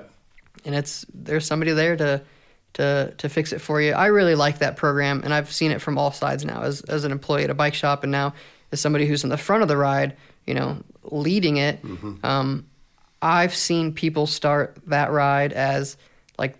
and 0.64 0.74
it's 0.74 1.04
there's 1.14 1.46
somebody 1.46 1.72
there 1.72 1.96
to 1.96 2.22
to 2.74 3.14
to 3.18 3.28
fix 3.28 3.52
it 3.52 3.60
for 3.60 3.80
you. 3.80 3.92
I 3.92 4.06
really 4.06 4.34
like 4.34 4.58
that 4.60 4.76
program 4.76 5.22
and 5.24 5.32
I've 5.34 5.50
seen 5.52 5.70
it 5.72 5.80
from 5.80 5.98
all 5.98 6.12
sides 6.12 6.44
now 6.44 6.62
as 6.62 6.82
as 6.82 7.04
an 7.04 7.12
employee 7.12 7.44
at 7.44 7.50
a 7.50 7.54
bike 7.54 7.74
shop 7.74 8.02
and 8.04 8.12
now 8.12 8.34
as 8.72 8.80
somebody 8.80 9.06
who's 9.06 9.24
in 9.24 9.30
the 9.30 9.36
front 9.36 9.62
of 9.62 9.68
the 9.68 9.76
ride, 9.76 10.16
you 10.46 10.54
know, 10.54 10.78
leading 11.04 11.56
it. 11.56 11.80
Um, 12.22 12.66
I've 13.22 13.54
seen 13.54 13.92
people 13.92 14.26
start 14.26 14.78
that 14.86 15.10
ride 15.10 15.52
as 15.52 15.96
like 16.38 16.56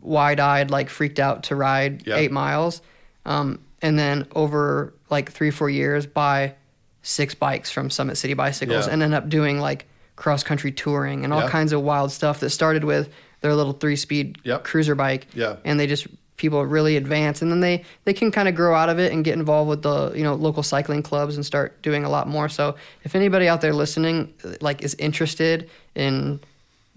wide-eyed, 0.00 0.70
like 0.70 0.90
freaked 0.90 1.18
out 1.18 1.44
to 1.44 1.56
ride 1.56 2.06
Yeah. 2.06 2.16
eight 2.16 2.32
miles, 2.32 2.82
um, 3.24 3.60
and 3.82 3.98
then 3.98 4.26
over 4.34 4.94
like 5.08 5.30
three 5.32 5.50
four 5.50 5.70
years 5.70 6.06
buy 6.06 6.54
six 7.02 7.34
bikes 7.34 7.70
from 7.70 7.88
Summit 7.90 8.16
City 8.16 8.34
Bicycles 8.34 8.86
Yeah. 8.86 8.92
and 8.92 9.02
end 9.02 9.14
up 9.14 9.28
doing 9.28 9.58
like 9.60 9.86
cross-country 10.24 10.70
touring 10.72 11.24
and 11.24 11.32
all 11.32 11.40
Yeah. 11.40 11.48
kinds 11.48 11.72
of 11.72 11.80
wild 11.82 12.12
stuff 12.12 12.40
that 12.40 12.50
started 12.50 12.84
with 12.84 13.08
their 13.40 13.54
little 13.54 13.72
three-speed 13.72 14.36
Yep. 14.44 14.64
cruiser 14.64 14.94
bike, 14.94 15.26
Yeah. 15.34 15.56
and 15.64 15.80
they 15.80 15.86
just 15.86 16.06
people 16.36 16.64
really 16.64 16.96
advance 16.96 17.42
and 17.42 17.50
then 17.50 17.60
they 17.60 17.84
they 18.06 18.14
can 18.14 18.30
kind 18.30 18.48
of 18.48 18.54
grow 18.54 18.74
out 18.74 18.88
of 18.88 18.98
it 18.98 19.12
and 19.12 19.24
get 19.24 19.34
involved 19.34 19.68
with 19.68 19.82
the 19.82 20.10
you 20.14 20.22
know 20.22 20.34
local 20.34 20.62
cycling 20.62 21.02
clubs 21.02 21.36
and 21.36 21.44
start 21.44 21.82
doing 21.82 22.02
a 22.02 22.08
lot 22.08 22.26
more 22.26 22.48
so 22.48 22.74
if 23.04 23.14
anybody 23.14 23.46
out 23.46 23.60
there 23.60 23.74
listening 23.74 24.32
like 24.62 24.80
is 24.82 24.94
interested 24.98 25.68
in 25.94 26.40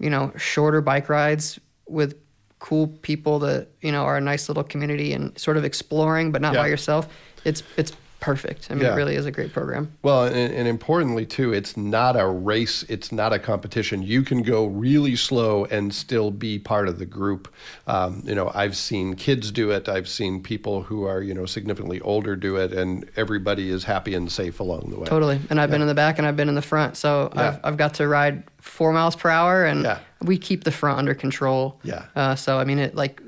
you 0.00 0.08
know 0.08 0.32
shorter 0.38 0.80
bike 0.80 1.10
rides 1.10 1.60
with 1.86 2.14
cool 2.58 2.86
people 3.02 3.38
that 3.38 3.66
you 3.82 3.92
know 3.92 4.04
are 4.04 4.16
a 4.16 4.20
nice 4.32 4.48
little 4.48 4.64
community 4.64 5.12
and 5.12 5.38
sort 5.38 5.58
of 5.58 5.64
exploring 5.64 6.32
but 6.32 6.40
not 6.40 6.54
Yeah. 6.54 6.60
by 6.62 6.68
yourself 6.68 7.06
it's 7.44 7.62
it's 7.76 7.92
perfect 8.24 8.68
i 8.70 8.74
mean 8.74 8.84
Yeah. 8.84 8.92
it 8.92 8.96
really 8.96 9.16
is 9.16 9.26
a 9.26 9.30
great 9.30 9.52
program 9.52 9.92
Well, 10.02 10.24
and, 10.24 10.52
and 10.58 10.66
importantly 10.66 11.26
too, 11.26 11.52
it's 11.52 11.76
not 11.76 12.16
a 12.18 12.26
race. 12.26 12.82
It's 12.88 13.10
not 13.12 13.32
a 13.32 13.38
competition. 13.38 14.02
You 14.02 14.22
can 14.22 14.42
go 14.42 14.66
really 14.66 15.16
slow 15.16 15.64
and 15.66 15.92
still 15.94 16.30
be 16.30 16.58
part 16.58 16.88
of 16.88 16.98
the 16.98 17.06
group. 17.06 17.42
Um, 17.86 18.22
you 18.24 18.34
know, 18.34 18.50
I've 18.54 18.76
seen 18.76 19.14
kids 19.14 19.50
do 19.50 19.70
it. 19.70 19.88
I've 19.88 20.08
seen 20.08 20.42
people 20.42 20.82
who 20.88 21.04
are 21.04 21.22
you 21.22 21.34
know 21.34 21.46
significantly 21.46 22.00
older 22.00 22.34
do 22.36 22.56
it, 22.56 22.72
and 22.72 23.08
everybody 23.16 23.70
is 23.70 23.84
happy 23.84 24.14
and 24.14 24.30
safe 24.32 24.58
along 24.60 24.84
the 24.90 24.98
way. 24.98 25.06
totally 25.06 25.38
and 25.50 25.60
i've 25.60 25.70
been 25.70 25.82
in 25.82 25.88
the 25.88 25.94
back 26.04 26.18
and 26.18 26.26
i've 26.26 26.36
been 26.36 26.48
in 26.48 26.54
the 26.62 26.68
front 26.74 26.96
so 26.96 27.30
Yeah. 27.34 27.42
I've, 27.48 27.58
I've 27.66 27.76
got 27.76 27.92
to 27.94 28.08
ride 28.08 28.42
four 28.60 28.92
miles 28.92 29.14
per 29.16 29.28
hour 29.28 29.64
and 29.70 29.82
Yeah. 29.84 29.98
we 30.22 30.38
keep 30.38 30.64
the 30.64 30.70
front 30.80 30.98
under 30.98 31.14
control 31.14 31.78
Yeah. 31.82 32.04
uh, 32.16 32.34
so 32.34 32.58
i 32.58 32.64
mean 32.64 32.78
it 32.78 32.94
like 32.94 33.20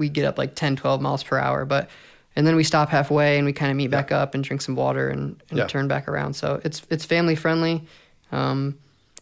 we 0.00 0.08
get 0.08 0.24
up 0.24 0.38
like 0.38 0.54
10 0.54 0.76
12 0.76 1.00
miles 1.00 1.22
per 1.22 1.38
hour 1.38 1.64
but 1.64 1.88
and 2.36 2.46
then 2.46 2.56
we 2.56 2.64
stop 2.64 2.88
halfway 2.88 3.36
and 3.38 3.46
we 3.46 3.52
kind 3.52 3.70
of 3.70 3.76
meet 3.76 3.90
back 3.90 4.10
up 4.12 4.34
and 4.34 4.42
drink 4.44 4.60
some 4.62 4.74
water 4.74 5.08
and, 5.08 5.40
and 5.50 5.58
Yeah. 5.58 5.66
turn 5.66 5.88
back 5.88 6.08
around 6.08 6.34
so 6.34 6.60
it's 6.64 6.82
it's 6.90 7.04
family 7.04 7.34
friendly 7.36 7.84
um, 8.32 8.78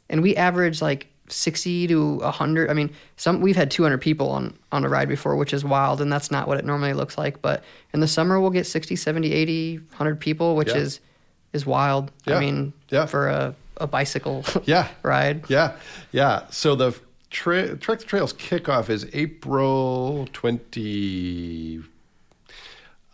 and 0.09 0.23
we 0.23 0.37
average 0.37 0.81
like 0.83 1.09
60 1.29 1.87
to 1.87 2.17
100 2.17 2.69
i 2.71 2.75
mean 2.75 2.91
some 3.17 3.41
we've 3.41 3.57
had 3.57 3.71
200 3.71 3.99
people 3.99 4.29
on 4.31 4.55
on 4.71 4.85
a 4.85 4.89
ride 4.89 5.09
before 5.09 5.35
which 5.37 5.55
is 5.55 5.65
wild 5.65 6.01
and 6.03 6.13
that's 6.13 6.31
not 6.31 6.47
what 6.47 6.59
it 6.59 6.65
normally 6.65 6.93
looks 6.93 7.17
like 7.17 7.41
but 7.41 7.65
in 7.95 8.01
the 8.01 8.09
summer 8.09 8.39
we'll 8.41 8.51
get 8.51 8.67
60 8.67 8.97
70 8.97 9.33
80 9.33 9.79
100 9.79 10.21
people 10.21 10.57
which 10.57 10.69
Yeah. 10.69 10.77
is 10.77 11.01
is 11.55 11.65
wild 11.65 12.11
Yeah. 12.27 12.37
i 12.37 12.41
mean 12.41 12.73
Yeah. 12.91 13.07
for 13.07 13.29
a, 13.29 13.55
a 13.79 13.87
bicycle 13.87 14.45
Yeah. 14.65 14.89
ride 15.03 15.49
Yeah, 15.49 15.73
yeah. 16.11 16.43
So 16.51 16.75
the 16.75 16.99
tra- 17.31 17.77
Trek 17.77 18.01
the 18.01 18.05
Trails 18.05 18.33
kickoff 18.35 18.91
is 18.91 19.07
April 19.15 20.29
twenty. 20.35 21.83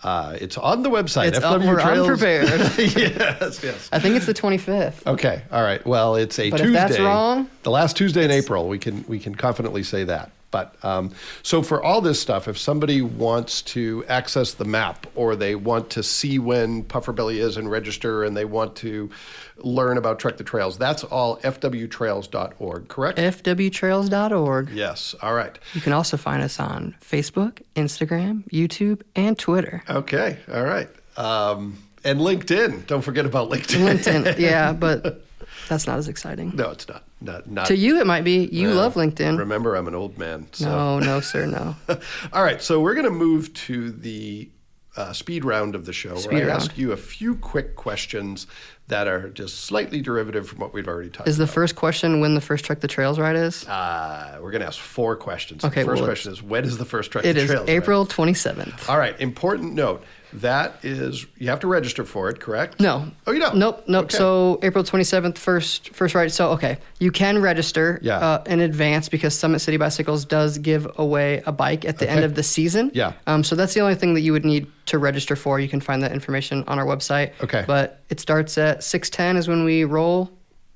Uh, 0.02 0.36
it's 0.40 0.56
on 0.56 0.82
the 0.84 0.90
website. 0.90 1.28
It's 1.28 1.40
we're 1.40 1.80
Trails- 1.80 2.08
unprepared. 2.08 2.48
yes, 2.78 3.60
yes. 3.64 3.88
i 3.90 3.98
think 3.98 4.14
it's 4.14 4.26
the 4.26 4.34
25th 4.34 5.04
Okay, 5.06 5.42
all 5.50 5.62
right. 5.62 5.84
Well, 5.84 6.14
it's 6.14 6.38
a 6.38 6.50
But 6.50 6.60
if 6.60 6.66
Tuesday. 6.66 6.78
that's 6.78 7.00
wrong, 7.00 7.50
the 7.64 7.70
last 7.70 7.96
Tuesday 7.96 8.24
in 8.24 8.30
April, 8.30 8.68
we 8.68 8.78
can 8.78 9.04
we 9.08 9.18
can 9.18 9.34
confidently 9.34 9.82
say 9.82 10.04
that. 10.04 10.30
But 10.50 10.74
um, 10.82 11.10
so 11.42 11.62
for 11.62 11.82
all 11.82 12.00
this 12.00 12.18
stuff, 12.20 12.48
if 12.48 12.56
somebody 12.56 13.02
wants 13.02 13.60
to 13.62 14.04
access 14.08 14.54
the 14.54 14.64
map 14.64 15.06
or 15.14 15.36
they 15.36 15.54
want 15.54 15.90
to 15.90 16.02
see 16.02 16.38
when 16.38 16.84
Pufferbelly 16.84 17.36
is 17.36 17.56
and 17.58 17.70
register, 17.70 18.24
and 18.24 18.34
they 18.36 18.46
want 18.46 18.74
to 18.76 19.10
learn 19.58 19.98
about 19.98 20.18
Trek 20.18 20.38
the 20.38 20.44
Trails, 20.44 20.78
that's 20.78 21.04
all 21.04 21.36
fwtrails.org. 21.38 22.88
Correct? 22.88 23.18
fwtrails.org 23.18 24.70
yes. 24.70 25.14
All 25.22 25.34
right. 25.34 25.58
you 25.74 25.80
can 25.80 25.92
also 25.92 26.16
find 26.16 26.42
us 26.42 26.58
on 26.60 26.94
facebook 27.00 27.60
instagram 27.76 28.44
youtube 28.50 29.02
and 29.16 29.38
twitter 29.38 29.82
Okay. 29.88 30.38
All 30.52 30.62
right. 30.64 30.88
Um, 31.16 31.78
and 32.04 32.20
LinkedIn. 32.20 32.86
Don't 32.86 33.02
forget 33.02 33.26
about 33.26 33.50
LinkedIn. 33.50 33.84
linkedin 33.98 34.38
yeah 34.38 34.72
but 34.72 35.24
that's 35.68 35.86
not 35.86 35.98
as 35.98 36.08
exciting 36.08 36.54
no, 36.56 36.70
it's 36.70 36.88
not. 36.88 37.04
Not. 37.20 37.50
Not. 37.50 37.66
to 37.66 37.76
you 37.76 38.00
it 38.00 38.06
might 38.06 38.24
be 38.24 38.46
you 38.46 38.70
love 38.72 38.94
linkedin 38.94 39.38
Remember, 39.38 39.74
I'm 39.74 39.88
an 39.88 39.94
old 39.94 40.18
man. 40.18 40.46
So. 40.52 40.66
no 40.68 40.98
no 40.98 41.20
sir 41.20 41.46
no 41.46 41.76
All 42.32 42.42
right, 42.42 42.60
so 42.62 42.80
we're 42.80 42.94
going 42.94 43.04
to 43.06 43.10
move 43.10 43.52
to 43.54 43.90
the 43.90 44.50
uh, 44.96 45.12
speed 45.12 45.44
round 45.44 45.74
of 45.76 45.84
the 45.86 45.92
show, 45.92 46.16
Speed 46.16 46.32
where 46.34 46.44
I 46.44 46.48
round. 46.48 46.62
ask 46.62 46.76
you 46.78 46.90
a 46.90 46.96
few 46.96 47.36
quick 47.36 47.76
questions 47.76 48.48
that 48.88 49.06
are 49.06 49.28
just 49.28 49.60
slightly 49.60 50.00
derivative 50.00 50.48
from 50.48 50.58
what 50.58 50.72
we've 50.74 50.88
already 50.88 51.10
talked 51.10 51.28
is 51.28 51.36
the 51.36 51.44
about. 51.44 51.54
first 51.54 51.76
question 51.76 52.20
when 52.20 52.34
the 52.34 52.40
first 52.40 52.64
trek 52.64 52.80
the 52.80 52.88
trails 52.88 53.16
ride 53.18 53.36
is 53.36 53.64
Uh, 53.68 54.38
we're 54.40 54.50
going 54.50 54.60
to 54.62 54.66
ask 54.66 54.80
four 54.80 55.14
questions. 55.14 55.64
Okay, 55.64 55.82
the 55.82 55.86
first 55.86 56.00
well, 56.02 56.08
question 56.08 56.32
is 56.32 56.42
when 56.42 56.64
is 56.64 56.78
the 56.78 56.84
first 56.84 57.12
Trek 57.12 57.24
it 57.24 57.34
the 57.34 57.40
is 57.42 57.46
Trails? 57.50 57.68
ride? 57.68 57.76
april 57.76 58.06
27th 58.06 58.88
All 58.88 58.98
right, 58.98 59.18
important 59.20 59.74
note. 59.74 60.02
That 60.34 60.84
is, 60.84 61.26
you 61.38 61.48
have 61.48 61.60
to 61.60 61.66
register 61.66 62.04
for 62.04 62.28
it, 62.28 62.38
correct? 62.40 62.80
No. 62.80 63.10
Oh, 63.26 63.32
you 63.32 63.40
don't? 63.40 63.56
Nope, 63.56 63.84
nope. 63.88 64.04
Okay. 64.06 64.16
So 64.18 64.58
April 64.62 64.84
27th, 64.84 65.38
first 65.38 65.94
first 65.94 66.14
ride. 66.14 66.30
So 66.32 66.50
okay, 66.52 66.78
you 66.98 67.10
can 67.10 67.40
register 67.40 67.98
Yeah. 68.02 68.18
uh, 68.18 68.44
in 68.46 68.60
advance 68.60 69.08
because 69.08 69.34
Summit 69.38 69.60
City 69.60 69.76
Bicycles 69.76 70.24
does 70.24 70.58
give 70.58 70.86
away 70.98 71.42
a 71.46 71.52
bike 71.52 71.84
at 71.84 71.98
the 71.98 72.08
end 72.10 72.24
of 72.24 72.34
the 72.34 72.42
season. 72.42 72.90
Yeah. 72.94 73.12
Um, 73.26 73.42
so 73.42 73.54
that's 73.56 73.74
the 73.74 73.80
only 73.80 73.94
thing 73.94 74.14
that 74.14 74.20
you 74.20 74.32
would 74.32 74.44
need 74.44 74.66
to 74.86 74.98
register 74.98 75.36
for. 75.36 75.58
You 75.60 75.68
can 75.68 75.80
find 75.80 76.02
that 76.02 76.12
information 76.12 76.64
on 76.68 76.78
our 76.78 76.86
website. 76.86 77.32
Okay. 77.42 77.64
But 77.66 78.00
it 78.10 78.20
starts 78.20 78.58
at 78.58 78.80
6:10 78.80 79.36
is 79.36 79.48
when 79.48 79.64
we 79.64 79.84
roll. 79.84 80.30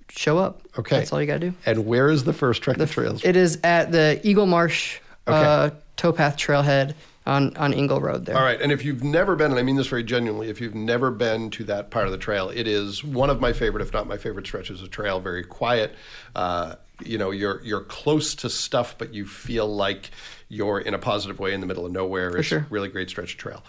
Show 0.08 0.36
up. 0.36 0.60
Okay. 0.78 0.98
That's 0.98 1.10
all 1.12 1.20
you 1.22 1.26
got 1.26 1.40
to 1.40 1.50
do. 1.50 1.54
And 1.64 1.86
where 1.86 2.10
is 2.10 2.24
the 2.24 2.34
first 2.34 2.60
Trek 2.60 2.76
the, 2.76 2.86
Trails? 2.86 3.24
It 3.24 3.34
is 3.34 3.58
at 3.64 3.92
the 3.92 4.20
Eagle 4.22 4.44
Marsh 4.44 4.98
Okay. 5.26 5.36
uh, 5.38 5.70
towpath 5.96 6.36
trailhead 6.36 6.94
on 7.26 7.56
on 7.56 7.72
Engle 7.72 8.00
Road 8.00 8.26
there. 8.26 8.36
All 8.36 8.42
right, 8.42 8.60
and 8.60 8.72
if 8.72 8.84
you've 8.84 9.04
never 9.04 9.36
been, 9.36 9.50
and 9.50 9.58
I 9.58 9.62
mean 9.62 9.76
this 9.76 9.86
very 9.86 10.02
genuinely, 10.02 10.48
if 10.48 10.60
you've 10.60 10.74
never 10.74 11.10
been 11.10 11.50
to 11.50 11.64
that 11.64 11.90
part 11.90 12.06
of 12.06 12.12
the 12.12 12.18
trail, 12.18 12.48
it 12.50 12.66
is 12.66 13.04
one 13.04 13.30
of 13.30 13.40
my 13.40 13.52
favorite, 13.52 13.82
if 13.82 13.92
not 13.92 14.06
my 14.06 14.16
favorite, 14.16 14.46
stretches 14.46 14.82
of 14.82 14.90
trail. 14.90 15.20
Very 15.20 15.44
quiet. 15.44 15.94
Uh, 16.34 16.76
you 17.04 17.18
know, 17.18 17.30
you're 17.30 17.62
you're 17.62 17.82
close 17.84 18.34
to 18.36 18.50
stuff, 18.50 18.96
but 18.98 19.14
you 19.14 19.26
feel 19.26 19.66
like 19.66 20.10
you're 20.48 20.78
in 20.80 20.94
a 20.94 20.98
positive 20.98 21.38
way 21.38 21.54
in 21.54 21.60
the 21.60 21.66
middle 21.66 21.86
of 21.86 21.92
nowhere. 21.92 22.36
it's 22.36 22.48
sure. 22.48 22.60
a 22.60 22.66
really 22.68 22.88
great 22.88 23.08
stretch 23.08 23.32
of 23.32 23.38
trail. 23.38 23.64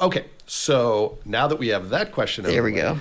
Okay, 0.00 0.26
so 0.46 1.18
now 1.24 1.46
that 1.46 1.56
we 1.56 1.68
have 1.68 1.88
that 1.90 2.12
question, 2.12 2.44
There 2.44 2.62
we 2.62 2.72
way, 2.72 2.80
go. 2.80 2.98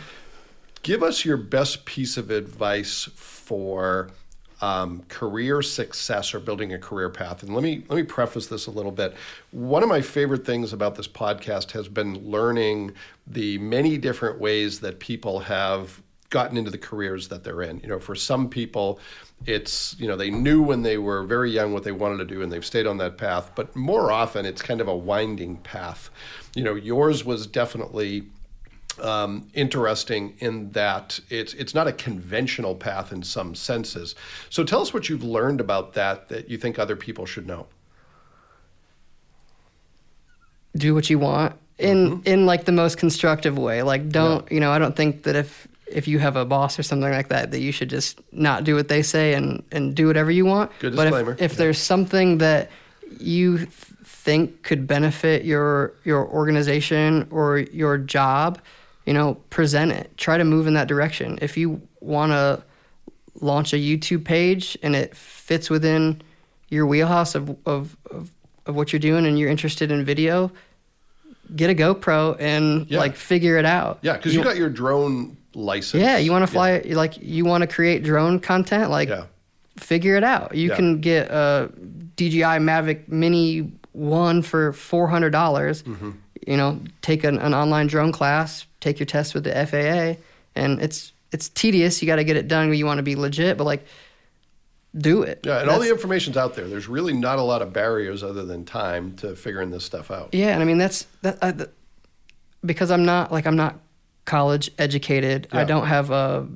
Give 0.84 1.04
us 1.04 1.26
your 1.26 1.38
best 1.38 1.86
piece 1.86 2.16
of 2.16 2.32
advice 2.32 3.10
for 3.16 4.10
um, 4.62 5.04
career 5.08 5.62
success 5.62 6.34
or 6.34 6.40
building 6.40 6.74
a 6.74 6.80
career 6.80 7.10
path. 7.10 7.44
And 7.44 7.54
let 7.54 7.64
me 7.64 7.84
let 7.90 7.96
me 7.96 8.04
preface 8.04 8.48
this 8.48 8.68
a 8.68 8.72
little 8.72 8.92
bit. 8.92 9.14
One 9.52 9.84
of 9.84 9.90
my 9.90 10.02
favorite 10.02 10.46
things 10.46 10.74
about 10.74 10.96
this 10.96 11.08
podcast 11.08 11.72
has 11.72 11.88
been 11.88 12.30
learning 12.30 12.94
the 13.26 13.58
many 13.60 13.98
different 13.98 14.40
ways 14.40 14.80
that 14.80 15.00
people 15.00 15.40
have 15.42 16.02
gotten 16.30 16.58
into 16.58 16.70
the 16.70 16.78
careers 16.78 17.30
that 17.30 17.44
they're 17.44 17.62
in. 17.62 17.80
You 17.80 17.88
know, 17.88 18.00
for 18.00 18.16
some 18.16 18.50
people, 18.50 19.00
it's 19.46 19.96
you 20.00 20.08
know 20.08 20.16
they 20.16 20.32
knew 20.32 20.62
when 20.62 20.82
they 20.82 20.98
were 20.98 21.24
very 21.24 21.52
young 21.52 21.74
what 21.74 21.84
they 21.84 21.92
wanted 21.92 22.18
to 22.18 22.26
do 22.26 22.42
and 22.42 22.52
they've 22.52 22.66
stayed 22.66 22.88
on 22.88 22.98
that 22.98 23.18
path. 23.18 23.52
But 23.56 23.76
more 23.76 24.12
often, 24.12 24.46
it's 24.46 24.62
kind 24.62 24.82
of 24.82 24.88
a 24.88 24.96
winding 24.96 25.58
path. 25.58 26.10
You 26.56 26.64
know, 26.64 26.76
yours 26.76 27.24
was 27.24 27.46
definitely 27.46 28.24
um, 29.00 29.50
interesting 29.54 30.36
in 30.40 30.72
that 30.72 31.20
it's 31.30 31.54
it's 31.54 31.74
not 31.74 31.88
a 31.88 31.94
conventional 31.94 32.76
path 32.76 33.12
in 33.12 33.24
some 33.24 33.56
senses. 33.56 34.16
So 34.50 34.64
tell 34.64 34.82
us 34.82 34.94
what 34.94 35.10
you've 35.10 35.24
learned 35.24 35.60
about 35.60 35.94
that 35.94 36.30
that 36.30 36.50
you 36.50 36.58
think 36.58 36.78
other 36.80 36.96
people 36.96 37.26
should 37.26 37.48
know. 37.48 37.68
do 40.78 40.94
what 40.94 41.10
you 41.10 41.20
want 41.20 41.56
in 41.78 42.22
in 42.26 42.46
like 42.46 42.66
the 42.66 42.72
most 42.72 42.98
constructive 42.98 43.58
way. 43.58 43.84
Like 43.84 44.10
don't 44.10 44.50
you 44.52 44.60
know? 44.60 44.72
I 44.72 44.80
don't 44.80 44.96
think 44.96 45.24
that 45.24 45.36
if 45.36 45.68
if 45.88 46.08
you 46.08 46.20
have 46.20 46.36
a 46.36 46.46
boss 46.46 46.78
or 46.78 46.84
something 46.84 47.10
like 47.10 47.30
that, 47.30 47.52
that 47.52 47.60
you 47.60 47.72
should 47.72 47.90
just 47.90 48.20
not 48.32 48.64
do 48.64 48.76
what 48.76 48.88
they 48.88 49.02
say 49.02 49.34
and 49.34 49.64
and 49.72 49.96
do 49.96 50.08
whatever 50.08 50.32
you 50.32 50.46
want. 50.46 50.72
Good 50.80 50.96
but 50.96 51.06
disclaimer. 51.06 51.34
if, 51.34 51.42
if 51.54 51.58
there's 51.58 51.80
something 51.80 52.40
that 52.40 52.70
you 53.20 53.58
th- 53.58 53.70
think 53.70 54.64
could 54.64 54.88
benefit 54.88 55.46
your 55.46 55.94
your 56.04 56.28
organization 56.28 57.28
or 57.32 57.60
your 57.60 57.98
job, 57.98 58.60
you 59.08 59.14
know, 59.14 59.36
present 59.50 59.92
it. 59.92 60.16
Try 60.18 60.38
to 60.38 60.44
move 60.44 60.68
in 60.68 60.74
that 60.76 60.88
direction. 60.88 61.40
If 61.42 61.58
you 61.58 61.82
want 62.02 62.32
to 62.34 62.62
launch 63.40 63.74
a 63.74 63.78
YouTube 63.78 64.24
page 64.26 64.78
and 64.84 64.96
it 64.96 65.16
fits 65.16 65.70
within 65.70 66.22
your 66.70 66.86
wheelhouse 66.86 67.34
of, 67.34 67.56
of, 67.66 67.96
of, 68.12 68.30
of 68.66 68.76
what 68.76 68.92
you're 68.92 69.00
doing 69.00 69.26
and 69.26 69.40
you're 69.40 69.50
interested 69.50 69.92
in 69.92 70.04
video, 70.04 70.52
get 71.56 71.70
a 71.70 71.76
GoPro 71.76 72.36
and 72.40 72.86
Yeah. 72.92 73.00
like 73.00 73.16
figure 73.16 73.58
it 73.58 73.66
out. 73.66 74.00
Yeah, 74.02 74.18
because 74.18 74.36
you, 74.36 74.44
got 74.44 74.58
your 74.58 74.70
drone 74.70 75.38
license. 75.54 76.04
Yeah, 76.04 76.18
you 76.18 76.32
want 76.32 76.44
to 76.44 76.52
fly 76.52 76.82
like 76.86 77.18
you 77.22 77.46
want 77.46 77.62
to 77.62 77.68
create 77.68 78.04
drone 78.04 78.40
content 78.40 78.90
like 78.92 79.08
Yeah. 79.10 79.24
figure 79.78 80.16
it 80.18 80.24
out. 80.26 80.54
You 80.56 80.70
Yeah. 80.70 80.76
can 80.76 81.00
get 81.00 81.32
a 81.32 81.70
DJI 82.18 82.60
Mavic 82.60 83.08
Mini 83.08 83.72
1 83.94 84.42
for 84.42 84.74
400. 84.74 85.30
dollars 85.32 85.84
Mm-hmm. 85.84 86.12
You 86.46 86.56
know, 86.56 86.80
take 87.02 87.24
an, 87.26 87.40
an 87.40 87.54
online 87.54 87.88
drone 87.88 88.12
class, 88.14 88.66
take 88.88 89.00
your 89.00 89.06
test 89.06 89.34
with 89.34 89.44
the 89.44 89.52
FAA 89.66 90.22
and 90.56 90.82
it's 90.82 91.12
it's 91.32 91.50
tedious. 91.50 92.02
You 92.02 92.08
got 92.08 92.16
to 92.18 92.24
get 92.24 92.38
it 92.38 92.48
done 92.48 92.70
when 92.70 92.78
you 92.78 92.86
want 92.86 93.00
to 93.00 93.04
be 93.04 93.16
legit, 93.16 93.58
but 93.58 93.66
like 93.66 93.86
do 94.98 95.24
it. 95.24 95.42
Yeah, 95.44 95.60
and 95.62 95.70
all 95.70 95.80
the 95.80 95.90
information's 95.90 96.38
out 96.38 96.56
there. 96.56 96.68
There's 96.68 96.88
really 96.88 97.14
not 97.14 97.38
a 97.38 97.42
lot 97.42 97.62
of 97.62 97.74
barriers 97.74 98.24
other 98.24 98.46
than 98.46 98.64
time 98.66 99.16
to 99.18 99.36
figuring 99.36 99.70
this 99.70 99.84
stuff 99.84 100.10
out. 100.10 100.30
Yeah, 100.34 100.54
and 100.54 100.62
I 100.62 100.66
mean 100.66 100.78
that's 100.78 101.06
that 101.22 101.38
I, 101.42 101.52
th- 101.52 101.70
because 102.66 102.90
I'm 102.92 103.06
not 103.06 103.32
like 103.32 103.46
I'm 103.46 103.58
not 103.58 103.78
college 104.26 104.72
educated. 104.80 105.48
I 105.52 105.64
don't 105.66 105.86
have 105.88 106.12
a 106.12 106.48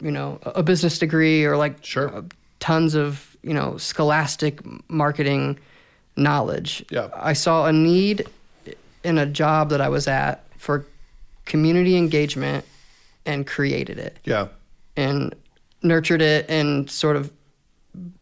you 0.00 0.10
know 0.12 0.38
a 0.42 0.62
business 0.62 0.98
degree 0.98 1.44
or 1.44 1.56
like 1.56 1.84
Sure. 1.84 2.14
uh, 2.14 2.22
tons 2.60 2.94
of 2.94 3.36
you 3.42 3.52
know 3.52 3.76
scholastic 3.78 4.60
marketing 4.88 5.58
knowledge. 6.16 6.84
Yeah. 6.90 7.08
I 7.14 7.32
saw 7.32 7.66
a 7.66 7.72
need 7.72 8.26
in 9.02 9.18
a 9.18 9.26
job 9.26 9.70
that 9.70 9.80
I 9.80 9.88
was 9.88 10.06
at 10.06 10.44
for 10.56 10.86
community 11.50 11.96
engagement 11.96 12.64
and 13.26 13.46
created 13.46 13.98
it 13.98 14.14
Yeah, 14.24 14.46
and 14.96 15.34
nurtured 15.82 16.22
it 16.22 16.48
and 16.48 16.88
sort 16.90 17.16
of 17.16 17.30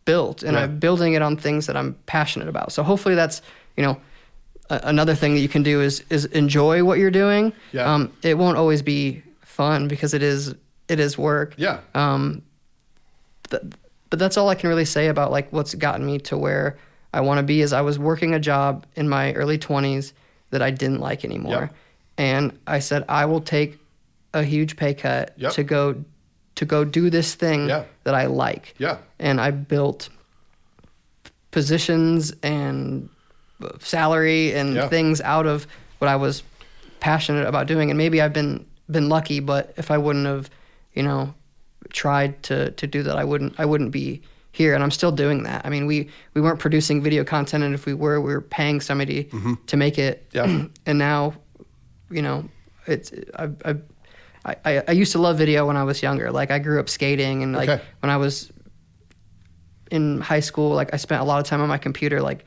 built 0.05 0.43
and 0.43 0.55
Yeah. 0.55 0.63
I'm 0.65 0.79
building 0.79 1.13
it 1.13 1.23
on 1.23 1.37
things 1.37 1.67
that 1.67 1.77
I'm 1.77 1.95
passionate 2.07 2.49
about. 2.49 2.73
So 2.73 2.83
hopefully 2.83 3.15
that's, 3.15 3.43
you 3.77 3.83
know, 3.85 4.01
a- 4.71 4.81
another 4.85 5.15
thing 5.15 5.35
that 5.35 5.41
you 5.41 5.49
can 5.49 5.63
do 5.63 5.81
is 5.83 6.03
is 6.11 6.25
enjoy 6.27 6.83
what 6.85 6.99
you're 6.99 7.11
doing. 7.25 7.53
Yeah. 7.73 7.93
Um, 7.93 8.11
it 8.23 8.39
won't 8.39 8.57
always 8.57 8.83
be 8.83 9.23
fun 9.43 9.89
because 9.89 10.15
it 10.15 10.23
is 10.23 10.55
it 10.89 10.99
is 11.01 11.19
work. 11.19 11.53
yeah, 11.59 11.81
Um, 11.95 12.41
th- 13.51 13.63
but 14.11 14.19
that's 14.19 14.37
all 14.39 14.49
I 14.49 14.55
can 14.55 14.71
really 14.71 14.87
say 14.87 15.09
about 15.09 15.31
like 15.31 15.49
what's 15.53 15.75
gotten 15.75 16.07
me 16.07 16.19
to 16.21 16.37
where 16.39 16.79
I 17.13 17.21
want 17.21 17.39
to 17.39 17.43
be. 17.43 17.61
Is 17.61 17.73
I 17.75 17.83
was 17.83 17.99
working 17.99 18.33
a 18.35 18.41
job 18.41 18.87
in 18.97 19.07
my 19.09 19.33
early 19.35 19.59
20s 19.59 20.13
that 20.51 20.63
I 20.63 20.71
didn't 20.71 21.01
like 21.01 21.25
anymore, 21.27 21.71
and 22.19 22.59
I 22.67 22.81
said 22.81 23.05
I 23.09 23.25
will 23.25 23.41
take 23.41 23.79
a 24.35 24.43
huge 24.43 24.77
pay 24.77 24.93
cut 24.93 25.33
Yep. 25.37 25.53
to 25.53 25.65
go 25.65 26.05
to 26.57 26.65
go 26.65 26.85
do 26.85 27.09
this 27.09 27.35
thing 27.37 27.69
Yeah. 27.69 27.85
that 28.03 28.15
I 28.17 28.27
like. 28.27 28.75
yeah, 28.79 28.99
And 29.21 29.41
I 29.41 29.53
built 29.53 30.09
positions 31.53 32.33
and 32.43 33.09
salary 33.79 34.53
and 34.55 34.75
Yeah. 34.75 34.89
things 34.89 35.21
out 35.21 35.47
of 35.47 35.67
what 35.99 36.09
I 36.09 36.17
was 36.17 36.43
passionate 37.01 37.47
about 37.47 37.67
doing. 37.69 37.91
And 37.91 37.99
maybe 37.99 38.21
I've 38.21 38.33
been 38.33 38.67
been 38.91 39.09
lucky, 39.09 39.39
but 39.41 39.73
if 39.77 39.91
I 39.91 39.99
wouldn't 39.99 40.27
have, 40.27 40.49
you 40.95 41.03
know, 41.03 41.35
tried 41.91 42.43
to 42.45 42.71
to 42.73 42.87
do 42.87 43.03
that, 43.05 43.17
I 43.17 43.25
wouldn't 43.25 43.55
I 43.59 43.65
wouldn't 43.65 43.93
be 43.93 44.23
here. 44.53 44.75
And 44.75 44.83
I'm 44.83 44.91
still 44.91 45.13
doing 45.13 45.45
that. 45.45 45.65
I 45.65 45.69
mean, 45.69 45.87
we 45.87 46.09
we 46.35 46.41
weren't 46.41 46.59
producing 46.59 47.03
video 47.03 47.23
content, 47.25 47.63
and 47.65 47.75
if 47.75 47.87
we 47.87 47.95
were, 47.95 48.21
we 48.21 48.33
were 48.33 48.41
paying 48.41 48.81
somebody 48.81 49.25
mm-hmm. 49.25 49.55
to 49.67 49.77
make 49.77 49.99
it. 49.99 50.27
Yeah. 50.33 50.65
and 50.87 50.99
now, 50.99 51.35
you 52.11 52.23
know, 52.23 52.49
it's 52.87 53.13
I. 53.37 53.49
I 53.65 53.77
I, 54.45 54.83
I, 54.89 54.93
used 54.93 55.13
to 55.13 55.19
love 55.19 55.37
video 55.37 55.67
when 55.67 55.77
I 55.77 55.85
was 55.85 56.01
younger. 56.03 56.31
Like 56.31 56.51
I 56.51 56.59
grew 56.59 56.81
up 56.81 56.89
skating, 56.89 57.43
and 57.43 57.53
like 57.53 57.69
Okay. 57.69 57.83
when 58.01 58.09
I 58.09 58.17
was 58.17 58.51
in 59.91 60.21
high 60.23 60.41
school, 60.41 60.71
like 60.75 60.95
I 60.95 60.97
spent 60.97 61.21
a 61.21 61.25
lot 61.25 61.39
of 61.41 61.45
time 61.45 61.61
on 61.61 61.69
my 61.69 61.77
computer, 61.77 62.23
like 62.23 62.47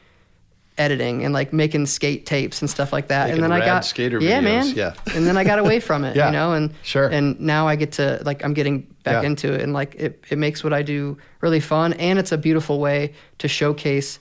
editing 0.78 1.24
and 1.24 1.34
like 1.34 1.54
making 1.54 1.86
skate 1.86 2.26
tapes 2.26 2.62
and 2.62 2.70
stuff 2.70 2.92
like 2.94 3.10
that. 3.10 3.26
Making 3.28 3.44
and 3.44 3.52
then 3.52 3.62
I 3.62 3.64
got 3.64 3.86
skater 3.86 4.20
yeah, 4.20 4.40
videos, 4.40 4.44
man, 4.44 4.68
yeah. 4.76 4.94
and 5.16 5.28
then 5.28 5.38
I 5.38 5.44
got 5.44 5.60
away 5.60 5.80
from 5.80 6.04
it, 6.06 6.16
Yeah, 6.20 6.28
you 6.28 6.32
know, 6.32 6.54
and 6.54 6.74
sure. 6.82 7.08
and 7.08 7.40
now 7.40 7.68
I 7.68 7.76
get 7.76 7.92
to 7.94 8.22
like 8.24 8.44
I'm 8.44 8.54
getting 8.54 8.82
back 9.04 9.22
Yeah. 9.22 9.30
into 9.30 9.54
it, 9.54 9.62
and 9.62 9.74
like 9.74 9.94
it 9.96 10.24
it 10.30 10.38
makes 10.38 10.64
what 10.64 10.74
I 10.74 10.82
do 10.82 11.18
really 11.42 11.60
fun, 11.60 11.94
and 11.94 12.18
it's 12.18 12.32
a 12.32 12.38
beautiful 12.38 12.80
way 12.80 13.14
to 13.40 13.48
showcase 13.48 14.18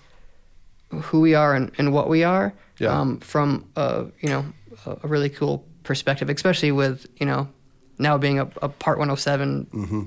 who 0.90 1.20
we 1.20 1.34
are 1.34 1.54
and, 1.54 1.70
and 1.78 1.92
what 1.92 2.08
we 2.08 2.24
are 2.24 2.52
Yeah. 2.78 2.98
um, 3.00 3.20
from 3.20 3.64
a 3.76 4.06
you 4.20 4.28
know 4.28 4.44
a, 4.86 4.96
a 5.02 5.08
really 5.08 5.30
cool 5.30 5.64
perspective, 5.82 6.28
especially 6.30 6.72
with 6.72 7.06
you 7.18 7.26
know 7.26 7.48
now 7.98 8.18
being 8.18 8.38
a, 8.40 8.48
a 8.62 8.68
Part 8.68 8.98
107 8.98 9.66
Mm-hmm. 9.72 10.02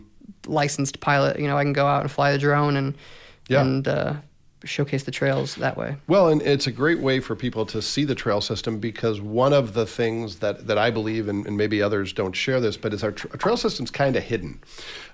licensed 0.47 0.99
pilot. 0.99 1.39
You 1.39 1.47
know, 1.47 1.57
I 1.57 1.63
can 1.63 1.73
go 1.73 1.85
out 1.85 2.01
and 2.01 2.11
fly 2.11 2.31
the 2.31 2.37
drone 2.39 2.75
and 2.77 2.95
Yeah. 3.49 3.61
and 3.61 3.87
uh, 3.87 4.13
showcase 4.63 5.03
the 5.03 5.11
trails 5.11 5.55
that 5.55 5.77
way. 5.77 5.97
Well, 6.07 6.29
and 6.29 6.41
it's 6.41 6.67
a 6.67 6.71
great 6.71 6.99
way 6.99 7.19
for 7.19 7.35
people 7.35 7.65
to 7.67 7.81
see 7.81 8.05
the 8.05 8.15
trail 8.15 8.41
system 8.41 8.79
because 8.79 9.21
one 9.21 9.53
of 9.53 9.73
the 9.73 9.85
things 9.85 10.37
that, 10.37 10.67
that 10.67 10.77
I 10.77 10.89
believe, 10.89 11.27
and, 11.27 11.45
and 11.45 11.57
maybe 11.57 11.81
others 11.81 12.13
don't 12.13 12.33
share 12.33 12.59
this, 12.59 12.77
but 12.77 12.93
is 12.93 13.03
our, 13.03 13.11
tr- 13.11 13.27
our 13.31 13.37
trail 13.37 13.57
system's 13.57 13.91
kind 13.91 14.15
of 14.15 14.23
hidden. 14.23 14.61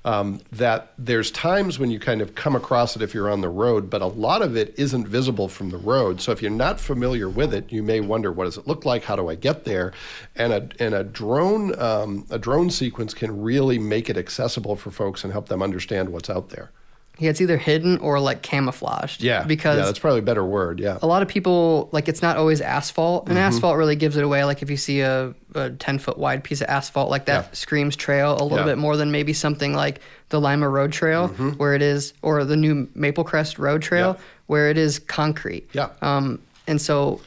Um, 0.06 0.40
that 0.54 0.94
there's 0.98 1.30
times 1.30 1.78
when 1.78 1.92
you 1.92 2.00
kind 2.00 2.22
of 2.22 2.34
come 2.34 2.56
across 2.56 2.96
it 2.96 3.02
if 3.02 3.14
you're 3.14 3.30
on 3.30 3.42
the 3.42 3.50
road, 3.50 3.90
but 3.90 4.02
a 4.02 4.06
lot 4.06 4.42
of 4.42 4.56
it 4.56 4.74
isn't 4.78 5.08
visible 5.08 5.50
from 5.50 5.72
the 5.72 5.78
road. 5.78 6.22
So 6.22 6.32
if 6.32 6.42
you're 6.42 6.52
not 6.52 6.80
familiar 6.80 7.28
with 7.28 7.54
it, 7.54 7.70
you 7.72 7.84
may 7.84 8.00
wonder, 8.00 8.32
what 8.32 8.46
does 8.46 8.58
it 8.58 8.66
look 8.66 8.86
like? 8.86 9.04
How 9.04 9.18
do 9.18 9.28
I 9.30 9.36
get 9.36 9.66
there? 9.66 9.92
And 10.38 10.54
a, 10.54 10.70
and 10.80 10.94
a 10.94 11.04
drone 11.04 11.78
um, 11.80 12.26
a 12.30 12.40
drone 12.40 12.70
sequence 12.70 13.14
can 13.14 13.42
really 13.42 13.78
make 13.80 14.10
it 14.10 14.18
accessible 14.18 14.76
for 14.76 14.92
folks 14.92 15.24
and 15.24 15.34
help 15.34 15.50
them 15.50 15.62
understand 15.62 16.10
what's 16.10 16.30
out 16.30 16.50
there. 16.50 16.72
Yeah, 17.20 17.30
it's 17.32 17.42
either 17.42 17.58
hidden 17.58 17.98
or 18.00 18.20
like 18.20 18.42
camouflaged. 18.42 19.22
Yeah, 19.22 19.44
because 19.44 19.78
yeah, 19.78 19.86
that's 19.86 20.00
probably 20.00 20.20
a 20.20 20.24
better 20.24 20.46
word. 20.46 20.80
Yeah, 20.80 20.98
a 21.02 21.08
lot 21.08 21.22
of 21.22 21.28
people 21.28 21.90
like 21.92 22.08
it's 22.08 22.22
not 22.22 22.38
always 22.38 22.62
asphalt 22.62 23.28
and 23.28 23.38
Mm-hmm. 23.38 23.48
asphalt 23.48 23.78
really 23.78 23.96
gives 23.96 24.16
it 24.18 24.24
away 24.24 24.44
like 24.46 24.62
if 24.62 24.70
you 24.70 24.78
see 24.78 25.02
a, 25.02 25.34
a 25.56 25.70
10 25.72 26.00
foot 26.00 26.18
wide 26.18 26.44
piece 26.44 26.62
of 26.62 26.68
asphalt 26.68 27.10
like 27.10 27.26
that 27.26 27.46
Yeah. 27.46 27.52
screams 27.54 27.96
trail 27.96 28.32
a 28.32 28.42
little 28.44 28.50
Yeah. 28.52 28.58
Mm-hmm. 28.60 28.68
bit 28.70 28.78
more 28.78 28.96
than 28.98 29.12
maybe 29.12 29.34
something 29.34 29.74
like 29.74 30.00
the 30.30 30.40
lima 30.40 30.70
road 30.70 30.92
trail 30.92 31.28
where 31.58 31.74
it 31.74 31.82
is 31.82 32.14
or 32.22 32.46
the 32.46 32.56
new 32.56 32.88
maple 32.96 33.24
crest 33.24 33.60
road 33.60 33.82
trail 33.82 34.18
where 34.48 34.70
it 34.70 34.78
is 34.78 35.00
concrete 35.00 35.68
Yeah. 35.74 35.90
um, 36.02 36.40
and 36.68 36.82
so 36.82 37.20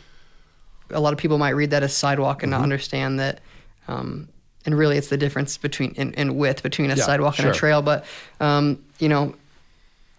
a 0.91 1.01
lot 1.01 1.13
of 1.13 1.19
people 1.19 1.39
might 1.39 1.51
read 1.51 1.71
that 1.71 1.83
as 1.83 1.95
sidewalk 1.97 2.43
and 2.43 2.53
Mm-hmm. 2.53 2.61
not 2.61 2.65
understand 2.65 3.21
that 3.21 3.41
um, 3.89 4.29
and 4.65 4.77
really 4.79 4.97
it's 4.97 5.09
the 5.09 5.17
difference 5.17 5.59
between 5.59 5.91
in, 5.97 6.15
in 6.15 6.37
width 6.37 6.63
between 6.63 6.91
a 6.91 6.97
sidewalk 6.97 7.39
and 7.39 7.49
a 7.49 7.53
trail 7.53 7.83
but 7.83 8.05
um, 8.41 8.79
you 8.99 9.09
know 9.09 9.35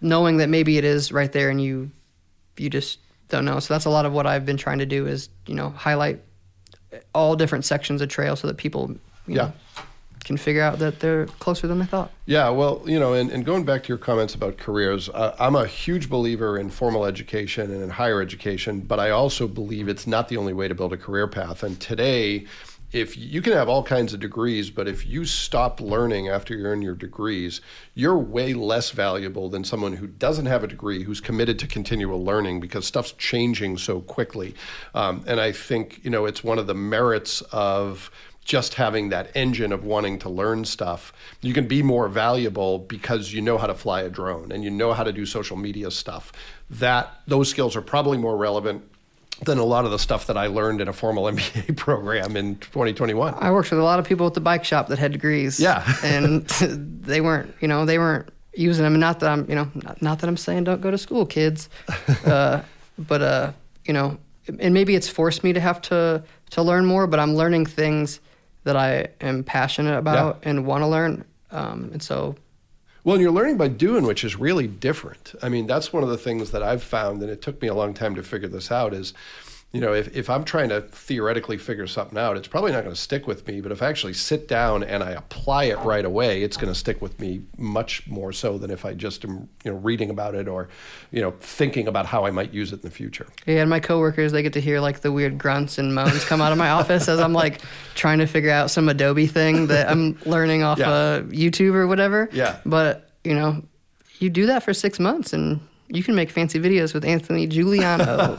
knowing 0.00 0.36
that 0.38 0.48
maybe 0.48 0.78
it 0.78 0.84
is 0.84 1.12
right 1.12 1.30
there 1.32 1.50
and 1.50 1.60
you 1.62 1.90
you 2.56 2.70
just 2.70 2.98
don't 3.28 3.44
know. 3.44 3.58
So 3.58 3.74
that's 3.74 3.84
a 3.86 3.90
lot 3.90 4.06
of 4.06 4.12
what 4.12 4.26
I've 4.26 4.46
been 4.46 4.56
trying 4.56 4.78
to 4.78 4.86
do 4.86 5.06
is 5.06 5.28
you 5.46 5.54
know 5.54 5.70
highlight 5.70 6.20
all 7.14 7.34
different 7.36 7.64
sections 7.64 8.00
of 8.00 8.08
trail 8.08 8.36
so 8.36 8.46
that 8.46 8.56
people 8.56 8.90
you 9.26 9.34
Yeah. 9.36 9.42
know, 9.46 9.52
can 10.24 10.36
figure 10.38 10.62
out 10.62 10.78
that 10.78 11.00
they're 11.00 11.26
closer 11.26 11.66
than 11.66 11.78
they 11.80 11.84
thought. 11.84 12.10
Yeah, 12.24 12.48
well, 12.48 12.82
you 12.86 12.98
know, 12.98 13.12
and, 13.12 13.30
and 13.30 13.44
going 13.44 13.64
back 13.64 13.82
to 13.82 13.88
your 13.88 13.98
comments 13.98 14.34
about 14.34 14.56
careers, 14.56 15.10
uh, 15.10 15.34
I'm 15.38 15.54
a 15.54 15.66
huge 15.66 16.08
believer 16.08 16.56
in 16.56 16.70
formal 16.70 17.04
education 17.04 17.70
and 17.70 17.82
in 17.82 17.90
higher 17.90 18.22
education, 18.22 18.80
but 18.80 18.98
I 18.98 19.10
also 19.10 19.46
believe 19.46 19.86
it's 19.88 20.06
not 20.06 20.28
the 20.28 20.36
only 20.38 20.54
way 20.54 20.66
to 20.68 20.74
build 20.74 20.94
a 20.94 20.96
career 20.96 21.26
path. 21.26 21.62
And 21.62 21.78
today, 21.78 22.46
if 22.94 23.18
you 23.18 23.42
can 23.42 23.52
have 23.52 23.68
all 23.68 23.82
kinds 23.82 24.14
of 24.14 24.20
degrees, 24.20 24.70
but 24.70 24.86
if 24.86 25.04
you 25.04 25.24
stop 25.24 25.80
learning 25.80 26.28
after 26.28 26.56
you 26.56 26.64
earn 26.64 26.80
your 26.80 26.94
degrees, 26.94 27.60
you're 27.92 28.16
way 28.16 28.54
less 28.54 28.92
valuable 28.92 29.50
than 29.50 29.64
someone 29.64 29.94
who 29.94 30.06
doesn't 30.06 30.46
have 30.46 30.62
a 30.62 30.68
degree, 30.68 31.02
who's 31.02 31.20
committed 31.20 31.58
to 31.58 31.66
continual 31.66 32.24
learning 32.24 32.60
because 32.60 32.86
stuff's 32.86 33.10
changing 33.10 33.78
so 33.78 34.00
quickly. 34.00 34.54
Um, 34.94 35.24
and 35.26 35.40
I 35.40 35.50
think, 35.50 36.04
you 36.04 36.10
know, 36.10 36.24
it's 36.24 36.44
one 36.44 36.56
of 36.56 36.68
the 36.68 36.74
merits 36.74 37.40
of 37.50 38.12
just 38.44 38.74
having 38.74 39.08
that 39.08 39.28
engine 39.34 39.72
of 39.72 39.84
wanting 39.84 40.18
to 40.20 40.28
learn 40.28 40.64
stuff, 40.64 41.12
you 41.40 41.52
can 41.52 41.66
be 41.66 41.82
more 41.82 42.08
valuable 42.08 42.78
because 42.78 43.32
you 43.32 43.40
know 43.40 43.58
how 43.58 43.66
to 43.66 43.74
fly 43.74 44.02
a 44.02 44.10
drone 44.10 44.52
and 44.52 44.62
you 44.62 44.70
know 44.70 44.92
how 44.92 45.02
to 45.02 45.12
do 45.12 45.26
social 45.26 45.56
media 45.56 45.90
stuff. 45.90 46.30
That 46.70 47.22
those 47.26 47.48
skills 47.48 47.74
are 47.74 47.82
probably 47.82 48.18
more 48.18 48.36
relevant 48.36 48.84
than 49.42 49.58
a 49.58 49.64
lot 49.64 49.84
of 49.84 49.90
the 49.90 49.98
stuff 49.98 50.26
that 50.26 50.36
I 50.36 50.46
learned 50.46 50.80
in 50.80 50.88
a 50.88 50.92
formal 50.92 51.24
MBA 51.32 51.76
program 51.76 52.36
in 52.36 52.56
2021. 52.56 53.34
I 53.38 53.50
worked 53.50 53.70
with 53.70 53.80
a 53.80 53.84
lot 53.84 53.98
of 53.98 54.06
people 54.06 54.26
at 54.26 54.34
the 54.34 54.40
bike 54.40 54.64
shop 54.64 54.88
that 54.88 54.98
had 54.98 55.12
degrees. 55.12 55.58
Yeah. 55.58 55.84
and 56.04 56.46
they 57.02 57.20
weren't 57.20 57.54
you 57.60 57.68
know 57.68 57.84
they 57.84 57.98
weren't 57.98 58.28
using 58.54 58.84
them. 58.84 58.98
Not 58.98 59.20
that 59.20 59.30
I'm 59.30 59.48
you 59.48 59.54
know 59.54 59.70
not, 59.74 60.02
not 60.02 60.18
that 60.20 60.28
I'm 60.28 60.36
saying 60.36 60.64
don't 60.64 60.80
go 60.80 60.90
to 60.90 60.98
school, 60.98 61.26
kids, 61.26 61.68
uh, 62.24 62.62
but 62.98 63.22
uh, 63.22 63.52
you 63.84 63.92
know 63.92 64.18
and 64.58 64.74
maybe 64.74 64.94
it's 64.94 65.08
forced 65.08 65.42
me 65.42 65.52
to 65.52 65.60
have 65.60 65.80
to 65.82 66.22
to 66.50 66.62
learn 66.62 66.84
more, 66.84 67.06
but 67.06 67.18
I'm 67.18 67.34
learning 67.34 67.66
things 67.66 68.20
that 68.64 68.76
I 68.76 69.08
am 69.20 69.44
passionate 69.44 69.98
about 69.98 70.40
and 70.42 70.66
want 70.66 70.82
to 70.82 70.86
learn. 70.86 71.24
Um, 71.50 71.90
and 71.92 72.02
so 72.02 72.34
Well, 73.04 73.16
and 73.16 73.22
you're 73.22 73.32
learning 73.32 73.58
by 73.58 73.68
doing, 73.68 74.04
which 74.04 74.24
is 74.24 74.36
really 74.36 74.66
different. 74.66 75.34
I 75.42 75.50
mean, 75.50 75.66
that's 75.66 75.92
one 75.92 76.02
of 76.02 76.08
the 76.08 76.16
things 76.16 76.52
that 76.52 76.62
I've 76.62 76.82
found, 76.82 77.20
and 77.20 77.30
it 77.30 77.42
took 77.42 77.60
me 77.60 77.68
a 77.68 77.74
long 77.74 77.92
time 77.92 78.14
to 78.14 78.22
figure 78.22 78.48
this 78.48 78.72
out, 78.72 78.94
is 78.94 79.12
you 79.74 79.80
know, 79.80 79.92
if, 79.92 80.16
if 80.16 80.30
I'm 80.30 80.44
trying 80.44 80.68
to 80.70 80.80
theoretically 80.82 81.58
figure 81.58 81.86
something 81.88 82.16
out, 82.16 82.36
it's 82.36 82.46
probably 82.48 82.70
not 82.72 82.84
going 82.84 82.94
to 82.94 83.00
stick 83.00 83.26
with 83.26 83.46
me. 83.48 83.60
But 83.60 83.72
if 83.72 83.82
I 83.82 83.88
actually 83.88 84.12
sit 84.14 84.46
down 84.46 84.84
and 84.84 85.02
I 85.02 85.10
apply 85.10 85.64
it 85.64 85.78
right 85.80 86.04
away, 86.04 86.42
it's 86.44 86.56
going 86.56 86.72
to 86.72 86.78
stick 86.78 87.02
with 87.02 87.18
me 87.18 87.42
much 87.58 88.06
more 88.06 88.32
so 88.32 88.56
than 88.56 88.70
if 88.70 88.84
I 88.84 88.94
just 88.94 89.24
am, 89.24 89.48
you 89.64 89.72
know, 89.72 89.78
reading 89.78 90.10
about 90.10 90.36
it 90.36 90.46
or, 90.46 90.68
you 91.10 91.20
know, 91.20 91.32
thinking 91.40 91.88
about 91.88 92.06
how 92.06 92.24
I 92.24 92.30
might 92.30 92.54
use 92.54 92.72
it 92.72 92.76
in 92.76 92.82
the 92.82 92.90
future. 92.90 93.26
Yeah, 93.46 93.62
and 93.62 93.68
my 93.68 93.80
coworkers 93.80 94.30
they 94.30 94.42
get 94.42 94.52
to 94.52 94.60
hear 94.60 94.78
like 94.80 95.00
the 95.00 95.10
weird 95.10 95.38
grunts 95.38 95.76
and 95.76 95.92
moans 95.92 96.24
come 96.24 96.40
out 96.40 96.52
of 96.52 96.58
my 96.58 96.70
office 96.80 97.08
as 97.08 97.18
I'm 97.18 97.32
like 97.32 97.60
trying 97.96 98.18
to 98.20 98.26
figure 98.26 98.50
out 98.52 98.70
some 98.70 98.88
Adobe 98.88 99.26
thing 99.26 99.66
that 99.66 99.90
I'm 99.90 100.16
learning 100.24 100.62
off 100.62 100.78
Yeah. 100.78 100.88
uh, 100.90 101.22
YouTube 101.24 101.74
or 101.74 101.88
whatever. 101.88 102.28
Yeah. 102.32 102.58
But 102.64 103.10
you 103.24 103.34
know, 103.34 103.62
you 104.20 104.30
do 104.30 104.46
that 104.46 104.62
for 104.62 104.72
six 104.72 105.00
months 105.00 105.32
and 105.32 105.60
you 105.88 106.02
can 106.02 106.14
make 106.14 106.30
fancy 106.30 106.58
videos 106.58 106.94
with 106.94 107.04
Anthony 107.04 107.46
Giuliano. 107.46 108.36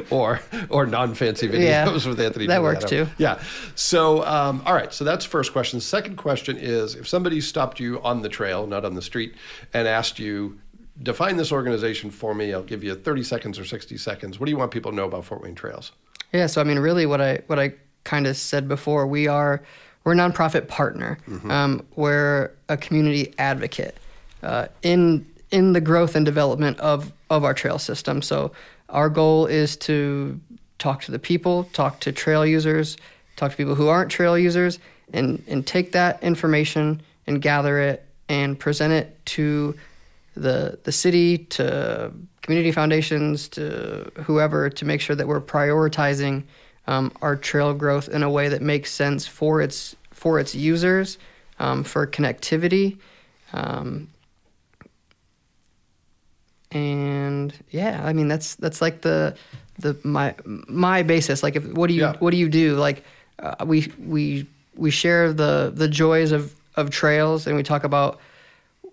or 0.10 0.40
or 0.68 0.86
non-fancy 0.86 1.48
videos 1.48 1.62
Yeah, 1.64 1.92
with 2.08 2.20
Anthony. 2.20 2.46
that 2.46 2.62
works 2.62 2.84
too. 2.84 3.06
Yeah. 3.18 3.40
So 3.74 4.24
um, 4.24 4.62
all 4.66 4.74
right. 4.74 4.92
So 4.92 5.04
that's 5.04 5.24
first 5.24 5.52
question. 5.52 5.80
Second 5.80 6.16
question 6.16 6.56
is 6.56 6.94
if 6.94 7.06
somebody 7.08 7.40
stopped 7.40 7.80
you 7.80 8.00
on 8.02 8.22
the 8.22 8.28
trail, 8.28 8.66
not 8.66 8.84
on 8.84 8.94
the 8.94 9.02
street, 9.02 9.34
and 9.72 9.86
asked 9.88 10.18
you. 10.18 10.58
Define 11.02 11.36
this 11.36 11.52
organization 11.52 12.10
for 12.10 12.34
me. 12.34 12.54
I'll 12.54 12.62
give 12.62 12.82
you 12.82 12.94
30 12.94 13.22
seconds 13.22 13.58
or 13.58 13.66
60 13.66 13.98
seconds. 13.98 14.40
What 14.40 14.46
do 14.46 14.50
you 14.50 14.56
want 14.56 14.70
people 14.70 14.90
to 14.92 14.96
know 14.96 15.04
about 15.04 15.26
Fort 15.26 15.42
Wayne 15.42 15.54
Trails? 15.54 15.92
Yeah, 16.32 16.46
so 16.46 16.58
I 16.58 16.64
mean, 16.64 16.78
really, 16.78 17.04
what 17.04 17.20
I 17.20 17.40
what 17.48 17.58
I 17.58 17.74
kind 18.04 18.26
of 18.26 18.34
said 18.34 18.66
before, 18.66 19.06
we 19.06 19.28
are 19.28 19.62
we're 20.04 20.14
a 20.14 20.16
nonprofit 20.16 20.68
partner. 20.68 21.18
Um, 21.50 21.84
we're 21.96 22.50
a 22.70 22.78
community 22.78 23.34
advocate 23.38 23.98
uh, 24.42 24.68
in 24.82 25.26
in 25.50 25.72
the 25.72 25.80
growth 25.80 26.14
and 26.16 26.24
development 26.24 26.78
of 26.80 27.12
of 27.30 27.44
our 27.44 27.54
trail 27.54 27.78
system. 27.78 28.22
So 28.22 28.52
our 28.88 29.08
goal 29.08 29.46
is 29.46 29.76
to 29.78 30.40
talk 30.78 31.02
to 31.02 31.12
the 31.12 31.18
people, 31.18 31.64
talk 31.72 32.00
to 32.00 32.12
trail 32.12 32.44
users, 32.44 32.96
talk 33.36 33.50
to 33.50 33.56
people 33.56 33.74
who 33.74 33.88
aren't 33.88 34.10
trail 34.10 34.38
users, 34.38 34.78
and 35.12 35.42
and 35.48 35.66
take 35.66 35.92
that 35.92 36.22
information 36.22 37.02
and 37.26 37.40
gather 37.40 37.78
it 37.78 38.04
and 38.28 38.58
present 38.58 38.92
it 38.92 39.24
to 39.26 39.74
the 40.34 40.78
the 40.84 40.92
city 40.92 41.38
to 41.38 42.12
community 42.42 42.72
foundations 42.72 43.48
to 43.48 44.10
whoever 44.24 44.70
to 44.70 44.84
make 44.84 45.00
sure 45.00 45.16
that 45.16 45.26
we're 45.26 45.40
prioritizing 45.40 46.44
um, 46.86 47.10
our 47.20 47.34
trail 47.34 47.74
growth 47.74 48.08
in 48.08 48.22
a 48.22 48.30
way 48.30 48.48
that 48.48 48.62
makes 48.62 48.92
sense 48.92 49.26
for 49.26 49.60
its 49.60 49.96
for 50.12 50.38
its 50.38 50.54
users 50.54 51.18
um, 51.58 51.82
for 51.82 52.06
connectivity 52.06 52.98
um, 53.52 54.08
and 56.72 57.52
yeah 57.70 58.00
I 58.04 58.12
mean 58.12 58.28
that's 58.28 58.54
that's 58.56 58.80
like 58.80 59.02
the 59.02 59.36
the 59.78 59.96
my 60.02 60.34
my 60.46 61.02
basis 61.02 61.42
like 61.42 61.56
if 61.56 61.64
what 61.72 61.88
do 61.88 61.94
you 61.94 62.02
Yeah. 62.02 62.14
what 62.18 62.30
do 62.30 62.36
you 62.36 62.48
do 62.48 62.76
like 62.76 63.04
uh, 63.38 63.64
we 63.66 63.92
we 64.04 64.46
we 64.74 64.90
share 64.90 65.32
the 65.32 65.72
the 65.74 65.88
joys 65.88 66.32
of 66.32 66.54
of 66.76 66.90
trails 66.90 67.46
and 67.46 67.56
we 67.56 67.62
talk 67.62 67.84
about 67.84 68.20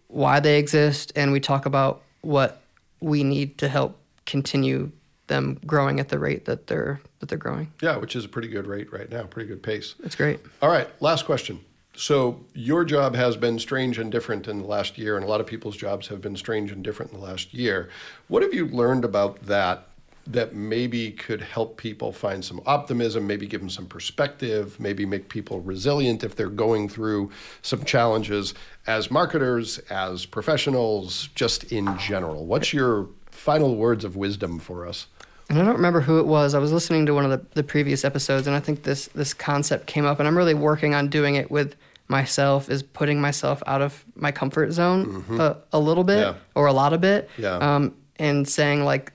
why 0.07 0.39
they 0.39 0.59
exist 0.59 1.11
and 1.15 1.32
we 1.32 1.39
talk 1.39 1.65
about 1.65 2.01
what 2.21 2.61
we 2.99 3.24
need 3.24 3.57
to 3.57 3.67
help 3.67 3.97
continue 4.26 4.91
them 5.28 5.59
growing 5.65 5.99
at 5.99 6.09
the 6.09 6.19
rate 6.19 6.45
that 6.45 6.67
they're 6.67 6.99
that 7.19 7.30
they're 7.30 7.38
growing. 7.38 7.71
Yeah, 7.82 7.97
which 7.97 8.15
is 8.15 8.26
a 8.26 8.30
pretty 8.30 8.49
good 8.49 8.67
rate 8.67 8.91
right 8.93 9.09
now, 9.09 9.24
pretty 9.24 9.47
good 9.47 9.63
pace. 9.63 9.95
That's 9.99 10.15
great. 10.15 10.39
All 10.61 10.69
right, 10.69 10.88
last 11.01 11.26
question. 11.26 11.59
So 11.96 12.44
your 12.56 12.86
job 12.86 13.16
has 13.16 13.38
been 13.38 13.60
strange 13.60 14.00
and 14.00 14.12
different 14.12 14.48
in 14.48 14.60
the 14.60 14.66
last 14.66 14.98
year, 14.98 15.16
and 15.16 15.24
a 15.24 15.28
lot 15.28 15.41
of 15.41 15.48
people's 15.48 15.78
jobs 15.78 16.08
have 16.08 16.22
been 16.22 16.36
strange 16.36 16.72
and 16.72 16.84
different 16.84 17.12
in 17.12 17.20
the 17.20 17.26
last 17.26 17.54
year. 17.54 17.89
What 18.28 18.41
have 18.41 18.54
you 18.54 18.68
learned 18.68 19.06
about 19.06 19.46
that 19.46 19.88
that 20.26 20.56
maybe 20.56 21.12
could 21.12 21.41
help 21.41 21.78
people 21.78 22.12
find 22.12 22.44
some 22.44 22.62
optimism, 22.66 23.28
maybe 23.28 23.46
give 23.46 23.60
them 23.60 23.70
some 23.70 23.86
perspective, 23.86 24.80
maybe 24.80 25.06
make 25.06 25.28
people 25.28 25.60
resilient 25.60 26.24
if 26.24 26.36
they're 26.36 26.48
going 26.48 26.88
through 26.88 27.30
some 27.62 27.84
challenges 27.84 28.54
as 28.88 29.12
marketers, 29.12 29.80
as 29.89 30.26
professionals, 30.26 31.28
just 31.36 31.72
in 31.74 31.98
general? 31.98 32.46
What's 32.46 32.72
your 32.72 33.10
final 33.32 33.76
words 33.76 34.06
of 34.06 34.16
wisdom 34.16 34.60
for 34.60 34.88
us? 34.88 35.08
And 35.50 35.60
I 35.60 35.66
don't 35.66 35.76
remember 35.76 36.02
who 36.02 36.20
it 36.20 36.26
was. 36.26 36.54
I 36.56 36.60
was 36.60 36.72
listening 36.72 37.06
to 37.08 37.14
one 37.14 37.26
of 37.26 37.32
the, 37.32 37.46
the 37.54 37.64
previous 37.64 38.04
episodes, 38.06 38.48
and 38.48 38.56
I 38.56 38.60
think 38.60 38.84
this 38.84 39.08
this 39.14 39.34
concept 39.34 39.88
came 39.88 40.06
up, 40.06 40.20
and 40.20 40.28
I'm 40.28 40.38
really 40.38 40.54
working 40.54 40.96
on 40.96 41.10
doing 41.10 41.36
it 41.36 41.52
with 41.52 41.76
myself. 42.08 42.70
Is 42.70 42.82
putting 42.84 43.20
myself 43.22 43.62
out 43.68 43.82
of 43.82 44.04
my 44.16 44.32
comfort 44.32 44.72
zone 44.72 45.24
a, 45.39 45.58
a 45.74 45.80
little 45.80 46.04
bit 46.04 46.20
Yeah. 46.20 46.34
or 46.56 46.68
a 46.68 46.74
lot 46.74 46.94
of 46.94 47.02
bit, 47.02 47.30
Yeah. 47.38 47.58
um, 47.58 47.94
and 48.18 48.48
saying 48.48 48.84
like, 48.84 49.12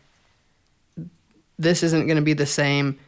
this 1.59 1.83
isn't 1.83 2.07
going 2.07 2.16
to 2.16 2.22
be 2.22 2.35
the 2.35 2.47
same 2.47 2.99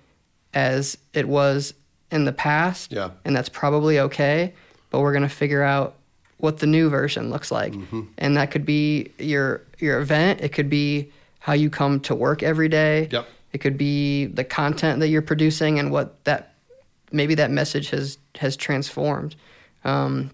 as 0.54 0.98
it 1.12 1.28
was 1.28 1.74
in 2.10 2.24
the 2.24 2.32
past, 2.32 2.92
Yeah. 2.92 3.10
and 3.24 3.34
that's 3.36 3.48
probably 3.48 4.00
okay. 4.00 4.52
But 4.90 5.00
we're 5.00 5.12
going 5.12 5.22
to 5.22 5.28
figure 5.28 5.62
out 5.62 5.94
what 6.38 6.58
the 6.58 6.66
new 6.66 6.88
version 6.88 7.30
looks 7.30 7.52
like, 7.52 7.72
Mm-hmm. 7.74 8.00
and 8.18 8.36
that 8.36 8.50
could 8.50 8.64
be 8.66 9.12
your 9.18 9.62
your 9.78 10.00
event. 10.00 10.40
It 10.40 10.52
could 10.52 10.68
be 10.70 11.12
how 11.40 11.52
you 11.54 11.68
come 11.70 11.98
to 12.00 12.14
work 12.14 12.42
every 12.42 12.68
day. 12.68 13.08
Yep. 13.10 13.26
It 13.52 13.58
could 13.58 13.76
be 13.76 14.26
the 14.26 14.44
content 14.44 15.00
that 15.00 15.08
you're 15.08 15.22
producing 15.22 15.78
and 15.80 15.90
what 15.90 16.22
that 16.24 16.54
maybe 17.10 17.34
that 17.34 17.50
message 17.50 17.90
has 17.90 18.16
has 18.36 18.56
transformed. 18.56 19.34
Um, 19.84 20.30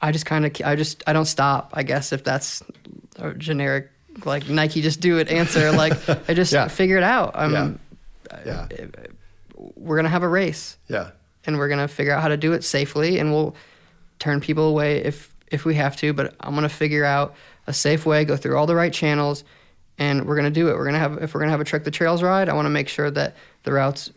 I 0.00 0.12
just 0.12 0.24
kind 0.26 0.46
of 0.46 0.52
I 0.64 0.76
just 0.76 1.02
I 1.06 1.12
don't 1.12 1.26
stop. 1.26 1.70
I 1.74 1.82
guess 1.82 2.12
if 2.12 2.24
that's 2.24 2.62
a 3.16 3.34
generic 3.34 3.90
like 4.24 4.48
Nike 4.48 4.80
just 4.82 5.00
do 5.00 5.18
it 5.18 5.28
answer. 5.28 5.70
Like 5.76 5.92
I 6.28 6.34
just 6.34 6.52
Yeah. 6.52 6.68
figure 6.68 6.96
it 6.96 7.02
out. 7.02 7.32
I'm, 7.34 7.52
Yeah. 7.52 7.76
Yeah. 8.46 8.68
We're 9.76 9.96
gonna 9.96 10.08
have 10.08 10.22
a 10.22 10.28
race 10.28 10.78
Yeah. 10.88 11.10
and 11.46 11.58
we're 11.58 11.68
gonna 11.68 11.88
figure 11.88 12.12
out 12.14 12.22
how 12.22 12.28
to 12.28 12.36
do 12.36 12.52
it 12.54 12.64
safely, 12.64 13.18
and 13.18 13.30
we'll 13.32 13.54
turn 14.18 14.40
people 14.40 14.68
away 14.68 14.98
if 15.04 15.34
if 15.48 15.64
we 15.66 15.74
have 15.74 15.96
to. 15.96 16.12
But 16.14 16.34
I'm 16.40 16.54
gonna 16.54 16.68
figure 16.70 17.04
out 17.04 17.34
a 17.66 17.72
safe 17.72 18.06
way, 18.06 18.24
go 18.24 18.36
through 18.36 18.56
all 18.56 18.66
the 18.66 18.74
right 18.74 18.92
channels, 18.92 19.44
and 19.98 20.26
we're 20.26 20.36
gonna 20.36 20.50
do 20.50 20.68
it. 20.68 20.76
We're 20.76 20.84
gonna 20.84 20.98
have 20.98 21.22
if 21.22 21.34
we're 21.34 21.40
gonna 21.40 21.52
have 21.52 21.60
a 21.60 21.64
Trek 21.64 21.84
the 21.84 21.90
Trails 21.90 22.22
ride, 22.22 22.48
I 22.48 22.54
want 22.54 22.66
to 22.66 22.70
make 22.70 22.88
sure 22.88 23.10
that 23.10 23.36
the 23.64 23.72
routes 23.72 24.10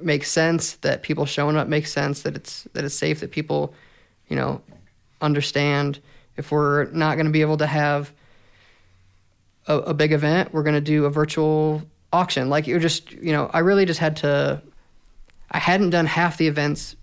make 0.00 0.24
sense, 0.24 0.74
that 0.76 1.02
people 1.02 1.26
showing 1.26 1.56
up 1.56 1.68
make 1.68 1.86
sense, 1.86 2.22
that 2.22 2.36
it's 2.36 2.64
that 2.72 2.84
it's 2.84 2.94
safe, 2.94 3.20
that 3.20 3.30
people, 3.30 3.74
you 4.28 4.36
know, 4.36 4.60
understand. 5.20 6.00
If 6.36 6.52
we're 6.52 6.84
not 6.86 7.16
gonna 7.16 7.30
be 7.30 7.40
able 7.40 7.56
to 7.58 7.66
have 7.66 8.12
a, 9.66 9.78
a 9.78 9.94
big 9.94 10.12
event, 10.12 10.52
we're 10.52 10.62
gonna 10.62 10.80
do 10.80 11.04
a 11.04 11.10
virtual 11.10 11.82
auction. 12.12 12.48
Like 12.48 12.66
you're 12.66 12.78
just, 12.78 13.12
you 13.12 13.32
know, 13.32 13.50
I 13.52 13.60
really 13.60 13.84
just 13.84 14.00
had 14.00 14.16
to. 14.18 14.62
I 15.50 15.58
hadn't 15.58 15.90
done 15.90 16.04
half 16.06 16.36
the 16.36 16.46
events 16.46 16.94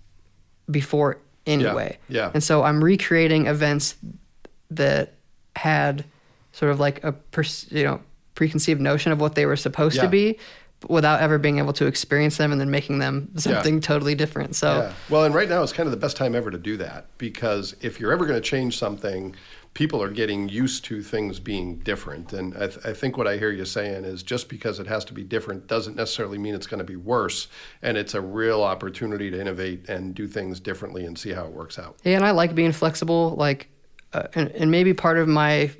before 0.70 1.18
anyway. 1.46 1.98
yeah. 2.08 2.30
And 2.32 2.42
so 2.42 2.62
I'm 2.62 2.82
recreating 2.82 3.46
events 3.46 3.96
that 4.70 5.14
had 5.56 6.04
sort 6.52 6.70
of 6.70 6.78
like 6.80 7.02
a 7.04 7.12
pers- 7.12 7.66
you 7.70 7.84
know 7.84 8.00
preconceived 8.34 8.80
notion 8.80 9.12
of 9.12 9.20
what 9.20 9.34
they 9.34 9.46
were 9.46 9.56
supposed 9.56 9.96
Yeah. 9.96 10.02
to 10.02 10.08
be 10.08 10.38
without 10.90 11.20
ever 11.22 11.38
being 11.38 11.58
able 11.58 11.72
to 11.72 11.86
experience 11.86 12.36
them 12.36 12.52
and 12.52 12.60
then 12.60 12.70
making 12.70 12.98
them 12.98 13.30
something 13.36 13.80
totally 13.80 14.14
different. 14.14 14.54
So 14.54 14.76
Yeah. 14.82 14.92
Well, 15.08 15.24
and 15.24 15.34
right 15.34 15.48
now 15.48 15.62
it's 15.62 15.72
kind 15.72 15.86
of 15.86 15.90
the 15.90 15.96
best 15.96 16.18
time 16.18 16.34
ever 16.34 16.50
to 16.50 16.58
do 16.58 16.76
that 16.76 17.06
because 17.16 17.74
if 17.80 17.98
you're 17.98 18.12
ever 18.12 18.26
going 18.26 18.40
to 18.40 18.46
change 18.46 18.78
something, 18.78 19.34
people 19.72 20.02
are 20.02 20.10
getting 20.10 20.50
used 20.50 20.84
to 20.84 21.02
things 21.02 21.40
being 21.40 21.76
different. 21.78 22.34
And 22.34 22.54
I, 22.56 22.66
th- 22.66 22.78
I 22.84 22.92
think 22.92 23.16
what 23.16 23.26
I 23.26 23.38
hear 23.38 23.50
you 23.50 23.64
saying 23.64 24.04
is 24.04 24.22
just 24.22 24.50
because 24.50 24.78
it 24.78 24.86
has 24.86 25.02
to 25.06 25.14
be 25.14 25.24
different 25.24 25.66
doesn't 25.66 25.96
necessarily 25.96 26.36
mean 26.36 26.54
it's 26.54 26.66
going 26.66 26.78
to 26.78 26.84
be 26.84 26.96
worse. 26.96 27.48
And 27.80 27.96
it's 27.96 28.12
a 28.12 28.20
real 28.20 28.62
opportunity 28.62 29.30
to 29.30 29.40
innovate 29.40 29.88
and 29.88 30.14
do 30.14 30.26
things 30.28 30.60
differently 30.60 31.06
and 31.06 31.18
see 31.18 31.32
how 31.32 31.46
it 31.46 31.52
works 31.52 31.78
out. 31.78 31.96
Yeah, 32.04 32.16
and 32.16 32.24
I 32.24 32.32
like 32.32 32.54
being 32.54 32.72
flexible. 32.72 33.34
Like, 33.36 33.68
uh, 34.12 34.24
and, 34.34 34.48
and 34.52 34.70
maybe 34.70 34.94
part 34.94 35.18
of 35.18 35.28
my 35.28 35.70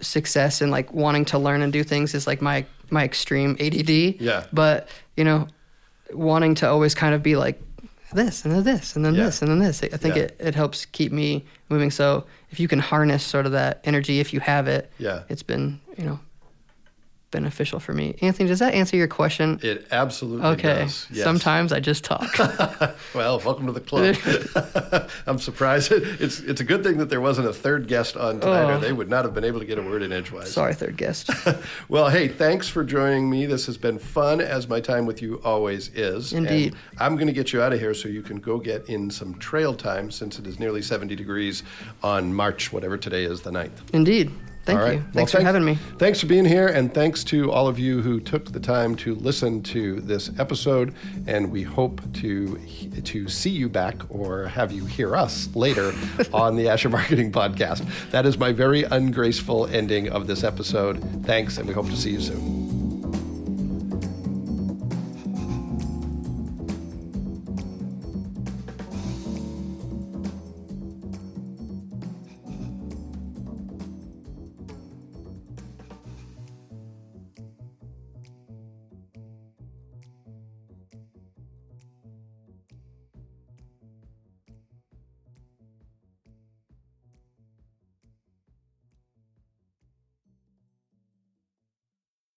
success 0.00 0.60
in 0.60 0.70
like 0.70 0.92
wanting 0.92 1.24
to 1.26 1.38
learn 1.38 1.62
and 1.62 1.72
do 1.72 1.82
things 1.84 2.14
is 2.14 2.26
like 2.26 2.42
my 2.42 2.64
my 2.90 3.04
extreme 3.04 3.56
ADD. 3.60 3.88
Yeah. 4.20 4.44
But 4.52 4.88
you 5.16 5.24
know, 5.24 5.48
wanting 6.12 6.54
to 6.56 6.68
always 6.68 6.94
kind 6.94 7.14
of 7.14 7.22
be 7.22 7.36
like 7.36 7.60
this 8.12 8.44
and 8.44 8.54
then 8.54 8.62
this 8.62 8.94
and 8.96 9.04
then 9.04 9.14
Yeah. 9.14 9.24
this 9.24 9.42
and 9.42 9.50
then 9.50 9.58
this. 9.58 9.82
I 9.82 9.96
think 9.96 10.16
Yeah. 10.16 10.22
it, 10.24 10.36
it 10.38 10.54
helps 10.54 10.86
keep 10.86 11.10
me 11.12 11.44
moving. 11.68 11.90
So 11.90 12.24
if 12.50 12.60
you 12.60 12.68
can 12.68 12.78
harness 12.78 13.24
sort 13.24 13.46
of 13.46 13.52
that 13.52 13.80
energy, 13.84 14.20
if 14.20 14.32
you 14.32 14.40
have 14.40 14.68
it, 14.68 14.90
Yeah. 14.98 15.22
it's 15.28 15.42
been 15.42 15.80
you 15.96 16.04
know 16.04 16.20
beneficial 17.38 17.80
for 17.80 17.92
me. 17.92 18.14
Anthony, 18.22 18.48
does 18.48 18.60
that 18.60 18.74
answer 18.74 18.96
your 18.96 19.08
question? 19.08 19.58
It 19.62 19.88
absolutely 19.90 20.46
Okay. 20.46 20.74
does. 20.84 21.06
Yes. 21.10 21.24
Sometimes 21.24 21.72
I 21.72 21.80
just 21.80 22.04
talk. 22.04 22.30
Well, 23.14 23.40
welcome 23.44 23.66
to 23.66 23.72
the 23.72 23.80
club. 23.80 24.16
I'm 25.26 25.38
surprised. 25.38 25.90
It's 25.92 26.40
it's 26.40 26.60
a 26.60 26.64
good 26.64 26.82
thing 26.82 26.98
that 26.98 27.10
there 27.10 27.20
wasn't 27.20 27.46
a 27.48 27.52
third 27.52 27.86
guest 27.88 28.16
on 28.16 28.40
tonight, 28.40 28.70
or 28.70 28.72
Oh. 28.74 28.80
they 28.80 28.92
would 28.92 29.08
not 29.08 29.24
have 29.24 29.34
been 29.34 29.44
able 29.44 29.60
to 29.60 29.66
get 29.66 29.78
a 29.78 29.82
word 29.82 30.02
in 30.02 30.12
edgewise. 30.12 30.50
Sorry, 30.52 30.74
third 30.74 30.96
guest. 30.96 31.30
Well, 31.88 32.08
hey, 32.08 32.28
thanks 32.28 32.68
for 32.68 32.82
joining 32.84 33.28
me. 33.30 33.46
This 33.46 33.66
has 33.66 33.76
been 33.76 33.98
fun, 33.98 34.40
as 34.40 34.68
my 34.68 34.80
time 34.80 35.06
with 35.06 35.20
you 35.22 35.40
always 35.44 35.88
is. 35.94 36.32
And 36.32 36.46
Indeed. 36.46 36.74
I'm 36.98 37.14
going 37.16 37.26
to 37.26 37.32
get 37.32 37.52
you 37.52 37.62
out 37.62 37.72
of 37.72 37.80
here 37.80 37.94
so 37.94 38.08
you 38.08 38.22
can 38.22 38.38
go 38.38 38.58
get 38.58 38.88
in 38.88 39.10
some 39.10 39.34
trail 39.38 39.74
time 39.74 40.10
since 40.10 40.38
it 40.38 40.46
is 40.46 40.58
nearly 40.58 40.82
70 40.82 41.14
degrees 41.16 41.62
on 42.02 42.32
March, 42.34 42.72
whatever 42.72 42.96
today 42.96 43.24
is, 43.24 43.42
the 43.42 43.50
9th. 43.50 43.78
Indeed. 43.92 44.30
Thank 44.64 44.78
All 44.78 44.84
right. 44.86 44.94
you. 44.94 45.00
Well, 45.00 45.12
Thanks 45.12 45.32
for 45.32 45.42
having 45.42 45.64
me. 45.64 45.74
Thanks 45.98 46.20
for 46.20 46.26
being 46.26 46.46
here, 46.46 46.68
and 46.68 46.92
thanks 46.92 47.22
to 47.24 47.52
all 47.52 47.68
of 47.68 47.78
you 47.78 48.00
who 48.00 48.18
took 48.18 48.46
the 48.50 48.60
time 48.60 48.94
to 48.96 49.14
listen 49.16 49.62
to 49.64 50.00
this 50.00 50.30
episode. 50.38 50.94
And 51.26 51.50
we 51.50 51.62
hope 51.62 52.00
to 52.14 52.58
to 53.04 53.28
see 53.28 53.50
you 53.50 53.68
back 53.68 53.96
or 54.08 54.46
have 54.46 54.72
you 54.72 54.86
hear 54.86 55.16
us 55.16 55.54
later 55.54 55.92
on 56.32 56.56
the 56.56 56.68
Asher 56.68 56.88
Marketing 56.88 57.30
Podcast. 57.30 57.86
That 58.10 58.24
is 58.24 58.38
my 58.38 58.52
very 58.52 58.84
ungraceful 58.84 59.66
ending 59.66 60.08
of 60.08 60.26
this 60.26 60.42
episode. 60.42 61.02
Thanks, 61.24 61.58
and 61.58 61.68
we 61.68 61.74
hope 61.74 61.86
to 61.86 61.96
see 61.96 62.12
you 62.12 62.20
soon. 62.20 62.73